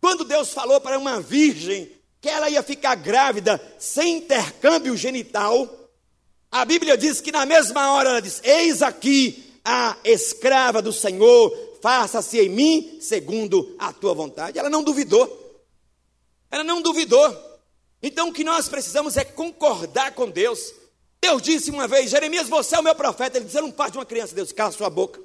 Quando 0.01 0.23
Deus 0.23 0.53
falou 0.53 0.79
para 0.79 0.97
uma 0.97 1.19
virgem 1.19 1.91
que 2.21 2.29
ela 2.29 2.49
ia 2.49 2.63
ficar 2.63 2.95
grávida 2.95 3.61
sem 3.77 4.17
intercâmbio 4.17 4.95
genital, 4.95 5.67
a 6.51 6.65
Bíblia 6.65 6.97
diz 6.97 7.21
que 7.21 7.31
na 7.31 7.45
mesma 7.45 7.93
hora 7.93 8.09
ela 8.09 8.21
diz: 8.21 8.41
Eis 8.43 8.81
aqui 8.81 9.53
a 9.63 9.97
escrava 10.03 10.81
do 10.81 10.91
Senhor, 10.91 11.55
faça-se 11.81 12.39
em 12.39 12.49
mim 12.49 12.97
segundo 13.01 13.75
a 13.77 13.93
tua 13.93 14.13
vontade. 14.13 14.57
Ela 14.57 14.69
não 14.69 14.83
duvidou. 14.83 15.38
Ela 16.51 16.63
não 16.63 16.81
duvidou. 16.81 17.59
Então 18.01 18.29
o 18.29 18.33
que 18.33 18.43
nós 18.43 18.67
precisamos 18.67 19.17
é 19.17 19.23
concordar 19.23 20.13
com 20.13 20.29
Deus. 20.29 20.73
Deus 21.21 21.41
disse 21.41 21.69
uma 21.69 21.87
vez: 21.87 22.09
Jeremias, 22.09 22.47
você 22.47 22.75
é 22.75 22.79
o 22.79 22.83
meu 22.83 22.95
profeta. 22.95 23.37
Ele 23.37 23.45
disse: 23.45 23.57
Eu 23.57 23.63
não 23.63 23.71
parte 23.71 23.93
de 23.93 23.97
uma 23.97 24.05
criança. 24.05 24.33
Deus, 24.33 24.51
cala 24.51 24.71
sua 24.71 24.89
boca. 24.89 25.19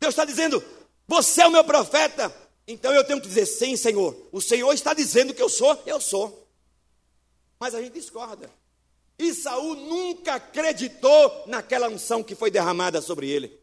Deus 0.00 0.12
está 0.12 0.24
dizendo: 0.24 0.62
Você 1.06 1.42
é 1.42 1.46
o 1.46 1.52
meu 1.52 1.64
profeta. 1.64 2.34
Então 2.66 2.92
eu 2.92 3.04
tenho 3.04 3.20
que 3.20 3.28
dizer: 3.28 3.46
Sim, 3.46 3.76
Senhor. 3.76 4.16
O 4.32 4.40
Senhor 4.40 4.72
está 4.72 4.92
dizendo 4.92 5.32
que 5.32 5.42
eu 5.42 5.48
sou, 5.48 5.80
eu 5.86 6.00
sou. 6.00 6.46
Mas 7.58 7.74
a 7.74 7.80
gente 7.80 7.94
discorda. 7.94 8.50
E 9.18 9.32
Saul 9.32 9.76
nunca 9.76 10.34
acreditou 10.34 11.44
naquela 11.46 11.88
unção 11.88 12.22
que 12.22 12.34
foi 12.34 12.50
derramada 12.50 13.00
sobre 13.00 13.30
ele. 13.30 13.58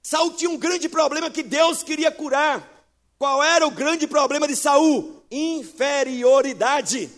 Saul 0.00 0.34
tinha 0.34 0.50
um 0.50 0.56
grande 0.56 0.88
problema 0.88 1.30
que 1.30 1.42
Deus 1.42 1.82
queria 1.82 2.10
curar. 2.10 2.81
Qual 3.22 3.40
era 3.40 3.64
o 3.64 3.70
grande 3.70 4.08
problema 4.08 4.48
de 4.48 4.56
Saul? 4.56 5.24
Inferioridade. 5.30 7.08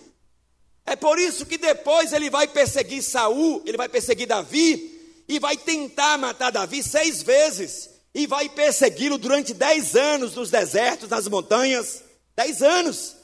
É 0.84 0.94
por 0.94 1.18
isso 1.18 1.46
que 1.46 1.57
depois 1.57 2.12
ele 2.12 2.28
vai 2.28 2.46
perseguir 2.46 3.02
Saul, 3.02 3.62
ele 3.64 3.78
vai 3.78 3.88
perseguir 3.88 4.26
Davi 4.26 5.24
e 5.26 5.38
vai 5.38 5.57
tentar 5.57 6.18
matar 6.18 6.50
Davi 6.50 6.82
seis 6.82 7.22
vezes 7.22 7.88
e 8.14 8.26
vai 8.26 8.50
persegui-lo 8.50 9.16
durante 9.16 9.55
dez 9.55 9.96
anos 9.96 10.34
nos 10.34 10.50
desertos, 10.50 11.09
nas 11.09 11.26
montanhas. 11.26 12.05
Dez 12.36 12.61
anos. 12.61 13.16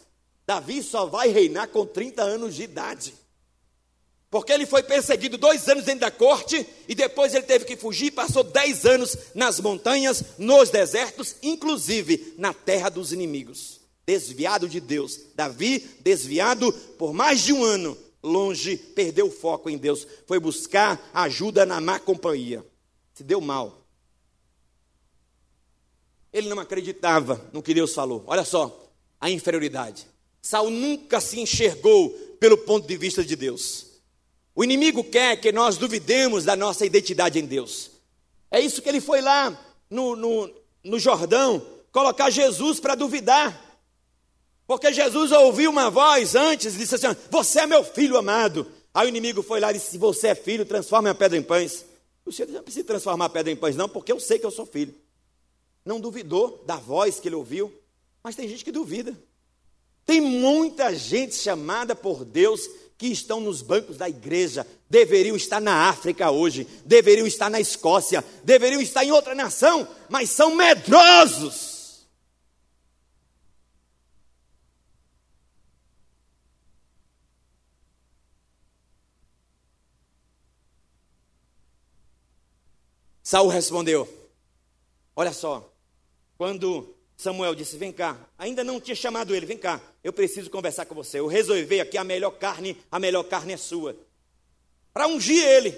Davi 0.47 0.83
só 0.83 1.05
vai 1.05 1.29
reinar 1.29 1.69
com 1.69 1.85
30 1.85 2.23
anos 2.23 2.55
de 2.55 2.63
idade. 2.63 3.13
Porque 4.31 4.53
ele 4.53 4.65
foi 4.65 4.83
perseguido 4.85 5.37
dois 5.37 5.69
anos 5.69 5.85
dentro 5.85 6.03
da 6.03 6.11
corte 6.11 6.65
e 6.87 6.95
depois 6.95 7.35
ele 7.35 7.45
teve 7.45 7.65
que 7.65 7.77
fugir, 7.77 8.13
passou 8.13 8.45
dez 8.45 8.87
anos 8.87 9.17
nas 9.35 9.59
montanhas, 9.59 10.23
nos 10.39 10.71
desertos, 10.71 11.35
inclusive 11.43 12.35
na 12.39 12.55
terra 12.55 12.89
dos 12.89 13.13
inimigos. 13.13 13.81
Desviado 14.07 14.69
de 14.69 14.81
Deus. 14.81 15.19
Davi, 15.35 15.81
desviado 16.01 16.73
por 16.97 17.13
mais 17.13 17.41
de 17.43 17.53
um 17.53 17.65
ano, 17.65 17.99
longe, 18.23 18.77
perdeu 18.77 19.27
o 19.27 19.33
foco 19.33 19.69
em 19.69 19.77
Deus. 19.77 20.07
Foi 20.29 20.39
buscar 20.39 21.11
ajuda 21.13 21.67
na 21.67 21.81
má 21.81 21.99
companhia. 21.99 22.65
Se 23.13 23.25
deu 23.25 23.41
mal. 23.41 23.85
Ele 26.33 26.49
não 26.49 26.61
acreditava 26.61 27.51
no 27.53 27.63
que 27.63 27.75
Deus 27.75 27.93
falou. 27.93 28.23
Olha 28.29 28.45
só, 28.45 28.89
a 29.21 29.29
inferioridade. 29.29 30.07
Saul 30.41 30.71
nunca 30.71 31.21
se 31.21 31.41
enxergou 31.41 32.11
pelo 32.39 32.57
ponto 32.57 32.87
de 32.87 32.97
vista 32.97 33.25
de 33.25 33.35
Deus. 33.35 33.90
O 34.55 34.65
inimigo 34.65 35.05
quer 35.05 35.37
que 35.41 35.53
nós 35.53 35.77
duvidemos 35.77 36.45
da 36.45 36.57
nossa 36.57 36.85
identidade 36.85 37.39
em 37.39 37.47
Deus. 37.47 37.91
É 38.51 38.61
isso 38.61 38.83
que 38.83 38.89
ele 38.89 39.01
foi 39.01 39.21
lá 39.21 39.59
no, 39.89 40.17
no, 40.17 40.51
no 40.85 40.99
Jordão 40.99 41.65
colocar 41.93 42.31
Jesus 42.31 42.81
para 42.81 42.95
duvidar. 42.95 43.69
Porque 44.67 44.93
Jesus 44.93 45.33
ouviu 45.33 45.71
uma 45.71 45.91
voz 45.91 46.35
antes 46.35 46.75
e 46.75 46.79
disse 46.79 46.95
assim: 46.95 47.07
Você 47.31 47.61
é 47.61 47.67
meu 47.67 47.85
filho 47.85 48.17
amado. 48.17 48.67
Aí 48.93 49.07
o 49.07 49.09
inimigo 49.09 49.43
foi 49.43 49.61
lá 49.61 49.71
e 49.71 49.75
disse: 49.75 49.93
Se 49.93 49.99
você 49.99 50.29
é 50.29 50.35
filho, 50.35 50.65
transforme 50.65 51.09
a 51.09 51.15
pedra 51.15 51.39
em 51.39 51.43
pães. 51.43 51.85
O 52.25 52.33
Senhor 52.33 52.51
não 52.51 52.63
precisa 52.63 52.85
transformar 52.85 53.27
a 53.27 53.31
pedra 53.31 53.53
em 53.53 53.57
pães, 53.57 53.77
não, 53.77 53.89
porque 53.89 54.13
eu 54.13 54.21
sei 54.21 54.39
que 54.39 54.47
eu 54.47 54.51
sou 54.51 54.67
filho 54.67 54.95
não 55.85 56.01
duvidou 56.01 56.63
da 56.67 56.77
voz 56.77 57.19
que 57.19 57.29
ele 57.29 57.35
ouviu, 57.35 57.73
mas 58.23 58.37
tem 58.37 58.49
gente 58.49 58.65
que 58.65 58.73
duvida. 58.73 59.17
Tem 60.05 60.21
muita 60.21 60.95
gente 60.95 61.35
chamada 61.35 61.95
por 61.95 62.25
Deus 62.25 62.69
que 63.01 63.07
estão 63.07 63.41
nos 63.41 63.63
bancos 63.63 63.97
da 63.97 64.11
igreja 64.11 64.67
deveriam 64.91 65.35
estar 65.35 65.59
na 65.59 65.89
África 65.89 66.31
hoje, 66.31 66.69
deveriam 66.85 67.27
estar 67.27 67.49
na 67.49 67.59
Escócia, 67.59 68.23
deveriam 68.45 68.79
estar 68.79 69.03
em 69.03 69.11
outra 69.11 69.35
nação, 69.35 69.89
mas 70.11 70.29
são 70.29 70.55
medrosos. 70.55 72.07
Saul 83.23 83.49
respondeu: 83.49 84.07
Olha 85.17 85.33
só, 85.33 85.73
quando 86.37 86.95
Samuel 87.17 87.55
disse: 87.55 87.79
Vem 87.79 87.93
cá, 87.93 88.29
ainda 88.37 88.63
não 88.63 88.79
tinha 88.79 88.95
chamado 88.95 89.35
ele, 89.35 89.47
vem 89.47 89.57
cá, 89.57 89.81
eu 90.03 90.13
preciso 90.13 90.51
conversar 90.51 90.87
com 90.87 90.95
você. 90.95 91.19
Eu 91.19 91.27
resolvi 91.27 91.81
aqui 91.81 91.99
a 91.99 92.05
melhor 92.05 92.33
carne, 92.33 92.77
a 92.91 92.99
melhor 92.99 93.23
carne 93.25 93.53
é 93.53 93.57
sua. 93.57 93.97
Para 94.93 95.07
ungir 95.07 95.45
ele 95.45 95.77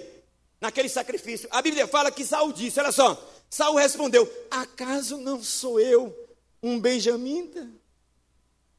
naquele 0.61 0.87
sacrifício. 0.87 1.47
A 1.51 1.61
Bíblia 1.61 1.87
fala 1.87 2.11
que 2.11 2.25
Saul 2.25 2.53
disse: 2.53 2.79
Olha 2.79 2.91
só, 2.91 3.21
Saul 3.49 3.75
respondeu: 3.75 4.31
Acaso 4.49 5.17
não 5.17 5.43
sou 5.43 5.79
eu 5.79 6.15
um 6.61 6.79
benjamita? 6.79 7.67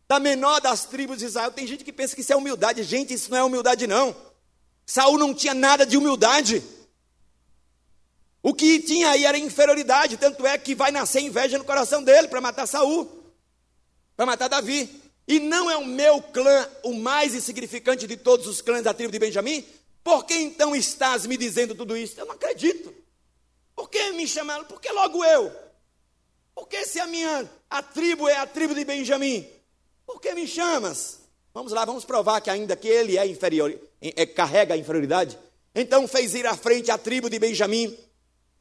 Da 0.08 0.18
menor 0.18 0.60
das 0.60 0.84
tribos 0.84 1.18
de 1.18 1.26
Israel. 1.26 1.50
Tem 1.50 1.66
gente 1.66 1.84
que 1.84 1.92
pensa 1.92 2.14
que 2.14 2.20
isso 2.20 2.32
é 2.32 2.36
humildade. 2.36 2.82
Gente, 2.82 3.14
isso 3.14 3.30
não 3.30 3.38
é 3.38 3.44
humildade, 3.44 3.86
não. 3.86 4.14
Saul 4.86 5.18
não 5.18 5.34
tinha 5.34 5.54
nada 5.54 5.86
de 5.86 5.96
humildade. 5.96 6.62
O 8.42 8.52
que 8.52 8.78
tinha 8.80 9.10
aí 9.10 9.24
era 9.24 9.38
inferioridade, 9.38 10.18
tanto 10.18 10.46
é 10.46 10.58
que 10.58 10.74
vai 10.74 10.90
nascer 10.90 11.22
inveja 11.22 11.56
no 11.56 11.64
coração 11.64 12.02
dele 12.02 12.28
para 12.28 12.42
matar 12.42 12.66
Saul, 12.66 13.24
para 14.14 14.26
matar 14.26 14.48
Davi. 14.48 15.03
E 15.26 15.40
não 15.40 15.70
é 15.70 15.76
o 15.76 15.86
meu 15.86 16.20
clã 16.20 16.68
o 16.82 16.92
mais 16.94 17.34
insignificante 17.34 18.06
de 18.06 18.16
todos 18.16 18.46
os 18.46 18.60
clãs 18.60 18.82
da 18.82 18.92
tribo 18.92 19.12
de 19.12 19.18
Benjamim? 19.18 19.64
Por 20.02 20.24
que 20.24 20.34
então 20.34 20.76
estás 20.76 21.26
me 21.26 21.36
dizendo 21.36 21.74
tudo 21.74 21.96
isso? 21.96 22.20
Eu 22.20 22.26
não 22.26 22.34
acredito. 22.34 22.94
Por 23.74 23.88
que 23.88 24.12
me 24.12 24.28
chamaram? 24.28 24.64
Por 24.64 24.80
que 24.80 24.90
logo 24.92 25.24
eu? 25.24 25.50
Por 26.54 26.68
que 26.68 26.84
se 26.84 27.00
a 27.00 27.06
minha 27.06 27.50
a 27.70 27.82
tribo 27.82 28.28
é 28.28 28.36
a 28.36 28.46
tribo 28.46 28.74
de 28.74 28.84
Benjamim? 28.84 29.48
Por 30.06 30.20
que 30.20 30.34
me 30.34 30.46
chamas? 30.46 31.20
Vamos 31.52 31.72
lá, 31.72 31.84
vamos 31.84 32.04
provar 32.04 32.40
que 32.40 32.50
ainda 32.50 32.76
que 32.76 32.88
ele 32.88 33.16
é 33.16 33.26
inferior, 33.26 33.74
é, 34.00 34.26
carrega 34.26 34.74
a 34.74 34.76
inferioridade. 34.76 35.38
Então 35.74 36.06
fez 36.06 36.34
ir 36.34 36.46
à 36.46 36.56
frente 36.56 36.90
a 36.90 36.98
tribo 36.98 37.30
de 37.30 37.38
Benjamim 37.38 37.96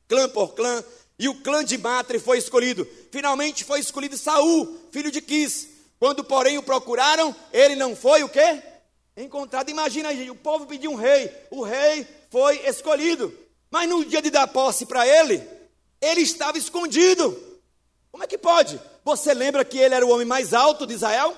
clã 0.07 0.30
por 0.30 0.53
clã, 0.53 0.84
e 1.18 1.28
o 1.28 1.41
clã 1.41 1.64
de 1.64 1.78
Matre 1.78 2.20
foi 2.20 2.38
escolhido. 2.38 2.88
Finalmente 3.11 3.64
foi 3.64 3.80
escolhido 3.80 4.18
Saul, 4.18 4.80
filho 4.91 5.11
de 5.11 5.22
Quis. 5.22 5.70
Quando, 6.04 6.22
porém, 6.22 6.58
o 6.58 6.62
procuraram, 6.62 7.34
ele 7.54 7.78
não 7.78 7.95
foi 7.95 8.24
o 8.24 8.28
quê? 8.28 8.62
Encontrado. 9.16 9.70
Imagina, 9.70 10.14
gente, 10.14 10.30
o 10.30 10.36
povo 10.36 10.66
pediu 10.66 10.91
um 10.91 10.95
rei, 10.95 11.34
o 11.49 11.64
rei 11.64 12.06
foi 12.30 12.58
escolhido. 12.68 13.34
Mas 13.72 13.88
no 13.88 14.04
dia 14.04 14.22
de 14.22 14.30
dar 14.30 14.45
posse 14.49 14.86
para 14.86 15.08
ele, 15.08 15.41
ele 16.01 16.20
estava 16.20 16.58
escondido. 16.58 17.41
Como 18.12 18.22
é 18.22 18.28
que 18.28 18.38
pode? 18.38 18.82
Você 19.06 19.34
lembra 19.34 19.64
que 19.64 19.78
ele 19.78 19.95
era 19.95 20.06
o 20.06 20.10
homem 20.10 20.26
mais 20.26 20.54
alto 20.54 20.86
de 20.86 20.93
Israel? 20.93 21.38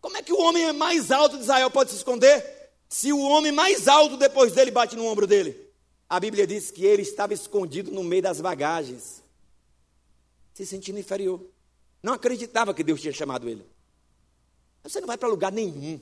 Como 0.00 0.16
é 0.16 0.22
que 0.22 0.32
o 0.32 0.40
homem 0.40 0.72
mais 0.72 1.10
alto 1.10 1.36
de 1.36 1.42
Israel 1.42 1.70
pode 1.70 1.90
se 1.90 1.98
esconder? 1.98 2.70
Se 2.88 3.12
o 3.12 3.20
homem 3.20 3.52
mais 3.52 3.86
alto 3.86 4.16
depois 4.16 4.52
dele 4.52 4.70
bate 4.70 4.96
no 4.96 5.04
ombro 5.04 5.26
dele. 5.26 5.70
A 6.08 6.18
Bíblia 6.18 6.46
diz 6.46 6.70
que 6.70 6.86
ele 6.86 7.02
estava 7.02 7.34
escondido 7.34 7.90
no 7.90 8.02
meio 8.02 8.22
das 8.22 8.40
bagagens, 8.40 9.22
se 10.54 10.64
sentindo 10.64 10.98
inferior. 10.98 11.38
Não 12.02 12.14
acreditava 12.14 12.72
que 12.72 12.82
Deus 12.82 13.02
tinha 13.02 13.12
chamado 13.12 13.46
ele. 13.46 13.75
Você 14.88 15.00
não 15.00 15.06
vai 15.06 15.18
para 15.18 15.28
lugar 15.28 15.50
nenhum. 15.50 16.00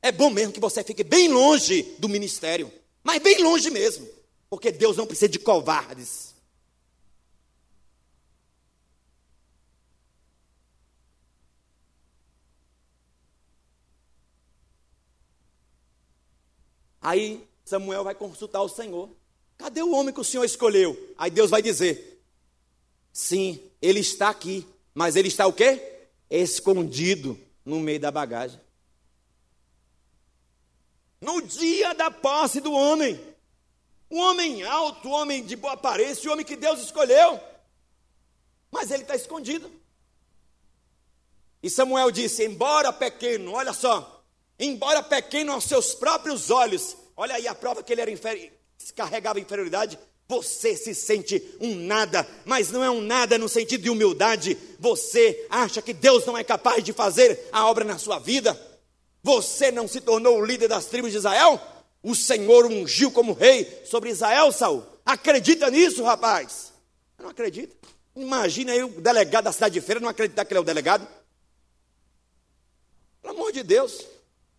É 0.00 0.10
bom 0.10 0.30
mesmo 0.30 0.52
que 0.52 0.60
você 0.60 0.82
fique 0.82 1.04
bem 1.04 1.28
longe 1.28 1.82
do 1.98 2.08
ministério, 2.08 2.72
mas 3.02 3.22
bem 3.22 3.42
longe 3.42 3.70
mesmo, 3.70 4.08
porque 4.48 4.72
Deus 4.72 4.96
não 4.96 5.06
precisa 5.06 5.28
de 5.28 5.38
covardes. 5.38 6.34
Aí 17.00 17.46
Samuel 17.64 18.04
vai 18.04 18.14
consultar 18.14 18.62
o 18.62 18.68
Senhor. 18.68 19.10
Cadê 19.58 19.82
o 19.82 19.92
homem 19.92 20.14
que 20.14 20.20
o 20.20 20.24
Senhor 20.24 20.44
escolheu? 20.44 21.14
Aí 21.18 21.30
Deus 21.30 21.50
vai 21.50 21.60
dizer: 21.60 22.22
Sim, 23.12 23.60
ele 23.82 24.00
está 24.00 24.30
aqui, 24.30 24.66
mas 24.94 25.16
ele 25.16 25.28
está 25.28 25.46
o 25.46 25.52
quê? 25.52 25.97
Escondido 26.30 27.38
no 27.64 27.80
meio 27.80 28.00
da 28.00 28.10
bagagem. 28.10 28.60
No 31.20 31.42
dia 31.42 31.94
da 31.94 32.10
posse 32.10 32.60
do 32.60 32.72
homem, 32.72 33.20
um 34.10 34.18
homem 34.18 34.62
alto, 34.62 35.08
um 35.08 35.12
homem 35.12 35.44
de 35.44 35.56
boa 35.56 35.74
aparência, 35.74 36.28
o 36.28 36.32
homem 36.32 36.46
que 36.46 36.56
Deus 36.56 36.80
escolheu, 36.80 37.40
mas 38.70 38.90
ele 38.90 39.02
está 39.02 39.16
escondido. 39.16 39.70
E 41.62 41.68
Samuel 41.68 42.10
disse: 42.10 42.44
Embora 42.44 42.92
pequeno, 42.92 43.52
olha 43.52 43.72
só, 43.72 44.24
embora 44.58 45.02
pequeno 45.02 45.52
aos 45.52 45.64
seus 45.64 45.94
próprios 45.94 46.50
olhos, 46.50 46.96
Olha 47.18 47.34
aí 47.34 47.48
a 47.48 47.54
prova 47.54 47.82
que 47.82 47.92
ele 47.92 48.00
era 48.00 48.12
carregava 48.94 49.40
inferioridade. 49.40 49.98
Você 50.28 50.76
se 50.76 50.94
sente 50.94 51.42
um 51.58 51.74
nada, 51.74 52.26
mas 52.44 52.70
não 52.70 52.84
é 52.84 52.90
um 52.90 53.00
nada 53.00 53.38
no 53.38 53.48
sentido 53.48 53.82
de 53.82 53.90
humildade. 53.90 54.58
Você 54.78 55.46
acha 55.48 55.80
que 55.80 55.94
Deus 55.94 56.26
não 56.26 56.36
é 56.36 56.44
capaz 56.44 56.84
de 56.84 56.92
fazer 56.92 57.48
a 57.50 57.66
obra 57.66 57.82
na 57.82 57.96
sua 57.96 58.18
vida? 58.18 58.58
Você 59.22 59.72
não 59.72 59.88
se 59.88 60.02
tornou 60.02 60.38
o 60.38 60.44
líder 60.44 60.68
das 60.68 60.84
tribos 60.84 61.12
de 61.12 61.16
Israel? 61.16 61.58
O 62.02 62.14
Senhor 62.14 62.66
ungiu 62.66 63.10
como 63.10 63.32
rei 63.32 63.82
sobre 63.86 64.10
Israel, 64.10 64.52
Saul. 64.52 64.84
Acredita 65.04 65.70
nisso, 65.70 66.04
rapaz? 66.04 66.72
não 67.18 67.30
acredita. 67.30 67.74
Imagina 68.14 68.72
aí 68.72 68.82
o 68.82 69.00
delegado 69.00 69.44
da 69.44 69.52
cidade 69.52 69.74
de 69.74 69.80
feira 69.80 70.00
não 70.00 70.08
acreditar 70.08 70.44
que 70.44 70.52
ele 70.52 70.58
é 70.58 70.60
o 70.60 70.64
delegado. 70.64 71.08
Pelo 73.22 73.34
amor 73.34 73.50
de 73.50 73.62
Deus. 73.62 74.04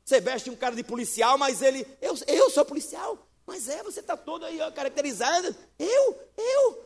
Você 0.03 0.19
veste 0.19 0.49
um 0.49 0.55
cara 0.55 0.75
de 0.75 0.83
policial, 0.83 1.37
mas 1.37 1.61
ele, 1.61 1.85
eu, 2.01 2.17
eu 2.27 2.49
sou 2.49 2.65
policial. 2.65 3.28
Mas 3.49 3.67
é, 3.67 3.81
você 3.81 3.99
está 3.99 4.15
todo 4.15 4.45
aí 4.45 4.61
ó, 4.61 4.71
caracterizado. 4.71 5.55
Eu, 5.79 6.29
eu. 6.37 6.85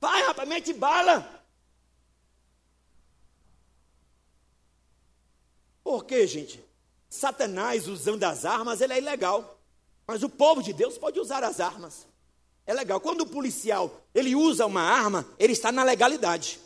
Vai, 0.00 0.20
rapaz, 0.24 0.48
mete 0.48 0.72
bala. 0.72 1.44
Por 5.84 6.04
quê, 6.04 6.26
gente? 6.26 6.60
Satanás 7.08 7.86
usando 7.86 8.24
as 8.24 8.44
armas, 8.44 8.80
ele 8.80 8.94
é 8.94 8.98
ilegal. 8.98 9.60
Mas 10.04 10.24
o 10.24 10.28
povo 10.28 10.60
de 10.60 10.72
Deus 10.72 10.98
pode 10.98 11.20
usar 11.20 11.44
as 11.44 11.60
armas. 11.60 12.04
É 12.66 12.74
legal. 12.74 13.00
Quando 13.00 13.20
o 13.20 13.26
policial 13.26 14.02
ele 14.12 14.34
usa 14.34 14.66
uma 14.66 14.82
arma, 14.82 15.24
ele 15.38 15.52
está 15.52 15.70
na 15.70 15.84
legalidade. 15.84 16.58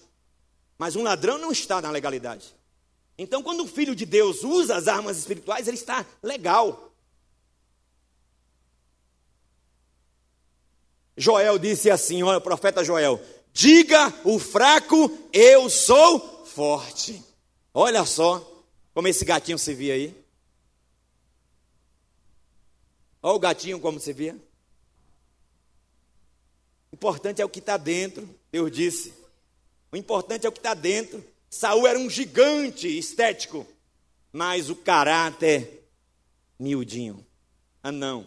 Mas 0.79 0.97
um 0.97 1.03
ladrão 1.03 1.37
não 1.37 1.53
está 1.53 1.83
na 1.83 1.91
legalidade. 1.91 2.57
Então, 3.19 3.43
quando 3.43 3.65
o 3.65 3.69
filho 3.69 3.95
de 3.95 4.07
Deus 4.07 4.43
usa 4.45 4.77
as 4.77 4.89
armas 4.89 5.19
espirituais, 5.19 5.69
ele 5.69 5.77
está 5.77 6.07
legal. 6.23 6.90
Joel 11.21 11.59
disse 11.59 11.91
assim: 11.91 12.23
olha, 12.23 12.39
o 12.39 12.41
profeta 12.41 12.83
Joel, 12.83 13.21
diga 13.53 14.13
o 14.25 14.39
fraco, 14.39 14.97
eu 15.35 15.69
sou 15.69 16.47
forte. 16.47 17.23
Olha 17.75 18.07
só 18.07 18.65
como 18.95 19.07
esse 19.07 19.23
gatinho 19.23 19.59
se 19.59 19.75
via 19.75 19.93
aí. 19.93 20.15
Olha 23.23 23.35
o 23.35 23.39
gatinho 23.39 23.79
como 23.79 24.01
se 24.01 24.15
via. 24.15 24.35
O 26.91 26.95
importante 26.95 27.43
é 27.43 27.45
o 27.45 27.51
que 27.51 27.59
está 27.59 27.77
dentro, 27.77 28.27
Deus 28.51 28.73
disse. 28.73 29.13
O 29.93 29.99
importante 29.99 30.47
é 30.47 30.49
o 30.49 30.53
que 30.53 30.59
está 30.59 30.73
dentro. 30.73 31.23
Saul 31.51 31.87
era 31.87 31.99
um 31.99 32.09
gigante 32.09 32.89
estético, 32.99 33.67
mas 34.33 34.71
o 34.71 34.77
caráter 34.77 35.87
miudinho. 36.59 37.27
Ah, 37.83 37.93
não. 37.93 38.27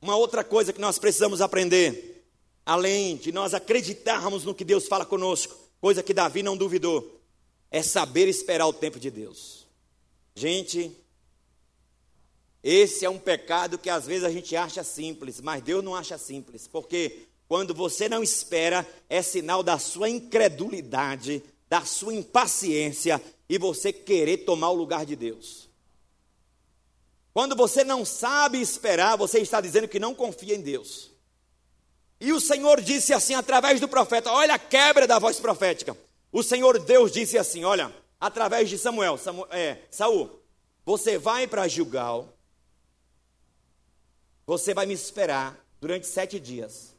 Uma 0.00 0.16
outra 0.16 0.44
coisa 0.44 0.72
que 0.72 0.80
nós 0.80 0.98
precisamos 0.98 1.40
aprender, 1.40 2.24
além 2.64 3.16
de 3.16 3.32
nós 3.32 3.54
acreditarmos 3.54 4.44
no 4.44 4.54
que 4.54 4.64
Deus 4.64 4.86
fala 4.86 5.04
conosco, 5.04 5.56
coisa 5.80 6.02
que 6.02 6.14
Davi 6.14 6.42
não 6.42 6.56
duvidou, 6.56 7.20
é 7.70 7.82
saber 7.82 8.28
esperar 8.28 8.66
o 8.66 8.72
tempo 8.72 8.98
de 8.98 9.10
Deus. 9.10 9.66
Gente, 10.34 10.92
esse 12.62 13.04
é 13.04 13.10
um 13.10 13.18
pecado 13.18 13.78
que 13.78 13.90
às 13.90 14.06
vezes 14.06 14.24
a 14.24 14.30
gente 14.30 14.54
acha 14.54 14.84
simples, 14.84 15.40
mas 15.40 15.62
Deus 15.62 15.82
não 15.82 15.94
acha 15.94 16.16
simples, 16.16 16.68
porque 16.68 17.26
quando 17.48 17.74
você 17.74 18.08
não 18.08 18.22
espera, 18.22 18.86
é 19.08 19.22
sinal 19.22 19.62
da 19.62 19.78
sua 19.78 20.08
incredulidade, 20.08 21.42
da 21.68 21.84
sua 21.84 22.14
impaciência 22.14 23.20
e 23.48 23.58
você 23.58 23.92
querer 23.92 24.38
tomar 24.38 24.70
o 24.70 24.74
lugar 24.76 25.06
de 25.06 25.16
Deus. 25.16 25.67
Quando 27.38 27.54
você 27.54 27.84
não 27.84 28.04
sabe 28.04 28.60
esperar, 28.60 29.16
você 29.16 29.38
está 29.38 29.60
dizendo 29.60 29.86
que 29.86 30.00
não 30.00 30.12
confia 30.12 30.56
em 30.56 30.60
Deus. 30.60 31.12
E 32.20 32.32
o 32.32 32.40
Senhor 32.40 32.80
disse 32.80 33.14
assim 33.14 33.32
através 33.32 33.78
do 33.78 33.86
profeta: 33.86 34.32
olha 34.32 34.54
a 34.54 34.58
quebra 34.58 35.06
da 35.06 35.20
voz 35.20 35.38
profética. 35.38 35.96
O 36.32 36.42
Senhor 36.42 36.80
Deus 36.80 37.12
disse 37.12 37.38
assim: 37.38 37.62
olha, 37.62 37.94
através 38.18 38.68
de 38.68 38.76
Samuel, 38.76 39.16
Samuel 39.16 39.46
é, 39.52 39.82
Saul, 39.88 40.42
você 40.84 41.16
vai 41.16 41.46
para 41.46 41.68
Gilgal, 41.68 42.36
você 44.44 44.74
vai 44.74 44.84
me 44.84 44.94
esperar 44.94 45.64
durante 45.80 46.08
sete 46.08 46.40
dias. 46.40 46.92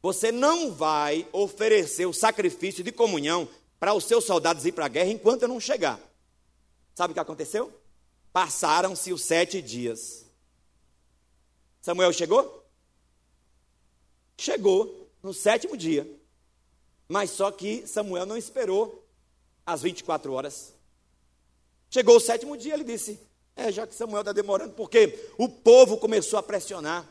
Você 0.00 0.30
não 0.30 0.70
vai 0.70 1.26
oferecer 1.32 2.06
o 2.06 2.12
sacrifício 2.12 2.84
de 2.84 2.92
comunhão 2.92 3.48
para 3.80 3.92
os 3.92 4.04
seus 4.04 4.24
soldados 4.24 4.64
ir 4.64 4.70
para 4.70 4.84
a 4.84 4.88
guerra 4.88 5.10
enquanto 5.10 5.42
eu 5.42 5.48
não 5.48 5.58
chegar. 5.58 5.98
Sabe 6.94 7.10
o 7.10 7.14
que 7.14 7.18
aconteceu? 7.18 7.79
Passaram-se 8.32 9.12
os 9.12 9.22
sete 9.22 9.60
dias. 9.60 10.24
Samuel 11.80 12.12
chegou? 12.12 12.64
Chegou 14.36 15.10
no 15.22 15.34
sétimo 15.34 15.76
dia. 15.76 16.08
Mas 17.08 17.30
só 17.30 17.50
que 17.50 17.86
Samuel 17.86 18.26
não 18.26 18.36
esperou 18.36 19.04
as 19.66 19.82
24 19.82 20.32
horas. 20.32 20.72
Chegou 21.90 22.16
o 22.16 22.20
sétimo 22.20 22.56
dia, 22.56 22.74
ele 22.74 22.84
disse: 22.84 23.18
É, 23.56 23.72
já 23.72 23.86
que 23.86 23.94
Samuel 23.94 24.20
está 24.20 24.32
demorando, 24.32 24.74
porque 24.74 25.32
o 25.36 25.48
povo 25.48 25.98
começou 25.98 26.38
a 26.38 26.42
pressionar. 26.42 27.06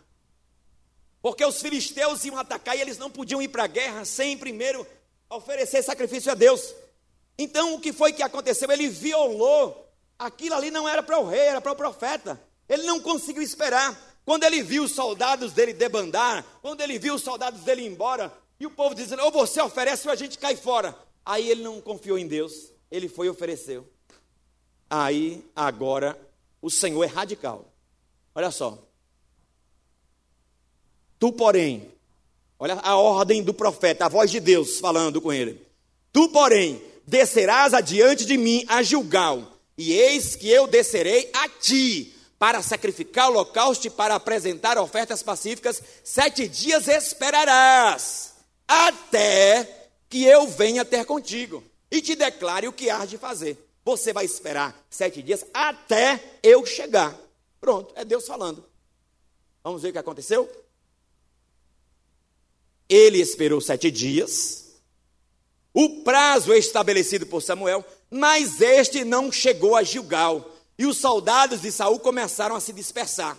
Porque 1.21 1.43
os 1.43 1.61
filisteus 1.61 2.23
iam 2.23 2.37
atacar 2.37 2.77
e 2.77 2.81
eles 2.81 2.97
não 2.97 3.11
podiam 3.11 3.41
ir 3.41 3.49
para 3.49 3.65
a 3.65 3.67
guerra 3.67 4.05
sem 4.05 4.37
primeiro 4.37 4.87
oferecer 5.29 5.83
sacrifício 5.83 6.31
a 6.31 6.35
Deus. 6.35 6.73
Então 7.37 7.75
o 7.75 7.81
que 7.81 7.91
foi 7.91 8.13
que 8.13 8.23
aconteceu? 8.23 8.71
Ele 8.71 8.87
violou. 8.87 9.88
Aquilo 10.19 10.53
ali 10.53 10.69
não 10.69 10.87
era 10.87 11.01
para 11.01 11.17
o 11.17 11.25
rei, 11.25 11.39
era 11.39 11.61
para 11.61 11.71
o 11.71 11.75
profeta. 11.75 12.39
Ele 12.67 12.83
não 12.83 12.99
conseguiu 12.99 13.41
esperar. 13.41 13.97
Quando 14.25 14.43
ele 14.43 14.61
viu 14.61 14.83
os 14.83 14.91
soldados 14.91 15.53
dele 15.53 15.73
debandar, 15.73 16.45
quando 16.61 16.81
ele 16.81 16.99
viu 16.99 17.15
os 17.15 17.23
soldados 17.23 17.61
dele 17.61 17.83
ir 17.83 17.87
embora, 17.87 18.31
e 18.59 18.65
o 18.65 18.69
povo 18.69 18.93
dizendo: 18.93 19.23
ou 19.23 19.31
você 19.31 19.61
oferece 19.61 20.07
ou 20.07 20.11
a 20.11 20.15
gente 20.17 20.37
cai 20.37 20.55
fora. 20.55 20.95
Aí 21.25 21.49
ele 21.49 21.63
não 21.63 21.79
confiou 21.79 22.17
em 22.17 22.27
Deus, 22.27 22.71
ele 22.91 23.07
foi 23.07 23.27
e 23.27 23.29
ofereceu. 23.29 23.87
Aí, 24.89 25.45
agora, 25.55 26.19
o 26.61 26.69
Senhor 26.69 27.03
é 27.03 27.07
radical. 27.07 27.71
Olha 28.35 28.51
só. 28.51 28.77
Tu, 31.19 31.31
porém, 31.33 31.91
olha 32.57 32.75
a 32.75 32.97
ordem 32.97 33.43
do 33.43 33.53
profeta, 33.53 34.05
a 34.05 34.09
voz 34.09 34.31
de 34.31 34.39
Deus 34.39 34.79
falando 34.79 35.21
com 35.21 35.31
ele. 35.31 35.65
Tu, 36.11 36.29
porém, 36.29 36.81
descerás 37.05 37.73
adiante 37.73 38.25
de 38.25 38.37
mim 38.37 38.65
a 38.67 38.81
Gilgal, 38.81 39.58
e 39.79 39.93
eis 39.93 40.35
que 40.35 40.49
eu 40.49 40.67
descerei 40.67 41.31
a 41.33 41.47
ti, 41.47 42.13
para 42.37 42.61
sacrificar 42.61 43.29
holocausto 43.29 43.87
e 43.87 43.89
para 43.89 44.13
apresentar 44.13 44.77
ofertas 44.77 45.23
pacíficas, 45.23 45.81
sete 46.03 46.49
dias 46.49 46.89
esperarás, 46.89 48.33
até 48.67 49.87
que 50.09 50.25
eu 50.25 50.45
venha 50.49 50.83
ter 50.83 51.05
contigo, 51.05 51.63
e 51.89 52.01
te 52.01 52.13
declare 52.13 52.67
o 52.67 52.73
que 52.73 52.89
hás 52.89 53.09
de 53.09 53.17
fazer. 53.17 53.57
Você 53.85 54.11
vai 54.11 54.25
esperar 54.25 54.77
sete 54.89 55.23
dias 55.23 55.45
até 55.53 56.21
eu 56.43 56.65
chegar. 56.65 57.17
Pronto, 57.61 57.93
é 57.95 58.03
Deus 58.03 58.27
falando. 58.27 58.65
Vamos 59.63 59.81
ver 59.81 59.89
o 59.89 59.93
que 59.93 59.97
aconteceu? 59.97 60.49
Ele 62.89 63.19
esperou 63.19 63.61
sete 63.61 63.89
dias, 63.89 64.73
o 65.73 66.03
prazo 66.03 66.53
estabelecido 66.53 67.25
por 67.25 67.41
Samuel, 67.41 67.85
mas 68.09 68.61
este 68.61 69.03
não 69.03 69.31
chegou 69.31 69.75
a 69.75 69.83
Gilgal. 69.83 70.49
E 70.77 70.85
os 70.85 70.97
soldados 70.97 71.61
de 71.61 71.71
Saul 71.71 71.99
começaram 71.99 72.55
a 72.55 72.59
se 72.59 72.71
dispersar. 72.71 73.37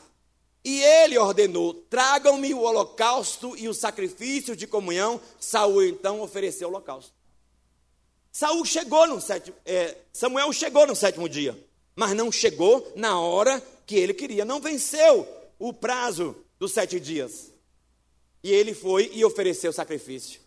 E 0.65 0.81
ele 0.83 1.19
ordenou: 1.19 1.75
tragam-me 1.75 2.53
o 2.53 2.61
holocausto 2.61 3.57
e 3.57 3.69
o 3.69 3.75
sacrifício 3.75 4.55
de 4.55 4.67
comunhão. 4.67 5.21
Saul 5.39 5.85
então 5.85 6.21
ofereceu 6.21 6.69
o 6.69 6.71
holocausto. 6.71 7.13
Saul 8.31 8.65
chegou 8.65 9.07
no 9.07 9.21
sétimo, 9.21 9.57
é, 9.65 9.97
Samuel 10.13 10.53
chegou 10.53 10.87
no 10.87 10.95
sétimo 10.95 11.29
dia, 11.29 11.59
mas 11.97 12.15
não 12.15 12.31
chegou 12.31 12.93
na 12.95 13.19
hora 13.19 13.61
que 13.87 13.97
ele 13.97 14.15
queria. 14.15 14.45
Não 14.45 14.61
venceu 14.61 15.27
o 15.59 15.73
prazo 15.73 16.37
dos 16.59 16.73
sete 16.73 17.01
dias. 17.01 17.51
E 18.43 18.53
ele 18.53 18.73
foi 18.73 19.11
e 19.13 19.25
ofereceu 19.25 19.71
o 19.71 19.75
sacrifício. 19.75 20.41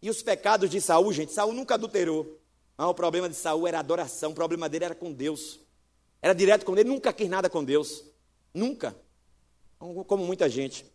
E 0.00 0.08
os 0.08 0.22
pecados 0.22 0.70
de 0.70 0.80
Saul, 0.80 1.12
gente, 1.12 1.32
Saul 1.32 1.52
nunca 1.52 1.74
adulterou. 1.74 2.38
Mas 2.78 2.86
o 2.86 2.94
problema 2.94 3.28
de 3.28 3.34
Saul 3.34 3.66
era 3.66 3.80
adoração, 3.80 4.30
o 4.30 4.34
problema 4.34 4.68
dele 4.68 4.84
era 4.84 4.94
com 4.94 5.12
Deus. 5.12 5.58
Era 6.22 6.32
direto 6.32 6.64
com 6.64 6.78
ele, 6.78 6.88
nunca 6.88 7.12
quis 7.12 7.28
nada 7.28 7.50
com 7.50 7.64
Deus. 7.64 8.04
Nunca. 8.54 8.96
Como 9.78 10.24
muita 10.24 10.48
gente. 10.48 10.86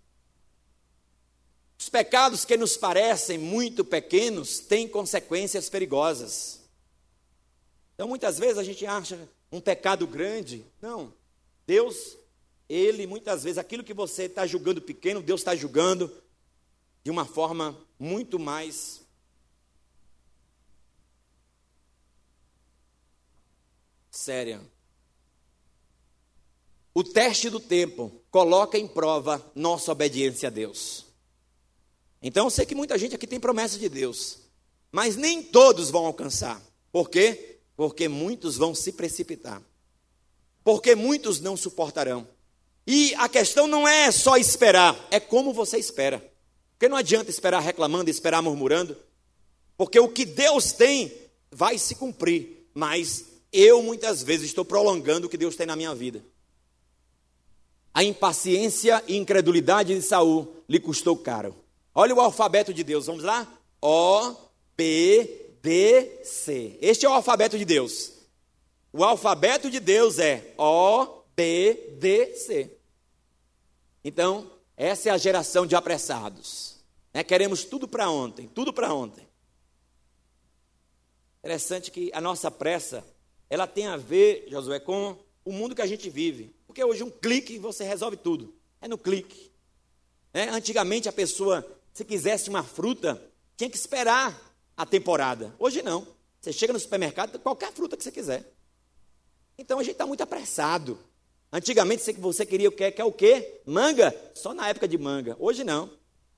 Os 1.78 1.90
pecados 1.90 2.46
que 2.46 2.56
nos 2.56 2.78
parecem 2.78 3.38
muito 3.38 3.84
pequenos 3.84 4.60
têm 4.60 4.88
consequências 4.88 5.70
perigosas. 5.70 6.62
Então, 7.94 8.08
muitas 8.08 8.40
vezes 8.40 8.58
a 8.58 8.64
gente 8.64 8.86
acha 8.86 9.28
um 9.52 9.60
pecado 9.60 10.08
grande. 10.08 10.66
Não. 10.82 11.14
Deus, 11.68 12.18
Ele, 12.70 13.06
muitas 13.06 13.44
vezes, 13.44 13.58
aquilo 13.58 13.84
que 13.84 13.94
você 13.94 14.24
está 14.24 14.48
julgando 14.48 14.82
pequeno, 14.82 15.22
Deus 15.22 15.42
está 15.42 15.54
julgando 15.54 16.10
de 17.04 17.12
uma 17.12 17.26
forma 17.26 17.78
muito 18.00 18.40
mais 18.40 19.03
séria. 24.24 24.62
O 26.94 27.04
teste 27.04 27.50
do 27.50 27.60
tempo 27.60 28.12
coloca 28.32 28.78
em 28.78 28.88
prova 28.88 29.44
nossa 29.54 29.92
obediência 29.92 30.48
a 30.48 30.52
Deus. 30.52 31.06
Então 32.22 32.46
eu 32.46 32.50
sei 32.50 32.66
que 32.66 32.76
muita 32.76 32.98
gente 32.98 33.16
aqui 33.16 33.28
tem 33.28 33.40
promessa 33.40 33.78
de 33.78 33.90
Deus, 33.90 34.40
mas 34.92 35.18
nem 35.18 35.44
todos 35.44 35.90
vão 35.90 36.06
alcançar. 36.06 36.62
Por 36.92 37.10
quê? 37.10 37.60
Porque 37.76 38.08
muitos 38.08 38.56
vão 38.56 38.74
se 38.74 38.94
precipitar. 38.94 39.62
Porque 40.64 40.96
muitos 40.96 41.42
não 41.42 41.58
suportarão. 41.58 42.26
E 42.88 43.14
a 43.16 43.28
questão 43.28 43.68
não 43.68 43.86
é 43.86 44.10
só 44.12 44.38
esperar, 44.38 44.96
é 45.12 45.20
como 45.20 45.52
você 45.52 45.78
espera. 45.78 46.24
Porque 46.72 46.88
não 46.88 46.96
adianta 46.96 47.30
esperar 47.30 47.60
reclamando, 47.60 48.10
esperar 48.10 48.42
murmurando, 48.42 48.96
porque 49.76 50.00
o 50.00 50.08
que 50.08 50.24
Deus 50.24 50.72
tem 50.72 51.12
vai 51.52 51.78
se 51.78 51.96
cumprir, 51.96 52.70
mas 52.74 53.33
eu 53.54 53.84
muitas 53.84 54.24
vezes 54.24 54.48
estou 54.48 54.66
prolongando 54.66 55.28
o 55.28 55.30
que 55.30 55.38
Deus 55.38 55.56
tem 55.56 55.68
na 55.68 55.76
minha 55.76 55.94
vida. 55.94 56.26
A 57.94 58.04
impaciência 58.04 59.04
e 59.08 59.16
incredulidade 59.16 59.94
de 59.94 60.02
Saul 60.02 60.64
lhe 60.68 60.80
custou 60.80 61.16
caro. 61.16 61.56
Olha 61.94 62.16
o 62.16 62.20
alfabeto 62.20 62.74
de 62.74 62.84
Deus, 62.84 63.06
vamos 63.06 63.24
lá? 63.24 63.48
O, 63.80 64.36
P, 64.76 65.56
D, 65.62 66.24
C. 66.24 66.78
Este 66.82 67.06
é 67.06 67.10
o 67.10 67.14
alfabeto 67.14 67.58
de 67.58 67.66
Deus. 67.66 68.12
O 68.92 69.04
alfabeto 69.04 69.70
de 69.70 69.80
Deus 69.80 70.20
é 70.20 70.54
O, 70.58 71.24
B, 71.36 71.96
D, 72.00 72.36
C. 72.36 72.78
Então, 74.04 74.52
essa 74.76 75.10
é 75.10 75.12
a 75.12 75.18
geração 75.18 75.66
de 75.66 75.76
apressados. 75.76 76.84
Né? 77.14 77.24
Queremos 77.24 77.64
tudo 77.64 77.88
para 77.88 78.10
ontem, 78.10 78.48
tudo 78.48 78.74
para 78.74 78.94
ontem. 78.94 79.28
Interessante 81.40 81.92
que 81.92 82.12
a 82.14 82.22
nossa 82.22 82.50
pressa, 82.50 83.06
ela 83.54 83.68
tem 83.68 83.86
a 83.86 83.96
ver, 83.96 84.48
Josué, 84.50 84.80
com 84.80 85.16
o 85.46 85.52
mundo 85.52 85.76
que 85.76 85.82
a 85.84 85.86
gente 85.86 86.10
vive. 86.10 86.56
Porque 86.66 86.84
hoje 86.84 87.04
um 87.04 87.12
clique 87.12 87.60
você 87.60 87.84
resolve 87.84 88.18
tudo. 88.18 88.52
É 88.82 88.88
no 88.88 88.98
clique. 88.98 89.52
Né? 90.34 90.50
Antigamente 90.50 91.08
a 91.08 91.12
pessoa, 91.12 91.64
se 91.94 92.04
quisesse 92.04 92.50
uma 92.50 92.64
fruta, 92.64 93.24
tinha 93.56 93.70
que 93.70 93.78
esperar 93.78 94.36
a 94.76 94.88
temporada. 94.88 95.54
Hoje 95.60 95.84
não. 95.84 96.08
Você 96.42 96.52
chega 96.52 96.74
no 96.74 96.80
supermercado, 96.80 97.38
qualquer 97.38 97.72
fruta 97.72 97.96
que 97.96 98.04
você 98.04 98.12
quiser. 98.12 98.44
Então 99.56 99.78
a 99.78 99.84
gente 99.84 99.94
está 99.94 100.08
muito 100.08 100.24
apressado. 100.24 100.98
Antigamente 101.52 102.12
você 102.14 102.48
queria 102.48 102.70
o 102.70 102.72
quê? 102.72 102.92
Quer 102.92 103.04
o 103.04 103.12
quê? 103.12 103.62
Manga? 103.68 104.20
Só 104.34 104.52
na 104.52 104.68
época 104.68 104.88
de 104.88 104.98
manga. 104.98 105.38
Hoje 105.40 105.64
não. 105.64 105.92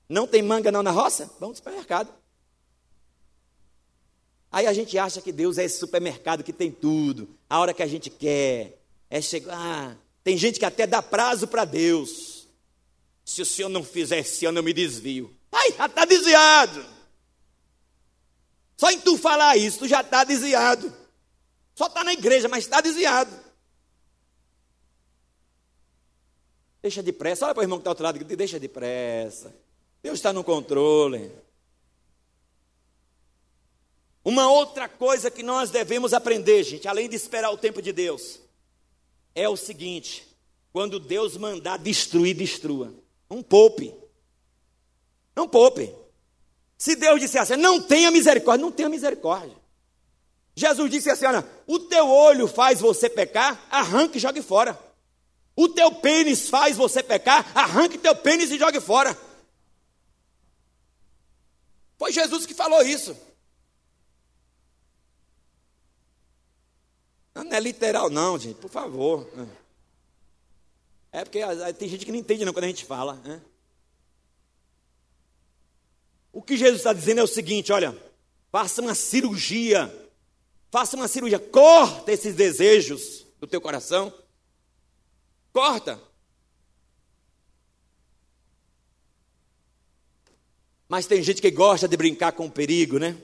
Não 0.06 0.26
tem 0.26 0.42
manga 0.42 0.70
não 0.70 0.82
na 0.82 0.90
roça? 0.90 1.30
Vamos 1.40 1.54
no 1.54 1.56
supermercado. 1.56 2.12
Aí 4.50 4.66
a 4.66 4.72
gente 4.72 4.96
acha 4.98 5.20
que 5.20 5.32
Deus 5.32 5.58
é 5.58 5.64
esse 5.64 5.78
supermercado 5.78 6.44
que 6.44 6.52
tem 6.52 6.70
tudo, 6.70 7.28
a 7.48 7.58
hora 7.58 7.74
que 7.74 7.82
a 7.82 7.86
gente 7.86 8.10
quer. 8.10 8.80
É 9.08 9.20
chegar. 9.20 9.56
Ah, 9.56 9.96
tem 10.24 10.36
gente 10.36 10.58
que 10.58 10.64
até 10.64 10.86
dá 10.86 11.00
prazo 11.00 11.46
para 11.46 11.64
Deus. 11.64 12.48
Se 13.24 13.42
o 13.42 13.46
senhor 13.46 13.68
não 13.68 13.84
fizer 13.84 14.18
esse 14.18 14.44
ano, 14.46 14.58
eu 14.58 14.62
me 14.62 14.72
desvio. 14.72 15.36
Ai, 15.52 15.72
já 15.72 15.86
está 15.86 16.04
desviado. 16.04 16.84
Só 18.76 18.90
em 18.90 19.00
tu 19.00 19.16
falar 19.16 19.56
isso, 19.56 19.78
tu 19.80 19.88
já 19.88 20.00
está 20.00 20.24
desviado. 20.24 20.92
Só 21.74 21.86
está 21.86 22.02
na 22.02 22.12
igreja, 22.12 22.48
mas 22.48 22.64
está 22.64 22.80
desviado. 22.80 23.30
Deixa 26.82 27.02
depressa. 27.02 27.46
Olha 27.46 27.54
para 27.54 27.62
o 27.62 27.64
irmão 27.64 27.78
que 27.78 27.82
está 27.82 27.90
ao 27.90 27.92
outro 27.92 28.04
lado. 28.04 28.24
Deixa 28.24 28.60
depressa. 28.60 29.54
Deus 30.02 30.18
está 30.18 30.32
no 30.32 30.44
controle. 30.44 31.32
Uma 34.26 34.50
outra 34.50 34.88
coisa 34.88 35.30
que 35.30 35.40
nós 35.40 35.70
devemos 35.70 36.12
aprender, 36.12 36.64
gente, 36.64 36.88
além 36.88 37.08
de 37.08 37.14
esperar 37.14 37.52
o 37.52 37.56
tempo 37.56 37.80
de 37.80 37.92
Deus, 37.92 38.40
é 39.32 39.48
o 39.48 39.56
seguinte: 39.56 40.26
quando 40.72 40.98
Deus 40.98 41.36
mandar 41.36 41.78
destruir, 41.78 42.34
destrua. 42.34 42.92
Não 43.30 43.40
poupe. 43.40 43.94
Não 45.36 45.46
poupe. 45.46 45.94
Se 46.76 46.96
Deus 46.96 47.20
disser 47.20 47.40
assim, 47.40 47.54
não 47.54 47.80
tenha 47.80 48.10
misericórdia, 48.10 48.64
não 48.64 48.72
tenha 48.72 48.88
misericórdia. 48.88 49.56
Jesus 50.56 50.90
disse 50.90 51.08
assim: 51.08 51.26
olha, 51.26 51.48
o 51.64 51.78
teu 51.78 52.08
olho 52.08 52.48
faz 52.48 52.80
você 52.80 53.08
pecar, 53.08 53.64
arranque 53.70 54.18
e 54.18 54.20
jogue 54.20 54.42
fora. 54.42 54.76
O 55.54 55.68
teu 55.68 55.92
pênis 55.92 56.48
faz 56.48 56.76
você 56.76 57.00
pecar, 57.00 57.48
arranque 57.56 57.96
teu 57.96 58.16
pênis 58.16 58.50
e 58.50 58.58
jogue 58.58 58.80
fora. 58.80 59.16
Foi 61.96 62.10
Jesus 62.10 62.44
que 62.44 62.54
falou 62.54 62.82
isso. 62.82 63.16
Não 67.44 67.52
é 67.52 67.60
literal, 67.60 68.08
não, 68.08 68.38
gente, 68.38 68.56
por 68.56 68.70
favor. 68.70 69.28
É 71.12 71.22
porque 71.22 71.40
tem 71.78 71.88
gente 71.88 72.06
que 72.06 72.12
não 72.12 72.18
entende 72.18 72.44
não 72.44 72.52
quando 72.52 72.64
a 72.64 72.68
gente 72.68 72.84
fala. 72.84 73.14
Né? 73.24 73.42
O 76.32 76.40
que 76.40 76.56
Jesus 76.56 76.80
está 76.80 76.94
dizendo 76.94 77.20
é 77.20 77.22
o 77.22 77.26
seguinte: 77.26 77.72
olha, 77.72 77.96
faça 78.50 78.80
uma 78.80 78.94
cirurgia, 78.94 79.94
faça 80.70 80.96
uma 80.96 81.08
cirurgia, 81.08 81.38
corta 81.38 82.10
esses 82.10 82.34
desejos 82.34 83.26
do 83.38 83.46
teu 83.46 83.60
coração, 83.60 84.12
corta. 85.52 86.00
Mas 90.88 91.06
tem 91.06 91.22
gente 91.22 91.42
que 91.42 91.50
gosta 91.50 91.86
de 91.86 91.96
brincar 91.96 92.32
com 92.32 92.46
o 92.46 92.50
perigo, 92.50 92.98
né? 92.98 93.16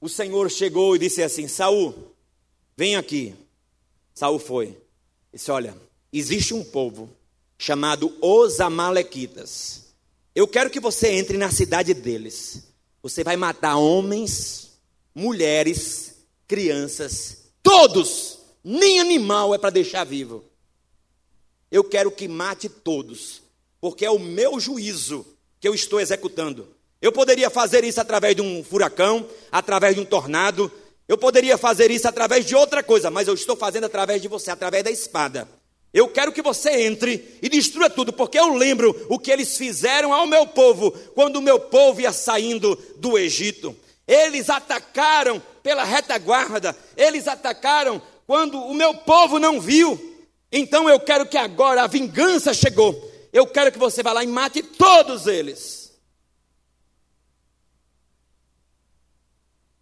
O 0.00 0.08
Senhor 0.08 0.50
chegou 0.50 0.94
e 0.94 0.98
disse 0.98 1.22
assim: 1.22 1.48
Saul, 1.48 2.14
vem 2.76 2.96
aqui. 2.96 3.34
Saul 4.14 4.38
foi. 4.38 4.76
Disse: 5.32 5.50
Olha, 5.50 5.76
existe 6.12 6.54
um 6.54 6.64
povo 6.64 7.10
chamado 7.58 8.14
os 8.20 8.60
Amalequitas. 8.60 9.86
Eu 10.34 10.46
quero 10.46 10.70
que 10.70 10.78
você 10.78 11.08
entre 11.08 11.36
na 11.36 11.50
cidade 11.50 11.92
deles. 11.92 12.68
Você 13.02 13.24
vai 13.24 13.36
matar 13.36 13.76
homens, 13.76 14.78
mulheres, 15.14 16.14
crianças, 16.46 17.44
todos. 17.62 18.38
Nem 18.62 19.00
animal 19.00 19.54
é 19.54 19.58
para 19.58 19.70
deixar 19.70 20.04
vivo. 20.04 20.44
Eu 21.70 21.82
quero 21.84 22.10
que 22.10 22.28
mate 22.28 22.68
todos, 22.68 23.42
porque 23.80 24.04
é 24.04 24.10
o 24.10 24.18
meu 24.18 24.58
juízo 24.58 25.26
que 25.60 25.66
eu 25.66 25.74
estou 25.74 26.00
executando. 26.00 26.68
Eu 27.00 27.12
poderia 27.12 27.48
fazer 27.48 27.84
isso 27.84 28.00
através 28.00 28.34
de 28.34 28.42
um 28.42 28.64
furacão, 28.64 29.26
através 29.52 29.94
de 29.94 30.00
um 30.00 30.04
tornado, 30.04 30.70
eu 31.08 31.16
poderia 31.16 31.56
fazer 31.56 31.90
isso 31.90 32.06
através 32.06 32.44
de 32.44 32.54
outra 32.54 32.82
coisa, 32.82 33.10
mas 33.10 33.26
eu 33.26 33.34
estou 33.34 33.56
fazendo 33.56 33.84
através 33.84 34.20
de 34.20 34.28
você, 34.28 34.50
através 34.50 34.84
da 34.84 34.90
espada. 34.90 35.48
Eu 35.92 36.06
quero 36.08 36.32
que 36.32 36.42
você 36.42 36.82
entre 36.82 37.38
e 37.40 37.48
destrua 37.48 37.88
tudo, 37.88 38.12
porque 38.12 38.38
eu 38.38 38.52
lembro 38.54 38.94
o 39.08 39.18
que 39.18 39.30
eles 39.30 39.56
fizeram 39.56 40.12
ao 40.12 40.26
meu 40.26 40.46
povo 40.46 40.90
quando 41.14 41.36
o 41.36 41.42
meu 41.42 41.58
povo 41.58 42.02
ia 42.02 42.12
saindo 42.12 42.78
do 42.96 43.18
Egito. 43.18 43.74
Eles 44.06 44.50
atacaram 44.50 45.42
pela 45.62 45.82
retaguarda, 45.82 46.76
eles 46.94 47.26
atacaram 47.26 48.02
quando 48.26 48.58
o 48.58 48.74
meu 48.74 48.94
povo 48.94 49.38
não 49.38 49.58
viu. 49.58 49.98
Então 50.52 50.90
eu 50.90 51.00
quero 51.00 51.24
que 51.24 51.38
agora 51.38 51.84
a 51.84 51.86
vingança 51.86 52.52
chegou. 52.52 53.10
Eu 53.32 53.46
quero 53.46 53.72
que 53.72 53.78
você 53.78 54.02
vá 54.02 54.12
lá 54.12 54.22
e 54.22 54.26
mate 54.26 54.62
todos 54.62 55.26
eles. 55.26 55.77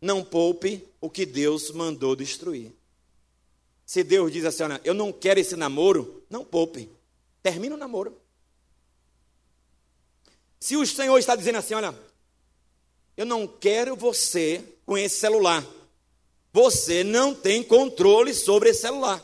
Não 0.01 0.23
poupe 0.25 0.87
o 1.01 1.09
que 1.09 1.25
Deus 1.25 1.71
mandou 1.71 2.15
destruir. 2.15 2.73
Se 3.85 4.03
Deus 4.03 4.33
diz 4.33 4.45
assim, 4.45 4.65
olha, 4.65 4.81
eu 4.85 4.93
não 4.93 5.13
quero 5.13 5.39
esse 5.39 5.55
namoro, 5.57 6.25
não 6.29 6.45
poupe. 6.45 6.91
Termina 7.43 7.75
o 7.75 7.79
namoro. 7.79 8.21
Se 10.59 10.77
o 10.77 10.85
Senhor 10.85 11.17
está 11.19 11.37
dizendo 11.37 11.59
assim, 11.59 11.75
olha, 11.75 11.97
eu 13.17 13.25
não 13.25 13.47
quero 13.47 13.95
você 13.95 14.65
com 14.85 14.99
esse 14.99 15.21
celular. 15.21 15.65
Você 16.53 17.05
não 17.05 17.35
tem 17.35 17.63
controle 17.63 18.35
sobre 18.35 18.71
esse 18.71 18.81
celular. 18.81 19.23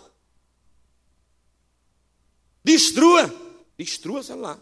Destrua. 2.63 3.35
Destrua 3.77 4.21
o 4.21 4.25
celular. 4.25 4.59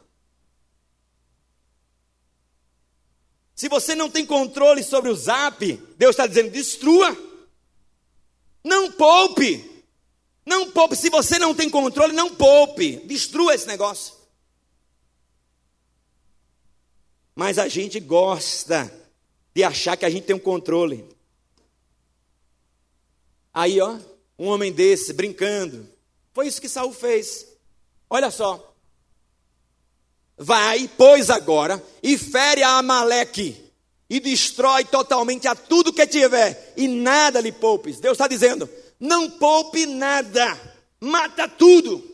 Se 3.54 3.68
você 3.68 3.94
não 3.94 4.08
tem 4.08 4.24
controle 4.24 4.82
sobre 4.82 5.10
o 5.10 5.14
zap, 5.14 5.89
Deus 6.00 6.14
está 6.14 6.26
dizendo: 6.26 6.50
destrua. 6.50 7.14
Não 8.64 8.90
poupe. 8.90 9.84
Não 10.46 10.70
poupe. 10.70 10.96
Se 10.96 11.10
você 11.10 11.38
não 11.38 11.54
tem 11.54 11.68
controle, 11.68 12.14
não 12.14 12.34
poupe. 12.34 12.96
Destrua 13.04 13.54
esse 13.54 13.66
negócio. 13.66 14.14
Mas 17.34 17.58
a 17.58 17.68
gente 17.68 18.00
gosta 18.00 18.90
de 19.54 19.62
achar 19.62 19.94
que 19.94 20.06
a 20.06 20.10
gente 20.10 20.24
tem 20.24 20.34
um 20.34 20.40
controle. 20.40 21.06
Aí, 23.52 23.78
ó, 23.78 23.98
um 24.38 24.46
homem 24.46 24.72
desse 24.72 25.12
brincando. 25.12 25.86
Foi 26.32 26.46
isso 26.46 26.62
que 26.62 26.68
Saul 26.68 26.94
fez. 26.94 27.46
Olha 28.08 28.30
só. 28.30 28.74
Vai, 30.38 30.88
pois, 30.96 31.28
agora, 31.28 31.82
e 32.02 32.16
fere 32.16 32.62
a 32.62 32.78
Amaleque, 32.78 33.69
e 34.10 34.18
destrói 34.18 34.84
totalmente 34.84 35.46
a 35.46 35.54
tudo 35.54 35.92
que 35.92 36.04
tiver, 36.04 36.74
e 36.76 36.88
nada 36.88 37.40
lhe 37.40 37.52
poupes. 37.52 38.00
Deus 38.00 38.14
está 38.14 38.26
dizendo: 38.26 38.68
não 38.98 39.30
poupe 39.30 39.86
nada, 39.86 40.58
mata 41.00 41.48
tudo, 41.48 42.04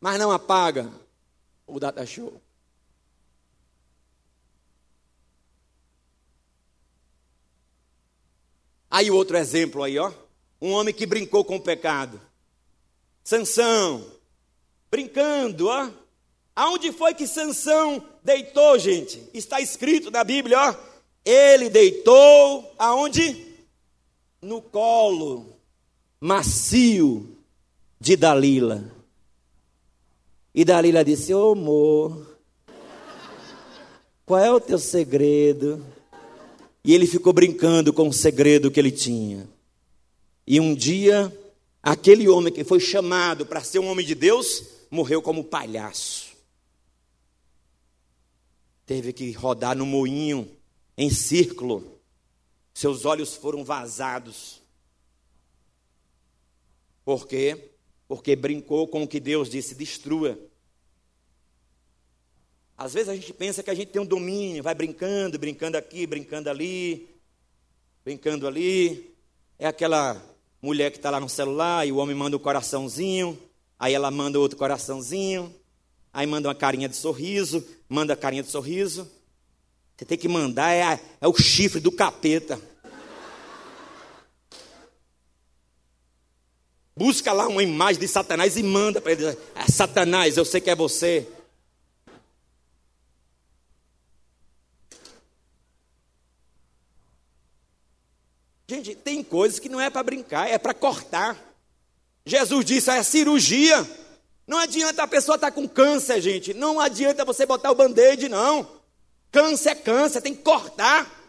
mas 0.00 0.18
não 0.18 0.32
apaga 0.32 0.92
o 1.64 1.78
data 1.78 2.04
show. 2.04 2.42
Aí 8.90 9.10
outro 9.10 9.36
exemplo 9.36 9.82
aí, 9.82 9.98
ó. 9.98 10.12
Um 10.60 10.72
homem 10.72 10.94
que 10.94 11.04
brincou 11.04 11.44
com 11.44 11.56
o 11.56 11.60
pecado. 11.60 12.20
Sansão, 13.22 14.06
brincando, 14.90 15.68
ó 15.68 16.03
Aonde 16.56 16.92
foi 16.92 17.14
que 17.14 17.26
Sansão 17.26 18.02
deitou, 18.22 18.78
gente? 18.78 19.20
Está 19.34 19.60
escrito 19.60 20.10
na 20.10 20.22
Bíblia, 20.22 20.58
ó. 20.58 20.74
Ele 21.24 21.68
deitou 21.68 22.72
aonde? 22.78 23.54
No 24.40 24.60
colo 24.60 25.54
macio 26.20 27.36
de 27.98 28.16
Dalila. 28.16 28.84
E 30.54 30.64
Dalila 30.64 31.04
disse: 31.04 31.34
Ô 31.34 31.48
oh, 31.48 31.52
amor, 31.52 32.38
qual 34.24 34.40
é 34.40 34.52
o 34.52 34.60
teu 34.60 34.78
segredo? 34.78 35.84
E 36.84 36.94
ele 36.94 37.06
ficou 37.06 37.32
brincando 37.32 37.92
com 37.92 38.08
o 38.08 38.12
segredo 38.12 38.70
que 38.70 38.78
ele 38.78 38.92
tinha. 38.92 39.48
E 40.46 40.60
um 40.60 40.74
dia, 40.74 41.34
aquele 41.82 42.28
homem 42.28 42.52
que 42.52 42.62
foi 42.62 42.78
chamado 42.78 43.46
para 43.46 43.64
ser 43.64 43.78
um 43.78 43.88
homem 43.88 44.06
de 44.06 44.14
Deus, 44.14 44.62
morreu 44.90 45.20
como 45.20 45.42
palhaço 45.42 46.23
teve 48.86 49.12
que 49.12 49.32
rodar 49.32 49.76
no 49.76 49.86
moinho, 49.86 50.50
em 50.96 51.10
círculo. 51.10 52.00
Seus 52.72 53.04
olhos 53.04 53.34
foram 53.36 53.64
vazados. 53.64 54.60
Por 57.04 57.26
quê? 57.26 57.72
Porque 58.08 58.34
brincou 58.34 58.88
com 58.88 59.02
o 59.02 59.08
que 59.08 59.20
Deus 59.20 59.48
disse: 59.48 59.74
destrua. 59.74 60.38
Às 62.76 62.92
vezes 62.92 63.08
a 63.08 63.14
gente 63.14 63.32
pensa 63.32 63.62
que 63.62 63.70
a 63.70 63.74
gente 63.74 63.92
tem 63.92 64.02
um 64.02 64.06
domínio, 64.06 64.62
vai 64.62 64.74
brincando, 64.74 65.38
brincando 65.38 65.76
aqui, 65.76 66.06
brincando 66.06 66.50
ali, 66.50 67.08
brincando 68.04 68.48
ali. 68.48 69.14
É 69.58 69.66
aquela 69.66 70.20
mulher 70.60 70.90
que 70.90 70.96
está 70.96 71.10
lá 71.10 71.20
no 71.20 71.28
celular 71.28 71.86
e 71.86 71.92
o 71.92 71.96
homem 71.98 72.16
manda 72.16 72.36
um 72.36 72.40
coraçãozinho, 72.40 73.38
aí 73.78 73.94
ela 73.94 74.10
manda 74.10 74.40
outro 74.40 74.58
coraçãozinho, 74.58 75.54
aí 76.14 76.26
manda 76.28 76.48
uma 76.48 76.54
carinha 76.54 76.88
de 76.88 76.94
sorriso, 76.94 77.66
manda 77.88 78.12
a 78.12 78.16
carinha 78.16 78.44
de 78.44 78.50
sorriso. 78.50 79.10
Você 79.96 80.04
tem 80.04 80.16
que 80.16 80.28
mandar, 80.28 80.70
é, 80.70 80.82
a, 80.82 81.00
é 81.20 81.26
o 81.26 81.36
chifre 81.36 81.80
do 81.80 81.90
capeta. 81.90 82.60
Busca 86.96 87.32
lá 87.32 87.48
uma 87.48 87.62
imagem 87.62 88.00
de 88.00 88.06
Satanás 88.06 88.56
e 88.56 88.62
manda 88.62 89.00
para 89.00 89.10
ele. 89.10 89.26
É 89.26 89.66
Satanás, 89.68 90.36
eu 90.36 90.44
sei 90.44 90.60
que 90.60 90.70
é 90.70 90.76
você. 90.76 91.26
Gente, 98.68 98.94
tem 98.94 99.22
coisas 99.22 99.58
que 99.58 99.68
não 99.68 99.80
é 99.80 99.90
para 99.90 100.02
brincar, 100.04 100.48
é 100.48 100.58
para 100.58 100.72
cortar. 100.72 101.36
Jesus 102.24 102.64
disse, 102.64 102.90
é 102.90 103.02
cirurgia. 103.02 104.03
Não 104.46 104.58
adianta 104.58 105.02
a 105.02 105.06
pessoa 105.06 105.36
estar 105.36 105.50
tá 105.50 105.52
com 105.52 105.68
câncer, 105.68 106.20
gente. 106.20 106.52
Não 106.52 106.78
adianta 106.78 107.24
você 107.24 107.46
botar 107.46 107.70
o 107.70 107.74
band-aid, 107.74 108.28
não. 108.28 108.66
Câncer 109.32 109.70
é 109.70 109.74
câncer, 109.74 110.20
tem 110.20 110.34
que 110.34 110.42
cortar. 110.42 111.24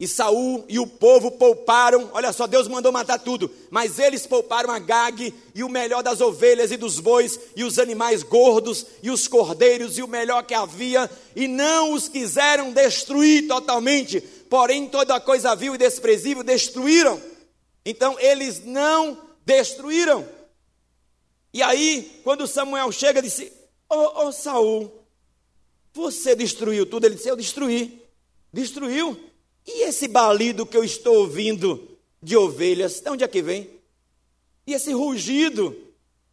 E 0.00 0.08
Saul 0.08 0.64
e 0.66 0.78
o 0.78 0.86
povo 0.86 1.32
pouparam, 1.32 2.08
olha 2.14 2.32
só, 2.32 2.46
Deus 2.46 2.66
mandou 2.66 2.90
matar 2.90 3.18
tudo, 3.18 3.50
mas 3.70 3.98
eles 3.98 4.26
pouparam 4.26 4.70
a 4.70 4.78
Gag 4.78 5.34
e 5.54 5.62
o 5.62 5.68
melhor 5.68 6.02
das 6.02 6.22
ovelhas 6.22 6.70
e 6.70 6.78
dos 6.78 6.98
bois 6.98 7.38
e 7.54 7.62
os 7.62 7.78
animais 7.78 8.22
gordos 8.22 8.86
e 9.02 9.10
os 9.10 9.28
cordeiros 9.28 9.98
e 9.98 10.02
o 10.02 10.08
melhor 10.08 10.42
que 10.44 10.54
havia, 10.54 11.10
e 11.36 11.46
não 11.46 11.92
os 11.92 12.08
quiseram 12.08 12.72
destruir 12.72 13.46
totalmente, 13.46 14.22
porém 14.48 14.88
toda 14.88 15.20
coisa 15.20 15.54
vil 15.54 15.74
e 15.74 15.78
desprezível 15.78 16.42
destruíram. 16.42 17.20
Então 17.84 18.18
eles 18.18 18.64
não 18.64 19.18
destruíram. 19.44 20.26
E 21.52 21.62
aí, 21.62 22.20
quando 22.22 22.46
Samuel 22.46 22.90
chega, 22.92 23.22
disse: 23.22 23.52
Ô 23.88 23.94
oh, 23.94 24.26
oh, 24.26 24.32
Saul, 24.32 24.92
você 25.92 26.34
destruiu 26.36 26.86
tudo? 26.86 27.06
Ele 27.06 27.16
disse: 27.16 27.28
Eu 27.28 27.36
destruí. 27.36 28.02
Destruiu. 28.52 29.18
E 29.66 29.82
esse 29.82 30.08
balido 30.08 30.66
que 30.66 30.76
eu 30.76 30.84
estou 30.84 31.16
ouvindo 31.18 31.98
de 32.22 32.36
ovelhas, 32.36 33.00
de 33.00 33.10
onde 33.10 33.24
é 33.24 33.28
que 33.28 33.42
vem? 33.42 33.70
E 34.66 34.74
esse 34.74 34.92
rugido 34.92 35.76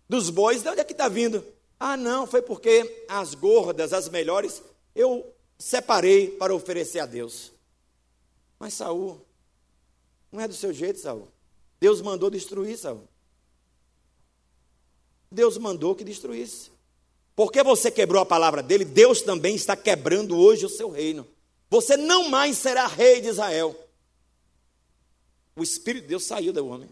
dos 0.07 0.29
bois, 0.29 0.61
de 0.61 0.69
onde 0.69 0.81
é 0.81 0.83
que 0.83 0.93
está 0.93 1.07
vindo? 1.07 1.43
Ah, 1.79 1.97
não, 1.97 2.25
foi 2.25 2.41
porque 2.41 3.05
as 3.07 3.35
gordas, 3.35 3.93
as 3.93 4.09
melhores, 4.09 4.61
eu 4.95 5.33
separei 5.57 6.29
para 6.31 6.53
oferecer 6.53 6.99
a 6.99 7.05
Deus. 7.05 7.51
Mas 8.59 8.73
Saul, 8.73 9.21
não 10.31 10.41
é 10.41 10.47
do 10.47 10.53
seu 10.53 10.73
jeito, 10.73 10.99
Saul. 10.99 11.27
Deus 11.79 12.01
mandou 12.01 12.29
destruir, 12.29 12.77
Saul. 12.77 13.07
Deus 15.31 15.57
mandou 15.57 15.95
que 15.95 16.03
destruísse. 16.03 16.71
Porque 17.35 17.61
você 17.61 17.91
quebrou 17.91 18.21
a 18.21 18.25
palavra 18.25 18.63
dele, 18.63 18.83
Deus 18.83 19.21
também 19.21 19.55
está 19.55 19.75
quebrando 19.75 20.37
hoje 20.37 20.65
o 20.65 20.69
seu 20.69 20.89
reino. 20.89 21.27
Você 21.69 21.95
não 21.95 22.29
mais 22.29 22.57
será 22.57 22.87
rei 22.87 23.21
de 23.21 23.27
Israel. 23.27 23.75
O 25.55 25.61
Espírito 25.61 26.03
de 26.03 26.09
Deus 26.09 26.25
saiu 26.25 26.53
do 26.53 26.67
homem. 26.67 26.89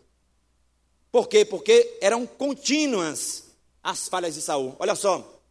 Por 1.11 1.27
quê? 1.27 1.45
Porque 1.45 1.97
eram 2.01 2.27
contínuas 2.27 3.45
as 3.81 4.07
falhas 4.09 4.35
de 4.35 4.41
Saul. 4.41 4.75
Olha 4.79 4.95
só, 4.95 5.41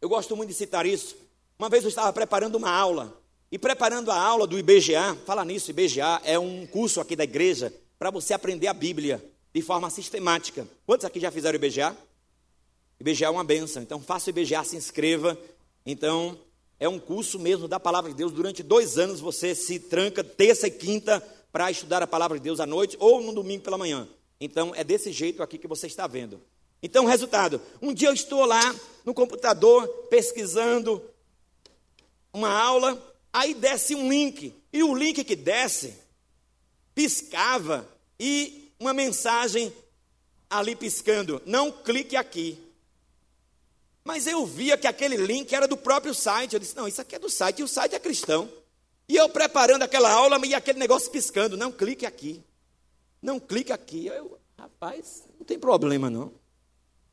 eu 0.00 0.08
gosto 0.08 0.36
muito 0.36 0.48
de 0.48 0.54
citar 0.54 0.84
isso. 0.84 1.16
Uma 1.58 1.68
vez 1.68 1.84
eu 1.84 1.88
estava 1.88 2.12
preparando 2.12 2.56
uma 2.56 2.70
aula, 2.70 3.20
e 3.52 3.58
preparando 3.58 4.10
a 4.10 4.20
aula 4.20 4.46
do 4.46 4.58
IBGA, 4.58 5.16
fala 5.26 5.44
nisso, 5.44 5.70
IBGA 5.70 6.20
é 6.24 6.38
um 6.38 6.66
curso 6.66 7.00
aqui 7.00 7.16
da 7.16 7.24
igreja 7.24 7.72
para 8.00 8.10
você 8.10 8.32
aprender 8.32 8.66
a 8.66 8.72
Bíblia 8.72 9.22
de 9.52 9.60
forma 9.60 9.90
sistemática. 9.90 10.66
Quantos 10.86 11.04
aqui 11.04 11.20
já 11.20 11.30
fizeram 11.30 11.56
IBGA? 11.56 11.94
IBGA 12.98 13.26
é 13.26 13.30
uma 13.30 13.44
benção, 13.44 13.82
então 13.82 14.00
faça 14.00 14.28
o 14.28 14.30
IBGA, 14.30 14.64
se 14.64 14.74
inscreva. 14.74 15.38
Então, 15.84 16.38
é 16.78 16.88
um 16.88 16.98
curso 16.98 17.38
mesmo 17.38 17.68
da 17.68 17.78
palavra 17.78 18.10
de 18.10 18.16
Deus. 18.16 18.32
Durante 18.32 18.62
dois 18.62 18.96
anos 18.96 19.20
você 19.20 19.54
se 19.54 19.78
tranca 19.78 20.24
terça 20.24 20.66
e 20.66 20.70
quinta 20.70 21.20
para 21.52 21.70
estudar 21.70 22.02
a 22.02 22.06
palavra 22.06 22.38
de 22.38 22.44
Deus 22.44 22.58
à 22.58 22.64
noite 22.64 22.96
ou 22.98 23.20
no 23.20 23.34
domingo 23.34 23.64
pela 23.64 23.76
manhã. 23.76 24.08
Então 24.40 24.74
é 24.74 24.82
desse 24.82 25.12
jeito 25.12 25.42
aqui 25.42 25.58
que 25.58 25.68
você 25.68 25.86
está 25.86 26.06
vendo. 26.06 26.40
Então, 26.82 27.04
resultado: 27.04 27.60
um 27.82 27.92
dia 27.92 28.08
eu 28.08 28.14
estou 28.14 28.46
lá 28.46 28.74
no 29.04 29.12
computador 29.12 29.86
pesquisando 30.08 31.04
uma 32.32 32.48
aula, 32.48 33.14
aí 33.30 33.52
desce 33.52 33.94
um 33.94 34.08
link, 34.08 34.54
e 34.72 34.82
o 34.82 34.94
link 34.94 35.22
que 35.22 35.36
desce 35.36 36.08
piscava 37.00 37.88
e 38.18 38.70
uma 38.78 38.92
mensagem 38.92 39.72
ali 40.50 40.76
piscando: 40.76 41.40
não 41.46 41.72
clique 41.72 42.14
aqui. 42.14 42.58
Mas 44.04 44.26
eu 44.26 44.44
via 44.44 44.76
que 44.76 44.86
aquele 44.86 45.16
link 45.16 45.50
era 45.54 45.66
do 45.66 45.78
próprio 45.78 46.12
site. 46.12 46.52
Eu 46.52 46.60
disse: 46.60 46.76
não, 46.76 46.86
isso 46.86 47.00
aqui 47.00 47.16
é 47.16 47.18
do 47.18 47.30
site, 47.30 47.60
e 47.60 47.62
o 47.62 47.68
site 47.68 47.94
é 47.94 47.98
cristão. 47.98 48.52
E 49.08 49.16
eu 49.16 49.30
preparando 49.30 49.82
aquela 49.82 50.12
aula 50.12 50.38
e 50.46 50.54
aquele 50.54 50.78
negócio 50.78 51.10
piscando: 51.10 51.56
não 51.56 51.72
clique 51.72 52.04
aqui. 52.04 52.44
Não 53.22 53.40
clique 53.40 53.72
aqui. 53.72 54.06
Eu, 54.06 54.38
rapaz, 54.58 55.24
não 55.38 55.46
tem 55.46 55.58
problema 55.58 56.10
não. 56.10 56.30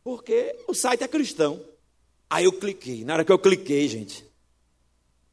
Porque 0.03 0.53
o 0.67 0.73
site 0.73 1.01
é 1.01 1.07
cristão. 1.07 1.63
Aí 2.29 2.43
eu 2.43 2.51
cliquei. 2.51 3.05
Na 3.05 3.13
hora 3.13 3.23
que 3.23 3.31
eu 3.31 3.39
cliquei, 3.39 3.87
gente, 3.87 4.25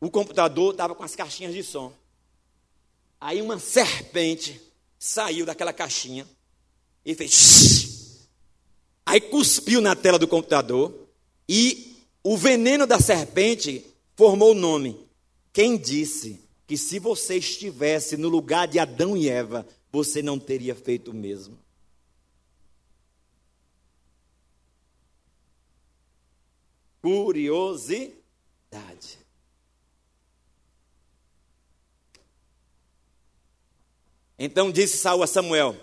o 0.01 0.09
computador 0.09 0.71
estava 0.71 0.95
com 0.95 1.03
as 1.03 1.17
caixinhas 1.17 1.53
de 1.53 1.65
som. 1.65 1.93
Aí 3.25 3.41
uma 3.41 3.59
serpente 3.59 4.61
saiu 4.99 5.47
daquela 5.47 5.73
caixinha 5.73 6.29
e 7.03 7.15
fez. 7.15 8.29
Aí 9.07 9.19
cuspiu 9.19 9.81
na 9.81 9.97
tela 9.97 10.19
do 10.19 10.29
computador. 10.29 11.09
E 11.49 11.97
o 12.23 12.37
veneno 12.37 12.87
da 12.87 13.01
serpente 13.01 13.83
formou 14.15 14.51
o 14.51 14.55
nome. 14.55 15.09
Quem 15.55 15.79
disse 15.79 16.39
que 16.67 16.77
se 16.77 16.99
você 16.99 17.37
estivesse 17.37 18.19
no 18.19 18.29
lugar 18.29 18.69
de 18.69 18.79
Adão 18.79 19.17
e 19.17 19.27
Eva, 19.27 19.67
você 19.91 20.21
não 20.21 20.39
teria 20.39 20.75
feito 20.75 21.11
o 21.11 21.15
mesmo? 21.15 21.59
Curiosidade. 27.01 29.24
Então 34.45 34.71
disse 34.71 34.99
Saul 34.99 35.23
a 35.23 35.27
Samuel: 35.27 35.75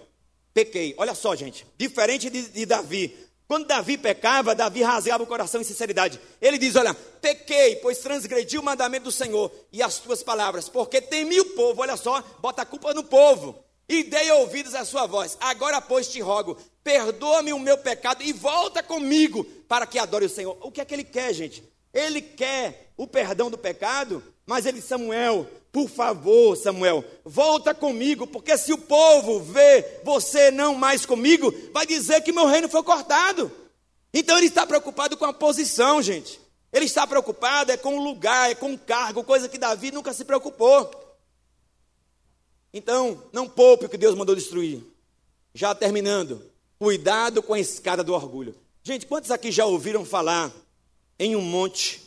Pequei. 0.54 0.94
Olha 0.98 1.16
só, 1.16 1.36
gente. 1.36 1.66
Diferente 1.78 2.30
de, 2.30 2.50
de 2.50 2.66
Davi, 2.66 3.18
quando 3.48 3.68
Davi 3.68 3.98
pecava, 3.98 4.56
Davi 4.56 4.82
rasgava 4.82 5.24
o 5.24 5.28
coração 5.28 5.60
em 5.60 5.64
sinceridade. 5.64 6.20
Ele 6.42 6.58
diz: 6.58 6.76
Olha, 6.76 6.94
pequei, 6.94 7.76
pois 7.78 7.98
transgredi 7.98 8.58
o 8.58 8.64
mandamento 8.64 9.06
do 9.06 9.12
Senhor 9.12 9.52
e 9.74 9.82
as 9.82 10.00
tuas 10.00 10.24
palavras, 10.24 10.70
porque 10.70 11.02
temi 11.02 11.40
o 11.40 11.46
povo. 11.48 11.82
Olha 11.82 11.98
só, 11.98 12.24
bota 12.40 12.62
a 12.62 12.66
culpa 12.66 12.94
no 12.94 13.04
povo. 13.04 13.62
E 13.90 14.04
dei 14.04 14.32
ouvidos 14.32 14.74
à 14.74 14.86
sua 14.86 15.06
voz. 15.06 15.38
Agora, 15.42 15.82
pois, 15.82 16.08
te 16.08 16.22
rogo, 16.22 16.58
perdoa-me 16.82 17.52
o 17.52 17.60
meu 17.60 17.78
pecado 17.78 18.24
e 18.24 18.32
volta 18.32 18.82
comigo 18.82 19.44
para 19.68 19.86
que 19.86 20.00
adore 20.00 20.28
o 20.28 20.30
Senhor. 20.30 20.58
O 20.62 20.72
que 20.72 20.80
é 20.80 20.86
que 20.86 20.94
ele 20.94 21.04
quer, 21.04 21.34
gente? 21.34 21.62
Ele 21.94 22.22
quer 22.22 22.94
o 22.96 23.06
perdão 23.06 23.52
do 23.52 23.58
pecado, 23.58 24.24
mas 24.46 24.66
ele, 24.66 24.82
Samuel, 24.82 25.46
por 25.72 25.90
favor, 25.90 26.58
Samuel, 26.58 27.04
volta 27.24 27.74
comigo, 27.74 28.28
porque 28.28 28.58
se 28.58 28.74
o 28.74 28.78
povo 28.78 29.40
vê 29.40 30.02
você 30.04 30.52
não 30.52 30.76
mais 30.76 31.06
comigo, 31.06 31.54
vai 31.72 31.86
dizer 31.86 32.22
que 32.22 32.34
meu 32.34 32.46
reino 32.46 32.68
foi 32.68 32.84
cortado. 32.84 33.50
Então 34.14 34.38
ele 34.38 34.48
está 34.48 34.68
preocupado 34.68 35.16
com 35.16 35.26
a 35.26 35.32
posição, 35.32 36.02
gente. 36.02 36.42
Ele 36.74 36.86
está 36.86 37.08
preocupado 37.08 37.72
é 37.72 37.78
com 37.78 37.98
o 37.98 38.04
lugar, 38.04 38.52
é 38.52 38.56
com 38.56 38.74
o 38.74 38.78
cargo, 38.78 39.24
coisa 39.24 39.48
que 39.48 39.58
Davi 39.58 39.92
nunca 39.92 40.12
se 40.14 40.26
preocupou. 40.26 40.92
Então, 42.74 43.24
não 43.32 43.48
poupe 43.48 43.86
o 43.86 43.90
que 43.90 43.98
Deus 43.98 44.16
mandou 44.16 44.36
destruir. 44.36 44.82
Já 45.54 45.76
terminando, 45.76 46.42
cuidado 46.80 47.44
com 47.44 47.54
a 47.54 47.60
escada 47.60 48.04
do 48.04 48.14
orgulho. 48.14 48.56
Gente, 48.84 49.06
quantos 49.06 49.32
aqui 49.32 49.52
já 49.52 49.66
ouviram 49.66 50.06
falar 50.06 50.52
em 51.20 51.36
um 51.36 51.42
monte, 51.42 52.02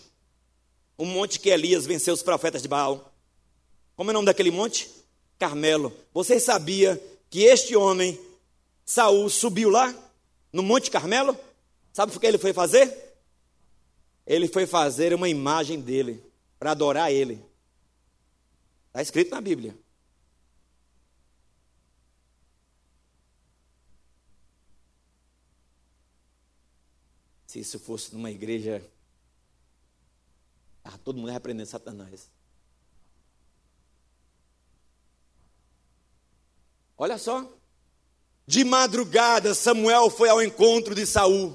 um 0.98 1.04
monte 1.04 1.38
que 1.38 1.50
Elias 1.50 1.86
venceu 1.86 2.14
os 2.14 2.22
profetas 2.22 2.62
de 2.62 2.68
Baal? 2.68 3.13
Como 3.97 4.11
é 4.11 4.12
o 4.12 4.14
nome 4.14 4.26
daquele 4.26 4.51
monte? 4.51 4.90
Carmelo. 5.38 5.92
Você 6.12 6.40
sabia 6.40 7.01
que 7.30 7.40
este 7.42 7.76
homem, 7.76 8.20
Saul, 8.84 9.28
subiu 9.30 9.70
lá 9.70 9.95
no 10.53 10.62
Monte 10.62 10.90
Carmelo? 10.90 11.36
Sabe 11.92 12.16
o 12.16 12.20
que 12.20 12.26
ele 12.26 12.38
foi 12.38 12.53
fazer? 12.53 12.97
Ele 14.26 14.49
foi 14.49 14.66
fazer 14.66 15.12
uma 15.12 15.28
imagem 15.28 15.80
dele 15.80 16.22
para 16.59 16.70
adorar 16.70 17.12
ele. 17.12 17.45
Está 18.88 19.03
escrito 19.03 19.30
na 19.32 19.40
Bíblia. 19.40 19.76
Se 27.47 27.61
isso 27.61 27.78
fosse 27.78 28.12
numa 28.12 28.30
igreja, 28.30 28.82
todo 31.05 31.18
mundo 31.18 31.30
repreendendo 31.30 31.68
Satanás. 31.68 32.28
Olha 37.05 37.18
só. 37.18 37.46
De 38.46 38.64
madrugada, 38.64 39.55
Samuel 39.55 40.09
foi 40.09 40.30
ao 40.30 40.42
encontro 40.42 40.94
de 40.94 41.05
Saul. 41.05 41.55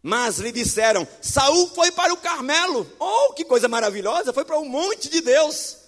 Mas 0.00 0.38
lhe 0.38 0.52
disseram: 0.52 1.04
Saul 1.20 1.66
foi 1.70 1.90
para 1.90 2.14
o 2.14 2.16
Carmelo. 2.16 2.88
Oh, 2.96 3.32
que 3.32 3.44
coisa 3.44 3.66
maravilhosa! 3.66 4.32
Foi 4.32 4.44
para 4.44 4.56
o 4.56 4.64
monte 4.64 5.08
de 5.08 5.20
Deus, 5.20 5.78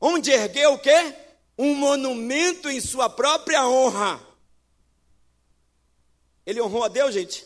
onde 0.00 0.30
ergueu 0.30 0.74
o 0.74 0.78
quê? 0.78 1.12
Um 1.58 1.74
monumento 1.74 2.68
em 2.68 2.80
sua 2.80 3.10
própria 3.10 3.66
honra. 3.66 4.20
Ele 6.46 6.62
honrou 6.62 6.84
a 6.84 6.88
Deus, 6.88 7.12
gente? 7.12 7.44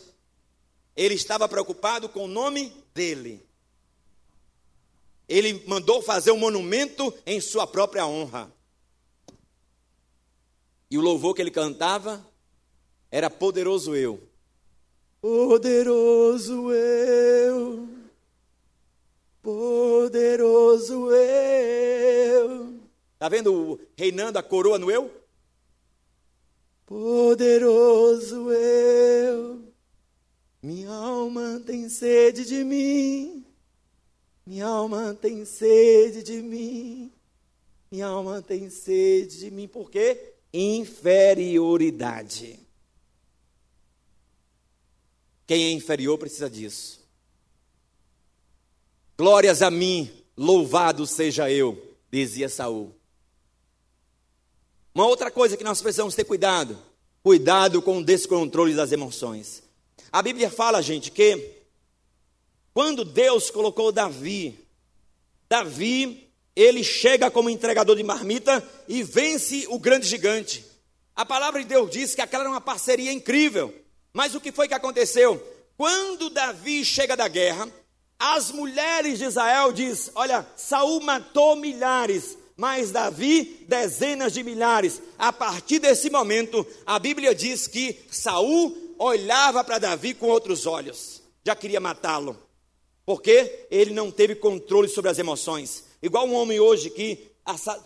Ele 0.95 1.15
estava 1.15 1.49
preocupado 1.49 2.09
com 2.09 2.25
o 2.25 2.27
nome 2.27 2.71
dele. 2.93 3.43
Ele 5.27 5.63
mandou 5.65 5.99
fazer 6.03 6.29
um 6.29 6.37
monumento 6.37 7.11
em 7.25 7.41
sua 7.41 7.65
própria 7.65 8.05
honra. 8.05 8.53
E 10.91 10.97
o 10.97 11.01
louvor 11.01 11.33
que 11.33 11.41
ele 11.41 11.49
cantava 11.49 12.23
era 13.09 13.29
Poderoso 13.29 13.95
Eu. 13.95 14.21
Poderoso 15.21 16.73
eu, 16.73 17.87
poderoso 19.43 21.11
eu, 21.11 22.79
Tá 23.19 23.29
vendo 23.29 23.79
reinando 23.95 24.39
a 24.39 24.41
coroa 24.41 24.79
no 24.79 24.89
eu? 24.89 25.13
Poderoso 26.87 28.51
eu, 28.51 29.61
minha 30.59 30.89
alma 30.89 31.61
tem 31.67 31.87
sede 31.87 32.43
de 32.43 32.63
mim, 32.63 33.45
minha 34.43 34.65
alma 34.65 35.13
tem 35.13 35.45
sede 35.45 36.23
de 36.23 36.41
mim, 36.41 37.11
minha 37.91 38.07
alma 38.07 38.41
tem 38.41 38.71
sede 38.71 39.37
de 39.37 39.51
mim, 39.51 39.67
por 39.67 39.91
quê? 39.91 40.30
Inferioridade. 40.53 42.59
Quem 45.47 45.65
é 45.65 45.71
inferior 45.71 46.17
precisa 46.17 46.49
disso. 46.49 46.99
Glórias 49.17 49.61
a 49.61 49.69
mim, 49.69 50.09
louvado 50.35 51.05
seja 51.05 51.51
eu, 51.51 51.95
dizia 52.09 52.49
Saul. 52.49 52.95
Uma 54.95 55.05
outra 55.05 55.29
coisa 55.29 55.55
que 55.55 55.63
nós 55.63 55.81
precisamos 55.81 56.15
ter 56.15 56.23
cuidado, 56.23 56.77
cuidado 57.21 57.81
com 57.81 57.97
o 57.97 58.03
descontrole 58.03 58.73
das 58.73 58.91
emoções. 58.91 59.61
A 60.11 60.21
Bíblia 60.21 60.49
fala, 60.49 60.81
gente, 60.81 61.11
que 61.11 61.61
quando 62.73 63.05
Deus 63.05 63.51
colocou 63.51 63.91
Davi, 63.91 64.57
Davi, 65.49 66.30
ele 66.61 66.83
chega 66.83 67.31
como 67.31 67.49
entregador 67.49 67.95
de 67.95 68.03
marmita 68.03 68.63
e 68.87 69.01
vence 69.01 69.65
o 69.69 69.79
grande 69.79 70.07
gigante. 70.07 70.65
A 71.15 71.25
palavra 71.25 71.61
de 71.61 71.67
Deus 71.67 71.89
diz 71.89 72.15
que 72.15 72.21
aquela 72.21 72.43
era 72.43 72.51
uma 72.51 72.61
parceria 72.61 73.11
incrível. 73.11 73.73
Mas 74.13 74.35
o 74.35 74.41
que 74.41 74.51
foi 74.51 74.67
que 74.67 74.73
aconteceu? 74.73 75.41
Quando 75.77 76.29
Davi 76.29 76.85
chega 76.85 77.15
da 77.15 77.27
guerra, 77.27 77.67
as 78.19 78.51
mulheres 78.51 79.17
de 79.17 79.25
Israel 79.25 79.71
diz: 79.71 80.11
"Olha, 80.13 80.45
Saul 80.55 81.01
matou 81.01 81.55
milhares, 81.55 82.37
mas 82.55 82.91
Davi 82.91 83.65
dezenas 83.67 84.33
de 84.33 84.43
milhares". 84.43 85.01
A 85.17 85.33
partir 85.33 85.79
desse 85.79 86.09
momento, 86.09 86.65
a 86.85 86.99
Bíblia 86.99 87.33
diz 87.33 87.67
que 87.67 87.99
Saul 88.11 88.95
olhava 88.99 89.63
para 89.63 89.79
Davi 89.79 90.13
com 90.13 90.27
outros 90.27 90.65
olhos. 90.67 91.23
Já 91.43 91.55
queria 91.55 91.79
matá-lo. 91.79 92.37
Porque 93.03 93.65
ele 93.71 93.91
não 93.91 94.11
teve 94.11 94.35
controle 94.35 94.87
sobre 94.87 95.09
as 95.09 95.17
emoções. 95.17 95.90
Igual 96.01 96.25
um 96.25 96.33
homem 96.33 96.59
hoje 96.59 96.89
que 96.89 97.31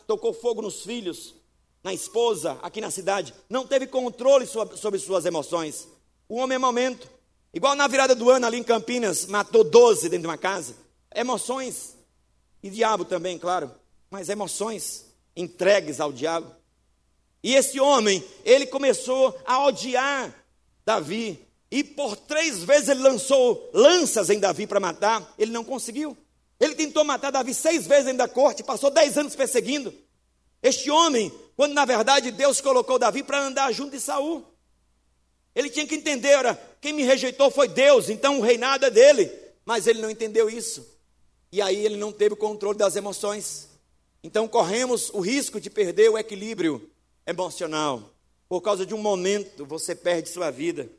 tocou 0.08 0.34
fogo 0.34 0.62
nos 0.62 0.84
filhos, 0.84 1.36
na 1.84 1.94
esposa, 1.94 2.58
aqui 2.62 2.82
na 2.82 2.90
cidade, 2.90 3.34
não 3.50 3.68
teve 3.68 3.88
controle 3.88 4.48
sobre 4.48 5.00
suas 5.00 5.26
emoções. 5.26 5.88
O 6.28 6.38
homem 6.38 6.56
é 6.56 6.60
momento. 6.60 7.10
Igual 7.54 7.76
na 7.76 7.88
virada 7.88 8.16
do 8.16 8.30
ano 8.30 8.46
ali 8.46 8.58
em 8.58 8.64
Campinas, 8.64 9.26
matou 9.28 9.64
12 9.64 10.10
dentro 10.10 10.22
de 10.22 10.28
uma 10.28 10.38
casa. 10.38 10.76
Emoções. 11.14 11.96
E 12.64 12.70
diabo 12.70 13.06
também, 13.06 13.38
claro. 13.38 13.72
Mas 14.10 14.30
emoções 14.30 15.06
entregues 15.36 16.00
ao 16.00 16.12
diabo. 16.12 16.50
E 17.44 17.54
esse 17.54 17.80
homem, 17.80 18.24
ele 18.44 18.66
começou 18.66 19.38
a 19.46 19.64
odiar 19.66 20.34
Davi. 20.84 21.40
E 21.70 21.84
por 21.84 22.16
três 22.16 22.64
vezes 22.64 22.90
ele 22.90 23.02
lançou 23.02 23.70
lanças 23.74 24.30
em 24.30 24.40
Davi 24.40 24.66
para 24.66 24.80
matar. 24.80 25.36
Ele 25.38 25.52
não 25.52 25.64
conseguiu. 25.64 26.18
Ele 26.60 26.76
tentou 26.76 27.04
matar 27.04 27.32
Davi 27.32 27.54
seis 27.54 27.86
vezes 27.86 28.06
dentro 28.06 28.20
da 28.20 28.28
corte, 28.28 28.64
passou 28.64 28.90
dez 28.90 29.18
anos 29.18 29.36
perseguindo. 29.36 29.94
Este 30.64 30.90
homem, 30.90 31.32
quando 31.56 31.74
na 31.74 31.86
verdade 31.86 32.32
Deus 32.32 32.62
colocou 32.62 32.98
Davi 32.98 33.24
para 33.24 33.40
andar 33.42 33.72
junto 33.72 33.92
de 33.92 34.00
Saul. 34.00 34.46
Ele 35.54 35.70
tinha 35.70 35.88
que 35.88 35.96
entender, 35.96 36.36
ora, 36.38 36.60
quem 36.82 36.92
me 36.92 37.04
rejeitou 37.04 37.50
foi 37.50 37.68
Deus, 37.68 38.10
então 38.10 38.40
o 38.40 38.42
reinado 38.42 38.86
é 38.86 38.90
dele. 38.90 39.32
Mas 39.66 39.88
ele 39.88 40.02
não 40.02 40.10
entendeu 40.10 40.50
isso. 40.50 40.86
E 41.52 41.62
aí 41.62 41.86
ele 41.86 41.98
não 41.98 42.12
teve 42.12 42.34
o 42.34 42.38
controle 42.38 42.78
das 42.78 42.96
emoções. 42.96 43.70
Então 44.24 44.48
corremos 44.48 45.10
o 45.12 45.20
risco 45.20 45.60
de 45.60 45.70
perder 45.70 46.10
o 46.10 46.18
equilíbrio 46.18 46.90
emocional. 47.26 48.12
Por 48.50 48.62
causa 48.62 48.86
de 48.86 48.94
um 48.94 48.98
momento, 48.98 49.66
você 49.66 49.96
perde 49.96 50.30
sua 50.30 50.52
vida. 50.52 50.90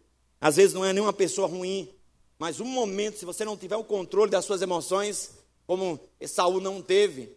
Às 0.41 0.57
vezes 0.57 0.75
não 0.75 0.85
é 0.85 0.93
nenhuma 0.93 1.13
pessoa 1.13 1.47
ruim, 1.47 1.89
mas 2.39 2.61
um 2.61 2.65
momento, 2.65 3.19
se 3.19 3.25
você 3.25 3.45
não 3.45 3.57
tiver 3.57 3.77
o 3.77 3.85
controle 3.85 4.31
das 4.31 4.45
suas 4.45 4.63
emoções, 4.63 5.31
como 5.67 5.99
Saul 6.27 6.61
não 6.61 6.81
teve, 6.81 7.37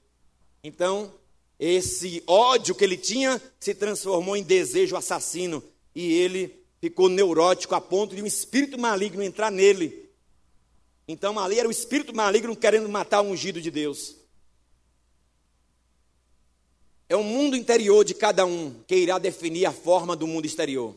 então 0.64 1.14
esse 1.60 2.24
ódio 2.26 2.76
que 2.76 2.84
ele 2.84 2.96
tinha 2.96 3.42
se 3.60 3.74
transformou 3.74 4.38
em 4.38 4.44
desejo 4.44 4.96
assassino 4.96 5.64
e 5.94 6.14
ele 6.14 6.64
ficou 6.80 7.10
neurótico 7.10 7.76
a 7.76 7.82
ponto 7.82 8.16
de 8.16 8.22
um 8.22 8.26
espírito 8.26 8.80
maligno 8.80 9.22
entrar 9.22 9.52
nele. 9.52 10.10
Então 11.08 11.38
ali 11.38 11.60
era 11.60 11.68
o 11.68 11.72
espírito 11.72 12.16
maligno 12.16 12.56
querendo 12.56 12.88
matar 12.88 13.22
o 13.22 13.30
ungido 13.30 13.60
de 13.60 13.70
Deus. 13.70 14.16
É 17.10 17.16
o 17.16 17.24
mundo 17.24 17.58
interior 17.58 18.06
de 18.06 18.14
cada 18.14 18.46
um 18.46 18.84
que 18.86 18.96
irá 18.96 19.18
definir 19.18 19.66
a 19.66 19.74
forma 19.74 20.16
do 20.16 20.28
mundo 20.28 20.46
exterior. 20.46 20.96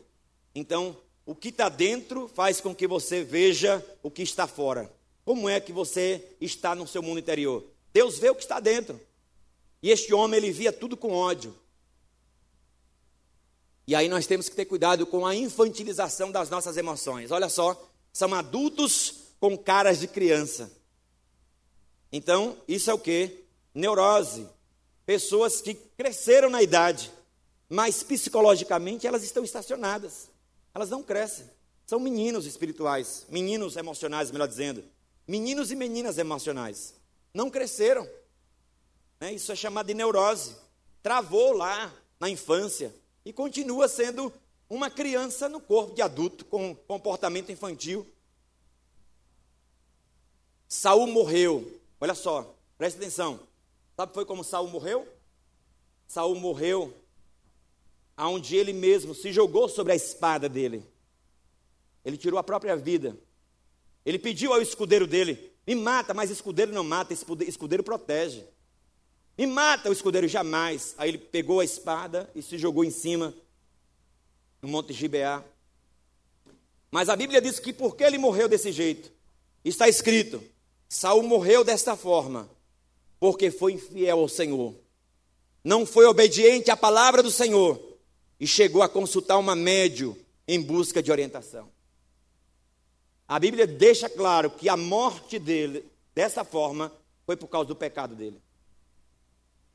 Então, 0.54 0.94
o 1.24 1.34
que 1.34 1.48
está 1.48 1.70
dentro 1.70 2.28
faz 2.28 2.60
com 2.60 2.74
que 2.74 2.86
você 2.86 3.24
veja 3.24 3.82
o 4.02 4.10
que 4.10 4.22
está 4.22 4.46
fora. 4.46 4.92
Como 5.24 5.48
é 5.48 5.60
que 5.60 5.72
você 5.72 6.36
está 6.40 6.74
no 6.74 6.86
seu 6.86 7.02
mundo 7.02 7.20
interior? 7.20 7.64
Deus 7.92 8.18
vê 8.18 8.30
o 8.30 8.34
que 8.34 8.42
está 8.42 8.58
dentro. 8.58 9.00
E 9.82 9.90
este 9.90 10.12
homem, 10.14 10.38
ele 10.38 10.52
via 10.52 10.72
tudo 10.72 10.96
com 10.96 11.12
ódio. 11.12 11.54
E 13.86 13.94
aí 13.94 14.08
nós 14.08 14.26
temos 14.26 14.48
que 14.48 14.56
ter 14.56 14.64
cuidado 14.64 15.06
com 15.06 15.26
a 15.26 15.34
infantilização 15.34 16.30
das 16.30 16.48
nossas 16.48 16.76
emoções. 16.76 17.30
Olha 17.30 17.48
só, 17.48 17.90
são 18.12 18.32
adultos 18.34 19.14
com 19.40 19.58
caras 19.58 19.98
de 19.98 20.06
criança. 20.06 20.70
Então, 22.12 22.56
isso 22.68 22.90
é 22.90 22.94
o 22.94 22.98
que? 22.98 23.44
Neurose. 23.74 24.48
Pessoas 25.04 25.60
que 25.60 25.74
cresceram 25.74 26.48
na 26.48 26.62
idade, 26.62 27.12
mas 27.68 28.02
psicologicamente 28.02 29.06
elas 29.06 29.24
estão 29.24 29.42
estacionadas. 29.42 30.28
Elas 30.74 30.90
não 30.90 31.02
crescem. 31.02 31.50
São 31.84 31.98
meninos 31.98 32.46
espirituais, 32.46 33.26
meninos 33.28 33.76
emocionais, 33.76 34.30
melhor 34.30 34.46
dizendo. 34.46 34.84
Meninos 35.26 35.70
e 35.70 35.76
meninas 35.76 36.18
emocionais. 36.18 36.94
Não 37.32 37.50
cresceram. 37.50 38.08
Né? 39.20 39.32
Isso 39.32 39.52
é 39.52 39.56
chamado 39.56 39.86
de 39.86 39.94
neurose. 39.94 40.56
Travou 41.02 41.52
lá 41.52 41.92
na 42.18 42.28
infância 42.28 42.94
e 43.24 43.32
continua 43.32 43.88
sendo 43.88 44.32
uma 44.68 44.90
criança 44.90 45.48
no 45.48 45.60
corpo 45.60 45.94
de 45.94 46.02
adulto 46.02 46.44
com 46.44 46.74
comportamento 46.74 47.52
infantil. 47.52 48.06
Saul 50.68 51.06
morreu. 51.06 51.80
Olha 52.00 52.14
só, 52.14 52.54
preste 52.78 52.96
atenção. 52.96 53.40
Sabe 53.96 54.14
foi 54.14 54.24
como 54.24 54.42
Saul 54.42 54.68
morreu? 54.68 55.06
Saul 56.06 56.34
morreu 56.34 56.94
aonde 58.16 58.56
ele 58.56 58.72
mesmo 58.72 59.14
se 59.14 59.32
jogou 59.32 59.68
sobre 59.68 59.92
a 59.92 59.96
espada 59.96 60.48
dele. 60.48 60.84
Ele 62.04 62.16
tirou 62.16 62.38
a 62.38 62.42
própria 62.42 62.76
vida. 62.76 63.16
Ele 64.04 64.18
pediu 64.18 64.52
ao 64.52 64.60
escudeiro 64.60 65.06
dele: 65.06 65.52
"Me 65.66 65.74
mata", 65.74 66.12
mas 66.12 66.30
escudeiro 66.30 66.72
não 66.72 66.84
mata, 66.84 67.14
escudeiro 67.14 67.82
protege. 67.82 68.44
Me 69.36 69.46
mata 69.46 69.88
o 69.88 69.92
escudeiro 69.92 70.28
jamais. 70.28 70.94
Aí 70.98 71.10
ele 71.10 71.18
pegou 71.18 71.60
a 71.60 71.64
espada 71.64 72.30
e 72.34 72.42
se 72.42 72.58
jogou 72.58 72.84
em 72.84 72.90
cima 72.90 73.34
no 74.60 74.68
Monte 74.68 74.92
Gibeá. 74.92 75.42
Mas 76.90 77.08
a 77.08 77.16
Bíblia 77.16 77.40
diz 77.40 77.58
que 77.58 77.72
porque 77.72 78.04
ele 78.04 78.18
morreu 78.18 78.48
desse 78.48 78.70
jeito, 78.70 79.10
está 79.64 79.88
escrito: 79.88 80.42
Saul 80.88 81.22
morreu 81.22 81.64
desta 81.64 81.96
forma, 81.96 82.48
porque 83.18 83.50
foi 83.50 83.72
infiel 83.72 84.20
ao 84.20 84.28
Senhor. 84.28 84.74
Não 85.64 85.86
foi 85.86 86.04
obediente 86.06 86.70
à 86.70 86.76
palavra 86.76 87.22
do 87.22 87.30
Senhor 87.30 87.80
e 88.38 88.46
chegou 88.46 88.82
a 88.82 88.88
consultar 88.88 89.38
uma 89.38 89.54
médio 89.54 90.16
em 90.46 90.60
busca 90.60 91.02
de 91.02 91.10
orientação. 91.10 91.70
A 93.32 93.38
Bíblia 93.38 93.66
deixa 93.66 94.10
claro 94.10 94.50
que 94.50 94.68
a 94.68 94.76
morte 94.76 95.38
dele, 95.38 95.90
dessa 96.14 96.44
forma, 96.44 96.92
foi 97.24 97.34
por 97.34 97.48
causa 97.48 97.66
do 97.66 97.74
pecado 97.74 98.14
dele. 98.14 98.38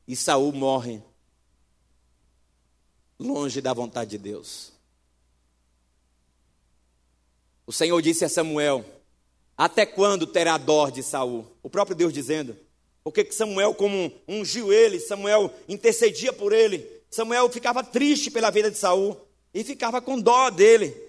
E 0.06 0.14
Saul 0.14 0.52
morre 0.52 1.02
longe 3.18 3.60
da 3.60 3.72
vontade 3.74 4.10
de 4.10 4.18
Deus. 4.18 4.70
O 7.66 7.72
Senhor 7.72 8.00
disse 8.00 8.24
a 8.24 8.28
Samuel: 8.28 8.84
Até 9.56 9.84
quando 9.84 10.24
terá 10.24 10.56
dor 10.56 10.92
de 10.92 11.02
Saul? 11.02 11.44
O 11.60 11.68
próprio 11.68 11.96
Deus 11.96 12.12
dizendo. 12.12 12.56
Porque 13.02 13.32
Samuel, 13.32 13.74
como 13.74 14.12
ungiu 14.28 14.72
ele, 14.72 15.00
Samuel 15.00 15.52
intercedia 15.68 16.32
por 16.32 16.52
ele. 16.52 16.88
Samuel 17.10 17.50
ficava 17.50 17.82
triste 17.82 18.30
pela 18.30 18.50
vida 18.50 18.70
de 18.70 18.78
Saul 18.78 19.20
e 19.52 19.64
ficava 19.64 20.00
com 20.00 20.20
dó 20.20 20.48
dele. 20.48 21.07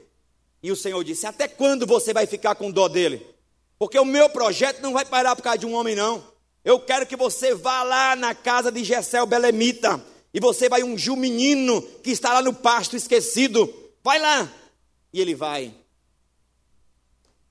E 0.62 0.72
o 0.72 0.76
Senhor 0.76 1.04
disse: 1.04 1.26
Até 1.26 1.48
quando 1.48 1.86
você 1.86 2.14
vai 2.14 2.26
ficar 2.26 2.56
com 2.56 2.72
dó 2.72 2.88
dele? 2.88 3.26
Porque 3.78 3.98
o 3.98 4.06
meu 4.06 4.30
projeto 4.30 4.82
não 4.82 4.94
vai 4.94 5.06
parar 5.06 5.36
por 5.36 5.42
causa 5.42 5.60
de 5.60 5.66
um 5.66 5.74
homem, 5.74 5.96
não. 5.96 6.24
Eu 6.64 6.80
quero 6.80 7.08
que 7.08 7.16
você 7.16 7.56
vá 7.56 7.84
lá 7.84 8.16
na 8.16 8.36
casa 8.36 8.72
de 8.72 8.84
Gessel 8.84 9.26
Belemita 9.26 10.04
e 10.34 10.40
você 10.40 10.68
vai 10.68 10.84
ungir 10.84 11.14
o 11.14 11.18
menino 11.18 11.82
que 12.04 12.12
está 12.12 12.34
lá 12.34 12.42
no 12.42 12.54
pasto 12.54 12.96
esquecido. 12.96 13.74
Vai 14.04 14.20
lá. 14.20 14.52
E 15.14 15.22
ele 15.22 15.34
vai. 15.34 15.74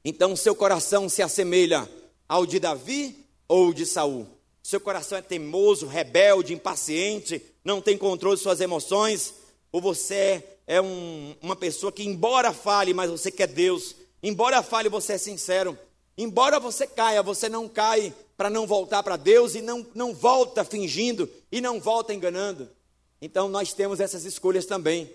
Então 0.05 0.37
seu 0.37 0.55
coração 0.55 1.09
se 1.09 1.23
assemelha 1.23 1.89
ao 2.29 2.47
de 2.47 2.61
Davi 2.61 3.25
ou 3.49 3.73
de 3.73 3.87
Saul? 3.87 4.29
Seu 4.63 4.81
coração 4.81 5.17
é 5.17 5.23
teimoso, 5.23 5.87
rebelde, 5.87 6.53
impaciente, 6.53 7.43
não 7.65 7.81
tem 7.81 7.97
controle 7.97 8.37
de 8.37 8.43
suas 8.43 8.61
emoções, 8.61 9.33
ou 9.71 9.81
você 9.81 10.45
é 10.67 10.81
um, 10.81 11.35
uma 11.41 11.57
pessoa 11.57 11.91
que, 11.91 12.03
embora 12.03 12.53
fale, 12.53 12.93
mas 12.93 13.11
você 13.11 13.31
quer 13.31 13.49
Deus, 13.49 13.95
embora 14.23 14.63
fale, 14.63 14.89
você 14.89 15.15
é 15.15 15.19
sincero, 15.19 15.79
embora 16.17 16.61
você 16.61 16.87
caia, 16.87 17.23
você 17.23 17.49
não 17.49 17.69
cai 17.69 18.13
para 18.37 18.51
não 18.51 18.67
voltar 18.67 19.03
para 19.03 19.17
Deus 19.17 19.55
e 19.55 19.63
não, 19.63 19.87
não 19.95 20.15
volta 20.15 20.65
fingindo 20.65 21.29
e 21.51 21.61
não 21.61 21.81
volta 21.81 22.15
enganando. 22.15 22.69
Então 23.21 23.49
nós 23.49 23.73
temos 23.73 23.99
essas 23.99 24.25
escolhas 24.25 24.65
também. 24.65 25.11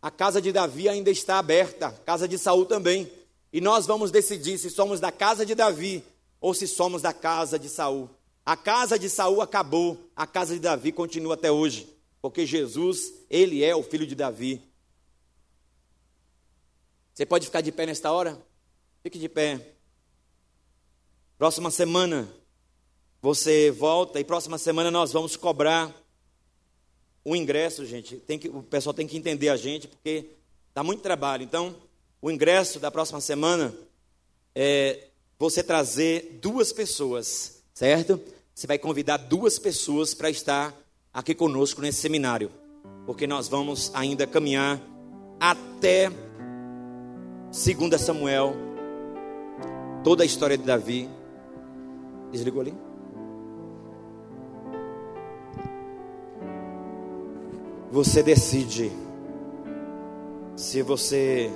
A 0.00 0.10
casa 0.10 0.40
de 0.40 0.52
Davi 0.52 0.88
ainda 0.88 1.10
está 1.10 1.38
aberta, 1.38 1.88
a 1.88 1.92
casa 1.92 2.26
de 2.28 2.38
Saul 2.38 2.66
também. 2.66 3.10
E 3.52 3.60
nós 3.60 3.86
vamos 3.86 4.10
decidir 4.10 4.58
se 4.58 4.70
somos 4.70 5.00
da 5.00 5.12
casa 5.12 5.46
de 5.46 5.54
Davi 5.54 6.02
ou 6.40 6.52
se 6.54 6.66
somos 6.66 7.02
da 7.02 7.12
casa 7.12 7.58
de 7.58 7.68
Saul. 7.68 8.10
A 8.44 8.56
casa 8.56 8.98
de 8.98 9.08
Saul 9.08 9.40
acabou, 9.40 9.98
a 10.14 10.26
casa 10.26 10.54
de 10.54 10.60
Davi 10.60 10.92
continua 10.92 11.34
até 11.34 11.50
hoje, 11.50 11.88
porque 12.24 12.46
Jesus, 12.46 13.12
ele 13.28 13.62
é 13.62 13.76
o 13.76 13.82
filho 13.82 14.06
de 14.06 14.14
Davi. 14.14 14.58
Você 17.12 17.26
pode 17.26 17.44
ficar 17.44 17.60
de 17.60 17.70
pé 17.70 17.84
nesta 17.84 18.10
hora? 18.10 18.40
Fique 19.02 19.18
de 19.18 19.28
pé. 19.28 19.76
Próxima 21.36 21.70
semana 21.70 22.26
você 23.20 23.70
volta 23.70 24.18
e 24.18 24.24
próxima 24.24 24.56
semana 24.56 24.90
nós 24.90 25.12
vamos 25.12 25.36
cobrar 25.36 25.94
o 27.22 27.36
ingresso, 27.36 27.84
gente. 27.84 28.16
Tem 28.16 28.38
que, 28.38 28.48
o 28.48 28.62
pessoal 28.62 28.94
tem 28.94 29.06
que 29.06 29.18
entender 29.18 29.50
a 29.50 29.56
gente 29.58 29.86
porque 29.86 30.30
dá 30.72 30.82
muito 30.82 31.02
trabalho. 31.02 31.42
Então, 31.42 31.76
o 32.22 32.30
ingresso 32.30 32.80
da 32.80 32.90
próxima 32.90 33.20
semana 33.20 33.76
é 34.54 35.08
você 35.38 35.62
trazer 35.62 36.38
duas 36.40 36.72
pessoas, 36.72 37.62
certo? 37.74 38.18
Você 38.54 38.66
vai 38.66 38.78
convidar 38.78 39.18
duas 39.18 39.58
pessoas 39.58 40.14
para 40.14 40.30
estar 40.30 40.83
aqui 41.14 41.32
conosco 41.32 41.80
nesse 41.80 42.00
seminário, 42.00 42.50
porque 43.06 43.24
nós 43.24 43.46
vamos 43.46 43.92
ainda 43.94 44.26
caminhar 44.26 44.80
até 45.38 46.10
2 46.10 48.00
Samuel, 48.00 48.52
toda 50.02 50.24
a 50.24 50.26
história 50.26 50.58
de 50.58 50.64
Davi. 50.64 51.08
Desligou 52.32 52.60
ali? 52.60 52.74
Você 57.92 58.24
decide 58.24 58.90
se 60.56 60.82
você 60.82 61.48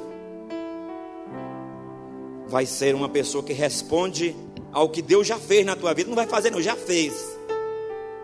vai 2.47 2.65
ser 2.65 2.95
uma 2.95 3.09
pessoa 3.09 3.43
que 3.43 3.53
responde 3.53 4.37
ao 4.73 4.89
que 4.89 5.03
Deus 5.03 5.27
já 5.27 5.37
fez 5.37 5.67
na 5.67 5.75
tua 5.75 5.93
vida. 5.93 6.09
Não 6.09 6.15
vai 6.15 6.29
fazer, 6.29 6.51
não, 6.51 6.63
já 6.63 6.77
fez. 6.77 7.38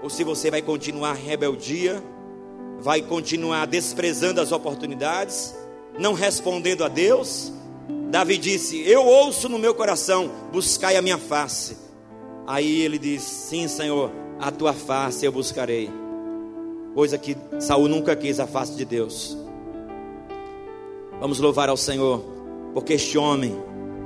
Ou 0.04 0.10
se 0.10 0.22
você 0.22 0.50
vai 0.50 0.60
continuar 0.60 1.14
rebeldia, 1.14 2.04
vai 2.78 3.00
continuar 3.00 3.66
desprezando 3.66 4.38
as 4.38 4.52
oportunidades, 4.52 5.56
não 5.98 6.12
respondendo 6.12 6.84
a 6.84 6.88
Deus. 6.88 7.50
Davi 8.10 8.36
disse: 8.36 8.82
Eu 8.86 9.02
ouço 9.02 9.48
no 9.48 9.58
meu 9.58 9.74
coração, 9.74 10.30
buscai 10.52 10.98
a 10.98 11.00
minha 11.00 11.16
face. 11.16 11.78
Aí 12.46 12.82
ele 12.82 12.98
diz: 12.98 13.22
Sim, 13.22 13.66
Senhor, 13.66 14.10
a 14.38 14.50
tua 14.50 14.74
face 14.74 15.24
eu 15.24 15.32
buscarei. 15.32 15.90
Coisa 16.94 17.16
que 17.16 17.34
Saul 17.58 17.88
nunca 17.88 18.14
quis 18.14 18.38
a 18.38 18.46
face 18.46 18.74
de 18.74 18.84
Deus. 18.84 19.34
Vamos 21.18 21.40
louvar 21.40 21.70
ao 21.70 21.78
Senhor, 21.78 22.22
porque 22.74 22.92
este 22.92 23.16
homem, 23.16 23.58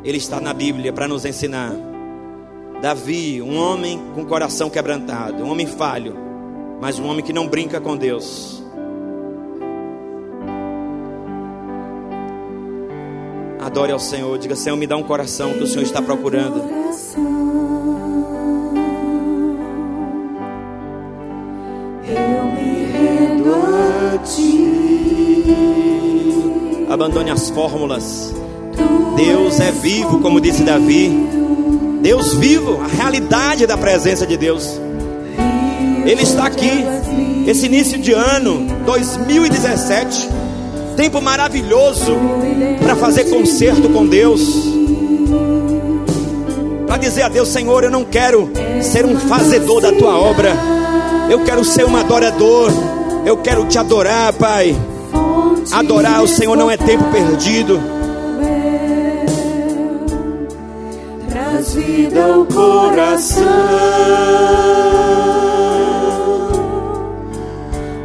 ele 0.04 0.18
está 0.18 0.40
na 0.40 0.54
Bíblia 0.54 0.92
para 0.92 1.08
nos 1.08 1.24
ensinar. 1.24 1.72
Davi, 2.80 3.42
um 3.42 3.56
homem 3.56 4.00
com 4.14 4.24
coração 4.24 4.70
quebrantado, 4.70 5.42
um 5.42 5.50
homem 5.50 5.66
falho, 5.66 6.14
mas 6.80 6.98
um 6.98 7.06
homem 7.06 7.24
que 7.24 7.32
não 7.32 7.48
brinca 7.48 7.80
com 7.80 7.96
Deus. 7.96 8.62
Adore 13.58 13.90
ao 13.90 13.98
Senhor, 13.98 14.38
diga: 14.38 14.54
Senhor, 14.54 14.76
me 14.76 14.86
dá 14.86 14.96
um 14.96 15.02
coração 15.02 15.54
que 15.54 15.64
o 15.64 15.66
Senhor 15.66 15.82
está 15.82 16.00
procurando. 16.00 16.62
Abandone 26.88 27.30
as 27.30 27.50
fórmulas. 27.50 28.32
Deus 29.16 29.58
é 29.58 29.72
vivo, 29.72 30.20
como 30.20 30.40
disse 30.40 30.62
Davi. 30.62 31.37
Deus 32.00 32.34
vivo, 32.34 32.80
a 32.82 32.86
realidade 32.86 33.66
da 33.66 33.76
presença 33.76 34.26
de 34.26 34.36
Deus. 34.36 34.80
Ele 36.04 36.22
está 36.22 36.46
aqui. 36.46 36.84
Esse 37.46 37.66
início 37.66 37.98
de 37.98 38.12
ano 38.12 38.66
2017, 38.84 40.28
tempo 40.96 41.20
maravilhoso 41.20 42.12
para 42.82 42.94
fazer 42.94 43.24
concerto 43.24 43.88
com 43.88 44.06
Deus. 44.06 44.42
Para 46.86 46.98
dizer 46.98 47.22
a 47.22 47.28
Deus, 47.28 47.48
Senhor, 47.48 47.84
eu 47.84 47.90
não 47.90 48.04
quero 48.04 48.50
ser 48.82 49.04
um 49.04 49.18
fazedor 49.18 49.80
da 49.80 49.92
tua 49.92 50.18
obra. 50.18 50.54
Eu 51.30 51.44
quero 51.44 51.64
ser 51.64 51.84
um 51.84 51.96
adorador. 51.96 52.70
Eu 53.24 53.38
quero 53.38 53.66
te 53.66 53.78
adorar, 53.78 54.32
Pai. 54.34 54.76
Adorar 55.72 56.22
o 56.22 56.28
Senhor 56.28 56.56
não 56.56 56.70
é 56.70 56.76
tempo 56.76 57.04
perdido. 57.12 57.97
Traz 61.68 61.74
vida 61.74 62.24
ao 62.24 62.46
coração. 62.46 63.44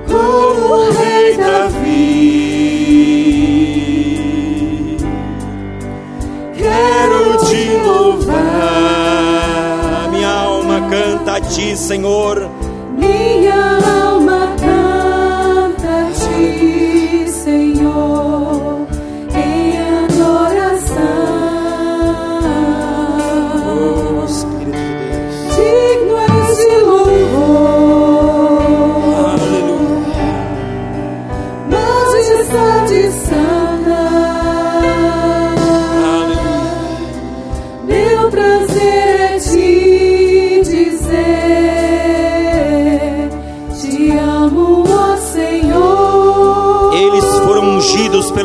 Como 0.08 0.74
o 0.74 0.92
rei 0.92 1.38
Davi. 1.38 2.34
Quero 6.58 7.38
te 7.46 7.70
louvar. 7.86 8.34
Minha 10.12 10.32
alma 10.32 10.82
canta 10.90 11.36
a 11.36 11.42
ti, 11.42 11.78
Senhor. 11.78 12.50
Minha 12.98 13.78
alma 13.78 14.03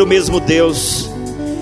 mesmo 0.09 0.41
Deus. 0.41 1.09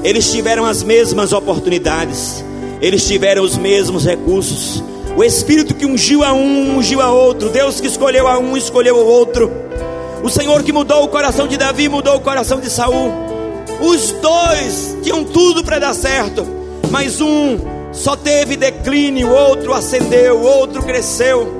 Eles 0.04 0.30
tiveram 0.30 0.64
as 0.64 0.82
mesmas 0.82 1.32
oportunidades. 1.32 2.44
Eles 2.80 3.06
tiveram 3.06 3.42
os 3.42 3.58
mesmos 3.58 4.06
recursos. 4.06 4.82
O 5.16 5.24
Espírito 5.24 5.74
que 5.74 5.84
ungiu 5.84 6.22
a 6.22 6.32
um, 6.32 6.78
ungiu 6.78 7.02
a 7.02 7.10
outro. 7.10 7.50
Deus 7.50 7.80
que 7.80 7.88
escolheu 7.88 8.28
a 8.28 8.38
um, 8.38 8.56
escolheu 8.56 8.96
o 8.96 9.04
outro. 9.04 9.50
O 10.22 10.30
Senhor 10.30 10.62
que 10.62 10.72
mudou 10.72 11.04
o 11.04 11.08
coração 11.08 11.46
de 11.46 11.56
Davi, 11.56 11.88
mudou 11.88 12.16
o 12.16 12.20
coração 12.20 12.60
de 12.60 12.70
Saul. 12.70 13.12
Os 13.80 14.12
dois 14.12 14.96
tinham 15.02 15.24
tudo 15.24 15.62
para 15.62 15.78
dar 15.78 15.94
certo, 15.94 16.46
mas 16.90 17.20
um 17.20 17.58
só 17.92 18.16
teve 18.16 18.56
declínio, 18.56 19.28
o 19.28 19.34
outro 19.34 19.72
ascendeu, 19.72 20.36
o 20.36 20.42
outro 20.42 20.82
cresceu. 20.82 21.58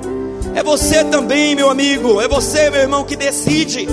É 0.55 0.63
você 0.63 1.03
também, 1.03 1.55
meu 1.55 1.69
amigo, 1.69 2.19
é 2.19 2.27
você, 2.27 2.69
meu 2.69 2.81
irmão, 2.81 3.03
que 3.03 3.15
decide 3.15 3.87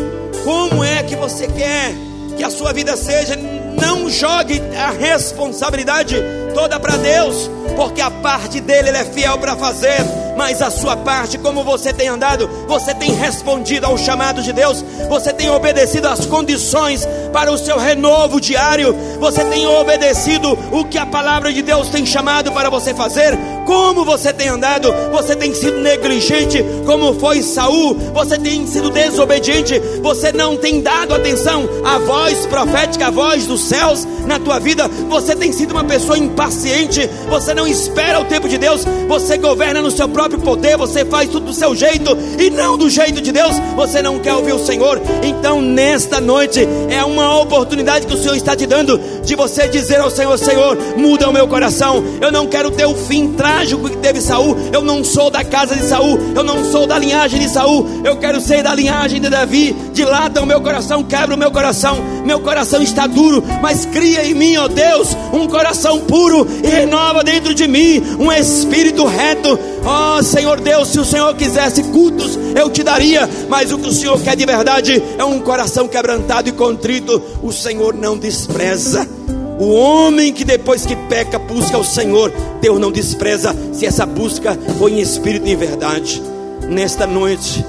como 0.44 0.82
é 0.82 1.02
que 1.02 1.16
você 1.16 1.46
quer 1.46 1.94
que 2.36 2.44
a 2.44 2.50
sua 2.50 2.72
vida 2.72 2.96
seja. 2.96 3.36
Não 3.36 4.08
jogue 4.08 4.62
a 4.76 4.90
responsabilidade 4.90 6.16
toda 6.54 6.78
para 6.78 6.96
Deus, 6.96 7.50
porque 7.76 8.00
a 8.00 8.10
parte 8.10 8.60
dele 8.60 8.88
ele 8.88 8.98
é 8.98 9.04
fiel 9.04 9.36
para 9.38 9.56
fazer, 9.56 9.98
mas 10.36 10.62
a 10.62 10.70
sua 10.70 10.96
parte, 10.96 11.36
como 11.38 11.64
você 11.64 11.92
tem 11.92 12.08
andado, 12.08 12.48
você 12.68 12.94
tem 12.94 13.12
respondido 13.12 13.86
ao 13.86 13.98
chamado 13.98 14.42
de 14.42 14.52
Deus, 14.52 14.84
você 15.08 15.32
tem 15.32 15.50
obedecido 15.50 16.08
às 16.08 16.24
condições 16.24 17.06
para 17.32 17.52
o 17.52 17.58
seu 17.58 17.76
renovo 17.78 18.40
diário, 18.40 18.94
você 19.18 19.44
tem 19.44 19.66
obedecido 19.66 20.56
o 20.72 20.84
que 20.84 20.98
a 20.98 21.06
palavra 21.06 21.52
de 21.52 21.62
Deus 21.62 21.88
tem 21.88 22.06
chamado 22.06 22.52
para 22.52 22.70
você 22.70 22.94
fazer. 22.94 23.36
Como 23.64 24.04
você 24.04 24.32
tem 24.32 24.48
andado? 24.48 24.92
Você 25.10 25.34
tem 25.34 25.54
sido 25.54 25.78
negligente, 25.78 26.64
como 26.84 27.14
foi 27.14 27.42
Saul? 27.42 27.94
Você 28.12 28.38
tem 28.38 28.66
sido 28.66 28.90
desobediente? 28.90 29.78
Você 30.02 30.32
não 30.32 30.56
tem 30.56 30.80
dado 30.80 31.14
atenção 31.14 31.68
à 31.84 31.98
voz 31.98 32.46
profética, 32.46 33.06
à 33.06 33.10
voz 33.10 33.46
dos 33.46 33.62
céus 33.62 34.06
na 34.26 34.38
tua 34.38 34.58
vida? 34.58 34.88
Você 35.08 35.34
tem 35.34 35.52
sido 35.52 35.72
uma 35.72 35.84
pessoa 35.84 36.18
impaciente? 36.18 37.08
Você 37.28 37.54
não 37.54 37.66
espera 37.66 38.20
o 38.20 38.24
tempo 38.24 38.48
de 38.48 38.58
Deus? 38.58 38.84
Você 39.08 39.38
governa 39.38 39.80
no 39.80 39.90
seu 39.90 40.08
próprio 40.08 40.40
poder? 40.40 40.76
Você 40.76 41.04
faz 41.04 41.30
tudo 41.30 41.46
do 41.46 41.54
seu 41.54 41.74
jeito 41.74 42.16
e 42.38 42.50
não 42.50 42.76
do 42.76 42.90
jeito 42.90 43.20
de 43.20 43.32
Deus? 43.32 43.54
Você 43.76 44.02
não 44.02 44.18
quer 44.18 44.34
ouvir 44.34 44.52
o 44.52 44.64
Senhor? 44.64 45.00
Então, 45.22 45.60
nesta 45.60 46.20
noite 46.20 46.66
é 46.88 47.04
uma 47.04 47.40
oportunidade 47.40 48.06
que 48.06 48.14
o 48.14 48.18
Senhor 48.18 48.36
está 48.36 48.54
te 48.54 48.66
dando 48.66 49.00
de 49.24 49.34
você 49.34 49.68
dizer 49.68 50.00
ao 50.00 50.10
Senhor: 50.10 50.38
Senhor, 50.38 50.76
muda 50.96 51.28
o 51.28 51.32
meu 51.32 51.48
coração. 51.48 52.02
Eu 52.20 52.30
não 52.30 52.46
quero 52.46 52.70
ter 52.70 52.86
o 52.86 52.94
fim 52.94 53.32
trágico 53.32 53.88
que 53.88 53.96
teve 53.96 54.20
Saul. 54.20 54.56
Eu 54.72 54.82
não 54.82 55.02
sou 55.02 55.30
da 55.30 55.42
casa 55.44 55.74
de 55.74 55.84
Saul. 55.84 56.18
Eu 56.34 56.44
não 56.44 56.64
sou 56.70 56.86
da 56.86 56.98
linhagem 56.98 57.40
de 57.40 57.48
Saul. 57.48 57.86
Eu 58.04 58.16
quero 58.16 58.40
ser 58.40 58.62
da 58.62 58.74
linhagem 58.74 59.20
de 59.20 59.28
Davi. 59.28 59.74
Dilata 59.92 60.40
o 60.40 60.46
meu 60.46 60.60
coração, 60.60 61.02
quebra 61.02 61.34
o 61.34 61.38
meu 61.38 61.50
coração. 61.50 62.02
Meu 62.24 62.40
coração 62.40 62.82
está 62.82 63.06
duro, 63.06 63.42
mas 63.60 63.84
cria 63.86 64.24
em 64.24 64.34
mim, 64.34 64.56
ó 64.56 64.66
Deus, 64.68 65.08
um 65.32 65.46
coração 65.46 66.00
puro 66.00 66.46
e 66.62 66.66
renova 66.66 67.22
dentro 67.22 67.54
de 67.54 67.68
mim 67.68 68.02
um 68.18 68.32
espírito 68.32 69.04
reto. 69.04 69.58
Ó 69.84 70.22
Senhor 70.22 70.60
Deus, 70.60 70.88
se 70.88 70.98
o 70.98 71.04
Senhor 71.04 71.34
quisesse 71.34 71.82
cultos, 71.84 72.38
eu 72.56 72.70
te 72.70 72.82
daria, 72.82 73.28
mas 73.48 73.72
o 73.72 73.78
que 73.78 73.88
o 73.88 73.92
Senhor 73.92 74.20
quer 74.20 74.36
de 74.36 74.46
verdade 74.46 75.02
é 75.18 75.24
um 75.24 75.40
coração 75.40 75.86
quebrantado 75.86 76.48
e 76.48 76.52
contrito. 76.52 77.22
O 77.42 77.52
Senhor 77.52 77.94
não 77.94 78.16
despreza. 78.16 79.13
O 79.58 79.72
homem 79.72 80.32
que 80.32 80.44
depois 80.44 80.84
que 80.84 80.96
peca 80.96 81.38
busca 81.38 81.78
o 81.78 81.84
Senhor, 81.84 82.32
Deus 82.60 82.80
não 82.80 82.90
despreza 82.90 83.54
se 83.72 83.86
essa 83.86 84.04
busca 84.04 84.58
foi 84.78 84.92
em 84.92 85.00
espírito 85.00 85.46
e 85.46 85.52
em 85.52 85.56
verdade. 85.56 86.20
Nesta 86.68 87.06
noite, 87.06 87.64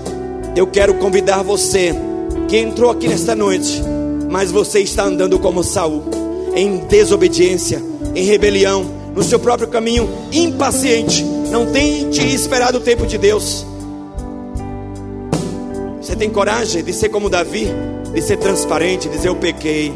eu 0.55 0.65
quero 0.65 0.95
convidar 0.95 1.43
você 1.43 1.93
que 2.47 2.57
entrou 2.57 2.89
aqui 2.89 3.07
nesta 3.07 3.35
noite, 3.35 3.81
mas 4.31 4.51
você 4.51 4.79
está 4.79 5.03
andando 5.03 5.37
como 5.37 5.63
Saul, 5.63 6.03
em 6.55 6.77
desobediência, 6.87 7.81
em 8.15 8.23
rebelião, 8.23 8.85
no 9.13 9.23
seu 9.23 9.39
próprio 9.39 9.67
caminho, 9.67 10.09
impaciente. 10.31 11.23
Não 11.51 11.67
tente 11.67 12.21
esperar 12.33 12.75
o 12.75 12.79
tempo 12.79 13.05
de 13.05 13.17
Deus. 13.17 13.65
Você 16.01 16.15
tem 16.15 16.31
coragem 16.31 16.83
de 16.83 16.93
ser 16.93 17.09
como 17.09 17.29
Davi, 17.29 17.67
de 18.11 18.21
ser 18.21 18.37
transparente, 18.37 19.07
dizer 19.07 19.27
eu 19.27 19.35
pequei 19.35 19.93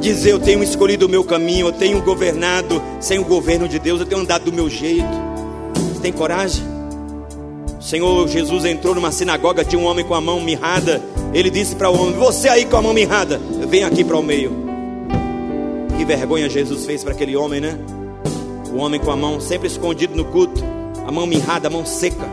dizer: 0.00 0.30
Eu 0.30 0.40
tenho 0.40 0.62
escolhido 0.62 1.06
o 1.06 1.08
meu 1.08 1.22
caminho, 1.22 1.68
eu 1.68 1.72
tenho 1.72 2.02
governado 2.02 2.82
sem 2.98 3.18
o 3.18 3.24
governo 3.24 3.68
de 3.68 3.78
Deus, 3.78 4.00
eu 4.00 4.06
tenho 4.06 4.20
andado 4.20 4.44
do 4.44 4.52
meu 4.52 4.68
jeito. 4.68 5.06
Você 5.74 6.00
tem 6.00 6.12
coragem? 6.12 6.64
O 7.78 7.82
Senhor 7.82 8.28
Jesus 8.28 8.64
entrou 8.64 8.94
numa 8.94 9.12
sinagoga, 9.12 9.64
tinha 9.64 9.80
um 9.80 9.86
homem 9.86 10.04
com 10.04 10.14
a 10.14 10.20
mão 10.20 10.40
mirrada. 10.40 11.00
Ele 11.32 11.50
disse 11.50 11.76
para 11.76 11.90
o 11.90 12.00
homem: 12.00 12.14
Você 12.14 12.48
aí 12.48 12.64
com 12.64 12.76
a 12.76 12.82
mão 12.82 12.92
mirrada, 12.92 13.40
vem 13.68 13.84
aqui 13.84 14.02
para 14.02 14.16
o 14.16 14.22
meio. 14.22 14.52
Que 15.96 16.04
vergonha 16.04 16.48
Jesus 16.48 16.86
fez 16.86 17.04
para 17.04 17.12
aquele 17.12 17.36
homem, 17.36 17.60
né? 17.60 17.78
O 18.72 18.78
homem 18.78 18.98
com 18.98 19.10
a 19.10 19.16
mão 19.16 19.40
sempre 19.40 19.68
escondido 19.68 20.14
no 20.14 20.24
culto, 20.24 20.62
a 21.06 21.12
mão 21.12 21.26
mirrada, 21.26 21.68
a 21.68 21.70
mão 21.70 21.84
seca. 21.84 22.28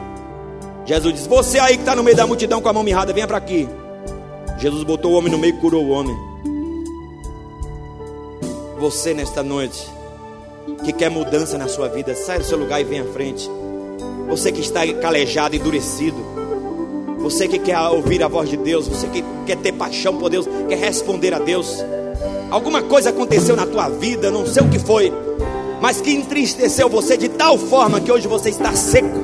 Jesus 0.86 1.14
disse: 1.14 1.30
Você 1.30 1.60
aí 1.60 1.76
que 1.76 1.82
está 1.82 1.96
no 1.96 2.04
meio 2.04 2.16
da 2.16 2.26
multidão 2.26 2.62
com 2.62 2.70
a 2.70 2.74
mão 2.74 2.84
mirrada, 2.84 3.12
venha 3.12 3.28
para 3.28 3.38
aqui. 3.38 3.68
Jesus 4.58 4.84
botou 4.84 5.12
o 5.12 5.16
homem 5.16 5.32
no 5.32 5.38
meio 5.38 5.56
e 5.56 5.60
curou 5.60 5.84
o 5.84 5.90
homem 5.90 6.16
você 8.80 9.14
nesta 9.14 9.42
noite 9.42 9.88
que 10.84 10.94
quer 10.94 11.10
mudança 11.10 11.58
na 11.58 11.68
sua 11.68 11.88
vida, 11.88 12.16
sai 12.16 12.40
do 12.40 12.46
seu 12.46 12.58
lugar 12.58 12.80
e 12.80 12.84
vem 12.84 13.00
à 13.00 13.06
frente. 13.06 13.50
Você 14.28 14.52
que 14.52 14.62
está 14.62 14.82
calejado, 15.02 15.56
endurecido. 15.56 16.18
Você 17.20 17.48
que 17.48 17.58
quer 17.58 17.80
ouvir 17.80 18.22
a 18.22 18.28
voz 18.28 18.50
de 18.50 18.58
Deus, 18.58 18.88
você 18.88 19.08
que 19.08 19.24
quer 19.46 19.58
ter 19.58 19.72
paixão 19.74 20.18
por 20.18 20.30
Deus, 20.30 20.48
quer 20.70 20.78
responder 20.78 21.34
a 21.34 21.40
Deus. 21.40 21.84
Alguma 22.52 22.82
coisa 22.84 23.10
aconteceu 23.10 23.56
na 23.56 23.66
tua 23.66 23.90
vida, 23.90 24.30
não 24.30 24.46
sei 24.46 24.64
o 24.64 24.70
que 24.70 24.80
foi, 24.80 25.12
mas 25.82 26.00
que 26.00 26.12
entristeceu 26.12 26.88
você 26.88 27.18
de 27.18 27.28
tal 27.28 27.58
forma 27.58 28.00
que 28.00 28.12
hoje 28.12 28.28
você 28.28 28.50
está 28.50 28.74
seco, 28.74 29.20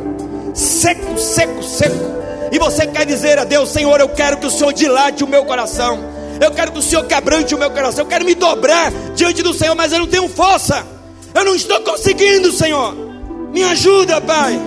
seco, 0.54 1.18
seco, 1.18 1.64
seco. 1.64 2.14
E 2.52 2.60
você 2.60 2.88
quer 2.88 3.06
dizer 3.06 3.38
a 3.40 3.44
Deus: 3.44 3.70
Senhor, 3.70 4.00
eu 4.00 4.10
quero 4.10 4.38
que 4.38 4.48
o 4.48 4.52
Senhor 4.52 4.74
dilate 4.74 5.24
o 5.24 5.28
meu 5.28 5.46
coração. 5.46 6.13
Eu 6.42 6.52
quero 6.52 6.72
que 6.72 6.80
o 6.80 6.82
Senhor 6.82 7.06
quebrante 7.06 7.56
o 7.56 7.58
meu 7.58 7.70
coração. 7.72 8.04
Eu 8.04 8.08
quero 8.08 8.26
me 8.26 8.36
dobrar 8.36 8.92
diante 9.16 9.42
do 9.42 9.54
Senhor, 9.54 9.76
mas 9.76 9.92
eu 9.92 10.00
não 10.00 10.08
tenho 10.08 10.28
força. 10.30 10.86
Eu 11.34 11.46
não 11.46 11.56
estou 11.56 11.80
conseguindo, 11.82 12.52
Senhor. 12.52 12.96
Me 13.52 13.64
ajuda, 13.64 14.22
Pai. 14.22 14.60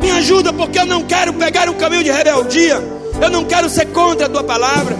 Me 0.00 0.10
ajuda, 0.10 0.52
porque 0.52 0.78
eu 0.78 0.86
não 0.86 1.02
quero 1.04 1.32
pegar 1.34 1.68
um 1.68 1.74
caminho 1.74 2.04
de 2.04 2.10
rebeldia. 2.10 2.82
Eu 3.20 3.30
não 3.30 3.44
quero 3.44 3.68
ser 3.70 3.86
contra 3.86 4.26
a 4.26 4.28
tua 4.28 4.42
palavra. 4.42 4.96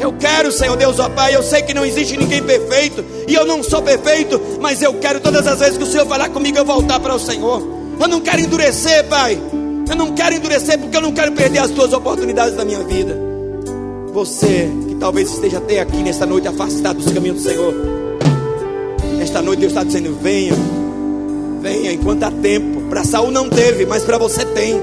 Eu 0.00 0.12
quero, 0.12 0.52
Senhor 0.52 0.76
Deus, 0.76 0.98
ó 0.98 1.08
Pai. 1.08 1.34
Eu 1.34 1.42
sei 1.42 1.62
que 1.62 1.72
não 1.72 1.84
existe 1.84 2.16
ninguém 2.16 2.42
perfeito. 2.42 3.04
E 3.26 3.34
eu 3.34 3.46
não 3.46 3.62
sou 3.62 3.82
perfeito. 3.82 4.40
Mas 4.60 4.82
eu 4.82 4.94
quero 4.94 5.20
todas 5.20 5.46
as 5.46 5.58
vezes 5.58 5.78
que 5.78 5.84
o 5.84 5.86
Senhor 5.86 6.06
falar 6.06 6.28
comigo, 6.28 6.58
eu 6.58 6.64
voltar 6.64 7.00
para 7.00 7.14
o 7.14 7.18
Senhor. 7.18 7.62
Eu 7.98 8.08
não 8.08 8.20
quero 8.20 8.40
endurecer, 8.40 9.04
Pai. 9.04 9.40
Eu 9.88 9.96
não 9.96 10.12
quero 10.12 10.34
endurecer 10.34 10.78
porque 10.78 10.96
eu 10.96 11.00
não 11.00 11.12
quero 11.12 11.32
perder 11.32 11.60
as 11.60 11.70
tuas 11.70 11.92
oportunidades 11.92 12.56
da 12.56 12.64
minha 12.64 12.82
vida. 12.84 13.16
Você 14.12 14.68
talvez 14.98 15.30
esteja 15.30 15.58
até 15.58 15.80
aqui 15.80 15.98
nesta 15.98 16.26
noite 16.26 16.48
afastado 16.48 16.98
dos 16.98 17.12
caminhos 17.12 17.42
do 17.42 17.48
Senhor. 17.48 17.74
Esta 19.20 19.42
noite 19.42 19.60
Deus 19.60 19.72
está 19.72 19.84
dizendo: 19.84 20.16
venha, 20.20 20.54
venha 21.60 21.92
enquanto 21.92 22.22
há 22.24 22.30
tempo. 22.30 22.82
Para 22.88 23.04
Saul 23.04 23.30
não 23.30 23.48
teve, 23.48 23.84
mas 23.86 24.04
para 24.04 24.18
você 24.18 24.44
tem. 24.44 24.80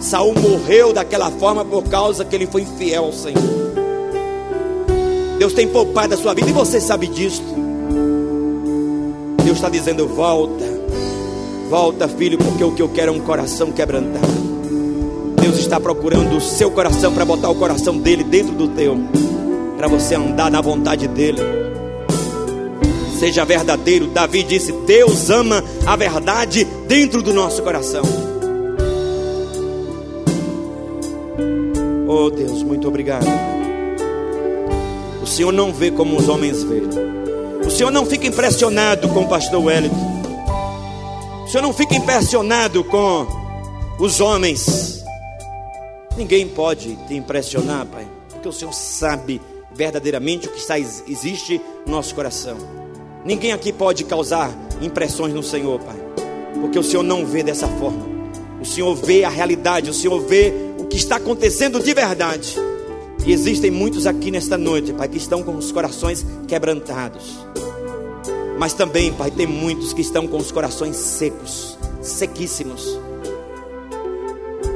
Saul 0.00 0.34
morreu 0.34 0.92
daquela 0.92 1.30
forma 1.30 1.64
por 1.64 1.84
causa 1.84 2.24
que 2.24 2.34
ele 2.34 2.46
foi 2.46 2.62
infiel 2.62 3.04
ao 3.04 3.12
Senhor. 3.12 3.42
Deus 5.38 5.52
tem 5.52 5.66
poupado 5.66 6.14
a 6.14 6.16
sua 6.16 6.34
vida 6.34 6.50
e 6.50 6.52
você 6.52 6.80
sabe 6.80 7.06
disso. 7.06 7.42
Deus 9.44 9.56
está 9.56 9.68
dizendo: 9.68 10.06
volta, 10.06 10.64
volta, 11.68 12.08
filho, 12.08 12.38
porque 12.38 12.64
o 12.64 12.72
que 12.72 12.82
eu 12.82 12.88
quero 12.88 13.12
é 13.12 13.14
um 13.14 13.20
coração 13.20 13.72
quebrantado. 13.72 14.43
Deus 15.44 15.58
está 15.58 15.78
procurando 15.78 16.38
o 16.38 16.40
seu 16.40 16.70
coração 16.70 17.12
para 17.12 17.22
botar 17.22 17.50
o 17.50 17.54
coração 17.54 17.98
dele 17.98 18.24
dentro 18.24 18.54
do 18.54 18.66
teu, 18.66 18.98
para 19.76 19.86
você 19.86 20.14
andar 20.14 20.50
na 20.50 20.62
vontade 20.62 21.06
dele. 21.06 21.38
Seja 23.18 23.44
verdadeiro. 23.44 24.06
Davi 24.06 24.42
disse: 24.42 24.72
Deus 24.86 25.28
ama 25.28 25.62
a 25.84 25.96
verdade 25.96 26.66
dentro 26.88 27.20
do 27.20 27.34
nosso 27.34 27.62
coração. 27.62 28.02
Oh 32.08 32.30
Deus, 32.30 32.62
muito 32.62 32.88
obrigado. 32.88 33.26
O 35.22 35.26
Senhor 35.26 35.52
não 35.52 35.74
vê 35.74 35.90
como 35.90 36.16
os 36.16 36.26
homens 36.26 36.62
veem. 36.62 36.88
O 37.66 37.70
Senhor 37.70 37.90
não 37.90 38.06
fica 38.06 38.26
impressionado 38.26 39.10
com 39.10 39.24
o 39.24 39.28
pastor 39.28 39.62
Wellington. 39.62 40.22
O 41.44 41.48
Senhor 41.48 41.62
não 41.62 41.74
fica 41.74 41.94
impressionado 41.94 42.82
com 42.82 43.26
os 43.98 44.22
homens 44.22 44.93
Ninguém 46.16 46.46
pode 46.46 46.94
te 47.08 47.14
impressionar, 47.14 47.84
Pai, 47.86 48.06
porque 48.30 48.48
o 48.48 48.52
Senhor 48.52 48.72
sabe 48.72 49.40
verdadeiramente 49.74 50.46
o 50.46 50.52
que 50.52 50.60
está, 50.60 50.78
existe 50.78 51.60
no 51.84 51.92
nosso 51.92 52.14
coração. 52.14 52.56
Ninguém 53.24 53.52
aqui 53.52 53.72
pode 53.72 54.04
causar 54.04 54.56
impressões 54.80 55.34
no 55.34 55.42
Senhor, 55.42 55.80
Pai, 55.80 55.96
porque 56.60 56.78
o 56.78 56.84
Senhor 56.84 57.02
não 57.02 57.26
vê 57.26 57.42
dessa 57.42 57.66
forma. 57.66 58.14
O 58.60 58.64
Senhor 58.64 58.94
vê 58.94 59.24
a 59.24 59.28
realidade, 59.28 59.90
o 59.90 59.94
Senhor 59.94 60.20
vê 60.20 60.52
o 60.78 60.84
que 60.84 60.96
está 60.96 61.16
acontecendo 61.16 61.82
de 61.82 61.92
verdade. 61.92 62.54
E 63.26 63.32
existem 63.32 63.70
muitos 63.70 64.06
aqui 64.06 64.30
nesta 64.30 64.56
noite, 64.56 64.92
Pai, 64.92 65.08
que 65.08 65.18
estão 65.18 65.42
com 65.42 65.56
os 65.56 65.72
corações 65.72 66.24
quebrantados. 66.46 67.44
Mas 68.56 68.72
também, 68.72 69.12
Pai, 69.12 69.32
tem 69.32 69.48
muitos 69.48 69.92
que 69.92 70.00
estão 70.00 70.28
com 70.28 70.36
os 70.36 70.52
corações 70.52 70.94
secos, 70.96 71.76
sequíssimos 72.00 73.00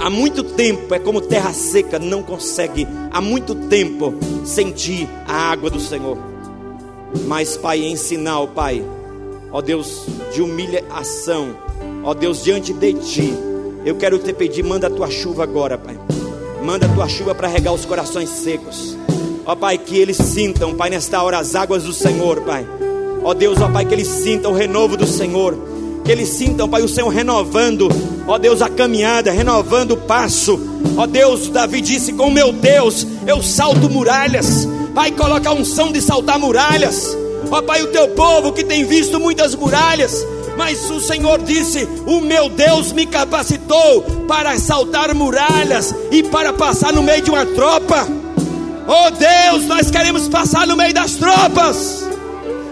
há 0.00 0.08
muito 0.08 0.42
tempo 0.42 0.94
é 0.94 0.98
como 0.98 1.20
terra 1.20 1.52
seca, 1.52 1.98
não 1.98 2.22
consegue 2.22 2.86
há 3.10 3.20
muito 3.20 3.54
tempo 3.54 4.14
sentir 4.44 5.08
a 5.26 5.50
água 5.50 5.70
do 5.70 5.80
Senhor. 5.80 6.18
Mas, 7.26 7.56
Pai, 7.56 7.82
em 7.82 7.96
sinal, 7.96 8.48
Pai, 8.48 8.84
ó 9.50 9.60
Deus 9.60 10.06
de 10.32 10.42
humilhação, 10.42 11.56
ó 12.04 12.14
Deus 12.14 12.42
diante 12.42 12.72
de 12.72 12.94
Ti, 12.94 13.34
eu 13.84 13.96
quero 13.96 14.18
te 14.18 14.32
pedir, 14.32 14.62
manda 14.62 14.88
a 14.88 14.90
tua 14.90 15.10
chuva 15.10 15.42
agora, 15.42 15.78
Pai. 15.78 15.98
Manda 16.62 16.86
a 16.86 16.94
tua 16.94 17.08
chuva 17.08 17.34
para 17.34 17.48
regar 17.48 17.72
os 17.72 17.84
corações 17.84 18.28
secos. 18.28 18.96
Ó 19.46 19.54
Pai, 19.54 19.78
que 19.78 19.96
eles 19.96 20.16
sintam, 20.16 20.74
Pai, 20.74 20.90
nesta 20.90 21.22
hora 21.22 21.38
as 21.38 21.54
águas 21.54 21.84
do 21.84 21.92
Senhor, 21.92 22.42
Pai. 22.42 22.66
Ó 23.22 23.32
Deus, 23.32 23.60
ó 23.60 23.68
Pai, 23.68 23.86
que 23.86 23.94
eles 23.94 24.08
sintam 24.08 24.52
o 24.52 24.54
renovo 24.54 24.96
do 24.96 25.06
Senhor 25.06 25.56
que 26.08 26.12
eles 26.12 26.30
sintam, 26.30 26.66
Pai, 26.66 26.80
o 26.80 26.88
Senhor 26.88 27.10
renovando, 27.10 27.86
ó 28.26 28.38
Deus, 28.38 28.62
a 28.62 28.70
caminhada, 28.70 29.30
renovando 29.30 29.90
o 29.90 29.96
passo. 29.98 30.58
Ó 30.96 31.06
Deus, 31.06 31.48
Davi 31.48 31.82
disse: 31.82 32.14
Com 32.14 32.30
meu 32.30 32.50
Deus 32.50 33.06
eu 33.26 33.42
salto 33.42 33.90
muralhas. 33.90 34.66
Pai, 34.94 35.10
coloca 35.10 35.50
a 35.50 35.52
unção 35.52 35.92
de 35.92 36.00
saltar 36.00 36.38
muralhas. 36.38 37.14
Ó 37.50 37.60
Pai, 37.60 37.82
o 37.82 37.88
teu 37.88 38.08
povo 38.08 38.54
que 38.54 38.64
tem 38.64 38.86
visto 38.86 39.20
muitas 39.20 39.54
muralhas, 39.54 40.26
Mas 40.56 40.90
o 40.90 40.98
Senhor 40.98 41.42
disse: 41.42 41.86
O 42.06 42.22
meu 42.22 42.48
Deus 42.48 42.90
me 42.90 43.04
capacitou 43.04 44.00
para 44.26 44.58
saltar 44.58 45.14
muralhas 45.14 45.94
e 46.10 46.22
para 46.22 46.54
passar 46.54 46.90
no 46.90 47.02
meio 47.02 47.20
de 47.20 47.30
uma 47.30 47.44
tropa. 47.44 48.08
Oh 48.86 49.10
Deus, 49.10 49.66
nós 49.66 49.90
queremos 49.90 50.26
passar 50.26 50.66
no 50.66 50.74
meio 50.74 50.94
das 50.94 51.16
tropas 51.16 52.07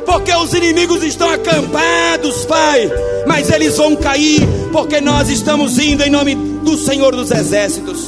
porque 0.07 0.33
os 0.33 0.55
inimigos 0.55 1.03
estão 1.03 1.29
acampados, 1.29 2.45
Pai, 2.47 2.91
mas 3.27 3.51
eles 3.51 3.77
vão 3.77 3.97
cair, 3.97 4.41
porque 4.73 5.01
nós 5.01 5.29
estamos 5.29 5.79
indo 5.79 6.05
em 6.05 6.11
nome 6.11 6.35
do 6.35 6.79
Senhor 6.79 7.15
dos 7.15 7.31
Exércitos. 7.31 8.07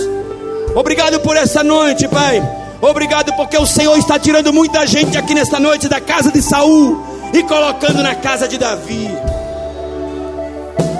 Obrigado 0.74 1.18
por 1.20 1.36
essa 1.36 1.64
noite, 1.64 2.06
Pai. 2.06 2.40
Obrigado 2.80 3.34
porque 3.34 3.58
o 3.58 3.66
Senhor 3.66 3.98
está 3.98 4.18
tirando 4.18 4.52
muita 4.52 4.86
gente 4.86 5.18
aqui 5.18 5.34
nesta 5.34 5.58
noite 5.58 5.88
da 5.88 6.00
casa 6.00 6.30
de 6.30 6.40
Saul 6.40 7.02
e 7.34 7.42
colocando 7.42 8.02
na 8.02 8.14
casa 8.14 8.46
de 8.46 8.56
Davi. 8.56 9.08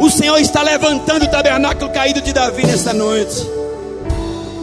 O 0.01 0.11
Senhor 0.11 0.39
está 0.39 0.63
levantando 0.63 1.25
o 1.25 1.31
tabernáculo 1.31 1.91
caído 1.91 2.21
de 2.21 2.33
Davi 2.33 2.67
nesta 2.67 2.93
noite. 2.93 3.49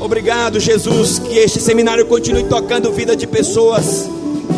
Obrigado, 0.02 0.60
Jesus, 0.60 1.20
que 1.20 1.38
este 1.38 1.60
seminário 1.60 2.06
continue 2.06 2.44
tocando 2.44 2.92
vida 2.92 3.16
de 3.16 3.26
pessoas 3.26 4.10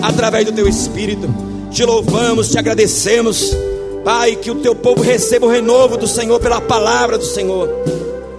através 0.01 0.45
do 0.45 0.51
teu 0.51 0.67
espírito. 0.67 1.46
Te 1.77 1.85
louvamos, 1.85 2.49
te 2.49 2.57
agradecemos. 2.57 3.55
Pai, 4.03 4.35
que 4.35 4.49
o 4.49 4.55
teu 4.55 4.73
povo 4.73 5.03
receba 5.03 5.45
o 5.45 5.49
renovo 5.49 5.95
do 5.95 6.07
Senhor 6.07 6.39
pela 6.39 6.59
palavra 6.59 7.19
do 7.19 7.23
Senhor. 7.23 7.69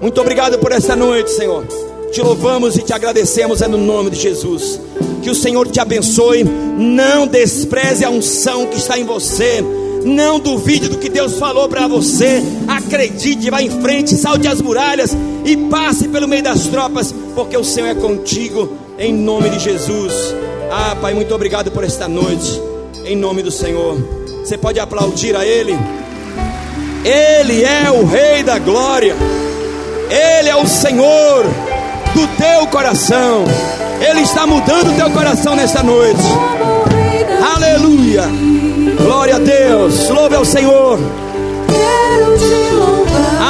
Muito 0.03 0.21
obrigado 0.21 0.59
por 0.59 0.73
esta 0.73 0.97
noite, 0.97 1.31
Senhor. 1.31 1.65
Te 2.11 2.21
louvamos 2.21 2.75
e 2.75 2.83
te 2.83 2.93
agradecemos 2.93 3.63
é 3.63 3.69
no 3.69 3.79
nome 3.79 4.11
de 4.11 4.19
Jesus. 4.19 4.81
Que 5.23 5.31
o 5.31 5.37
Senhor 5.37 5.69
te 5.69 5.79
abençoe. 5.79 6.43
Não 6.43 7.29
despreze 7.29 8.05
a 8.05 8.11
unção 8.11 8.67
que 8.67 8.77
está 8.77 8.99
em 8.99 9.05
você. 9.05 9.63
Não 10.05 10.41
duvide 10.41 10.89
do 10.89 10.99
que 10.99 11.09
Deus 11.09 11.39
falou 11.39 11.69
para 11.69 11.87
você. 11.87 12.43
Acredite, 12.67 13.51
vá 13.51 13.63
em 13.63 13.71
frente, 13.81 14.17
salte 14.17 14.49
as 14.49 14.61
muralhas 14.61 15.17
e 15.45 15.57
passe 15.57 16.09
pelo 16.09 16.27
meio 16.27 16.43
das 16.43 16.67
tropas, 16.67 17.15
porque 17.37 17.57
o 17.57 17.63
Senhor 17.63 17.87
é 17.87 17.95
contigo, 17.95 18.69
em 18.99 19.15
nome 19.15 19.49
de 19.51 19.61
Jesus. 19.61 20.35
Ah, 20.73 20.97
Pai, 21.01 21.15
muito 21.15 21.33
obrigado 21.33 21.71
por 21.71 21.85
esta 21.85 22.09
noite 22.09 22.67
em 23.09 23.17
nome 23.17 23.43
do 23.43 23.51
Senhor. 23.51 23.97
Você 24.45 24.59
pode 24.59 24.79
aplaudir 24.79 25.35
a 25.35 25.45
Ele. 25.45 25.75
Ele 27.03 27.65
é 27.65 27.91
o 27.91 28.05
Rei 28.05 28.43
da 28.43 28.59
Glória. 28.59 29.17
Ele 30.11 30.49
é 30.49 30.57
o 30.57 30.67
Senhor 30.67 31.45
do 32.15 32.27
teu 32.37 32.67
coração. 32.67 33.45
Ele 33.99 34.21
está 34.21 34.47
mudando 34.47 34.91
o 34.91 34.95
teu 34.95 35.11
coração 35.11 35.57
nesta 35.57 35.83
noite. 35.83 36.23
Aleluia. 37.55 38.25
Glória 39.03 39.37
a 39.37 39.39
Deus. 39.39 40.11
Louve 40.11 40.37
ao 40.37 40.45
Senhor. 40.45 40.99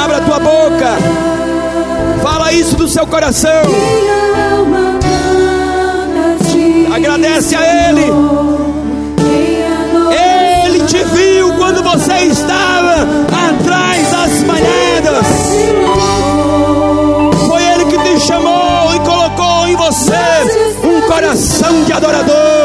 Abra 0.03 0.17
a 0.17 0.21
tua 0.21 0.39
boca. 0.39 0.97
Fala 2.23 2.53
isso 2.53 2.77
do 2.77 2.87
seu 2.87 3.05
coração. 3.05 3.63
Agradece 6.93 7.55
a 7.55 7.89
Ele 7.89 8.48
viu 11.13 11.53
quando 11.53 11.83
você 11.83 12.13
estava 12.25 13.07
atrás 13.49 14.11
das 14.11 14.43
malhadas. 14.43 15.27
Foi 17.47 17.63
Ele 17.63 17.85
que 17.85 17.97
te 17.97 18.19
chamou 18.19 18.95
e 18.95 18.99
colocou 18.99 19.67
em 19.67 19.75
você 19.75 20.13
um 20.83 21.01
coração 21.07 21.83
de 21.85 21.93
adorador. 21.93 22.58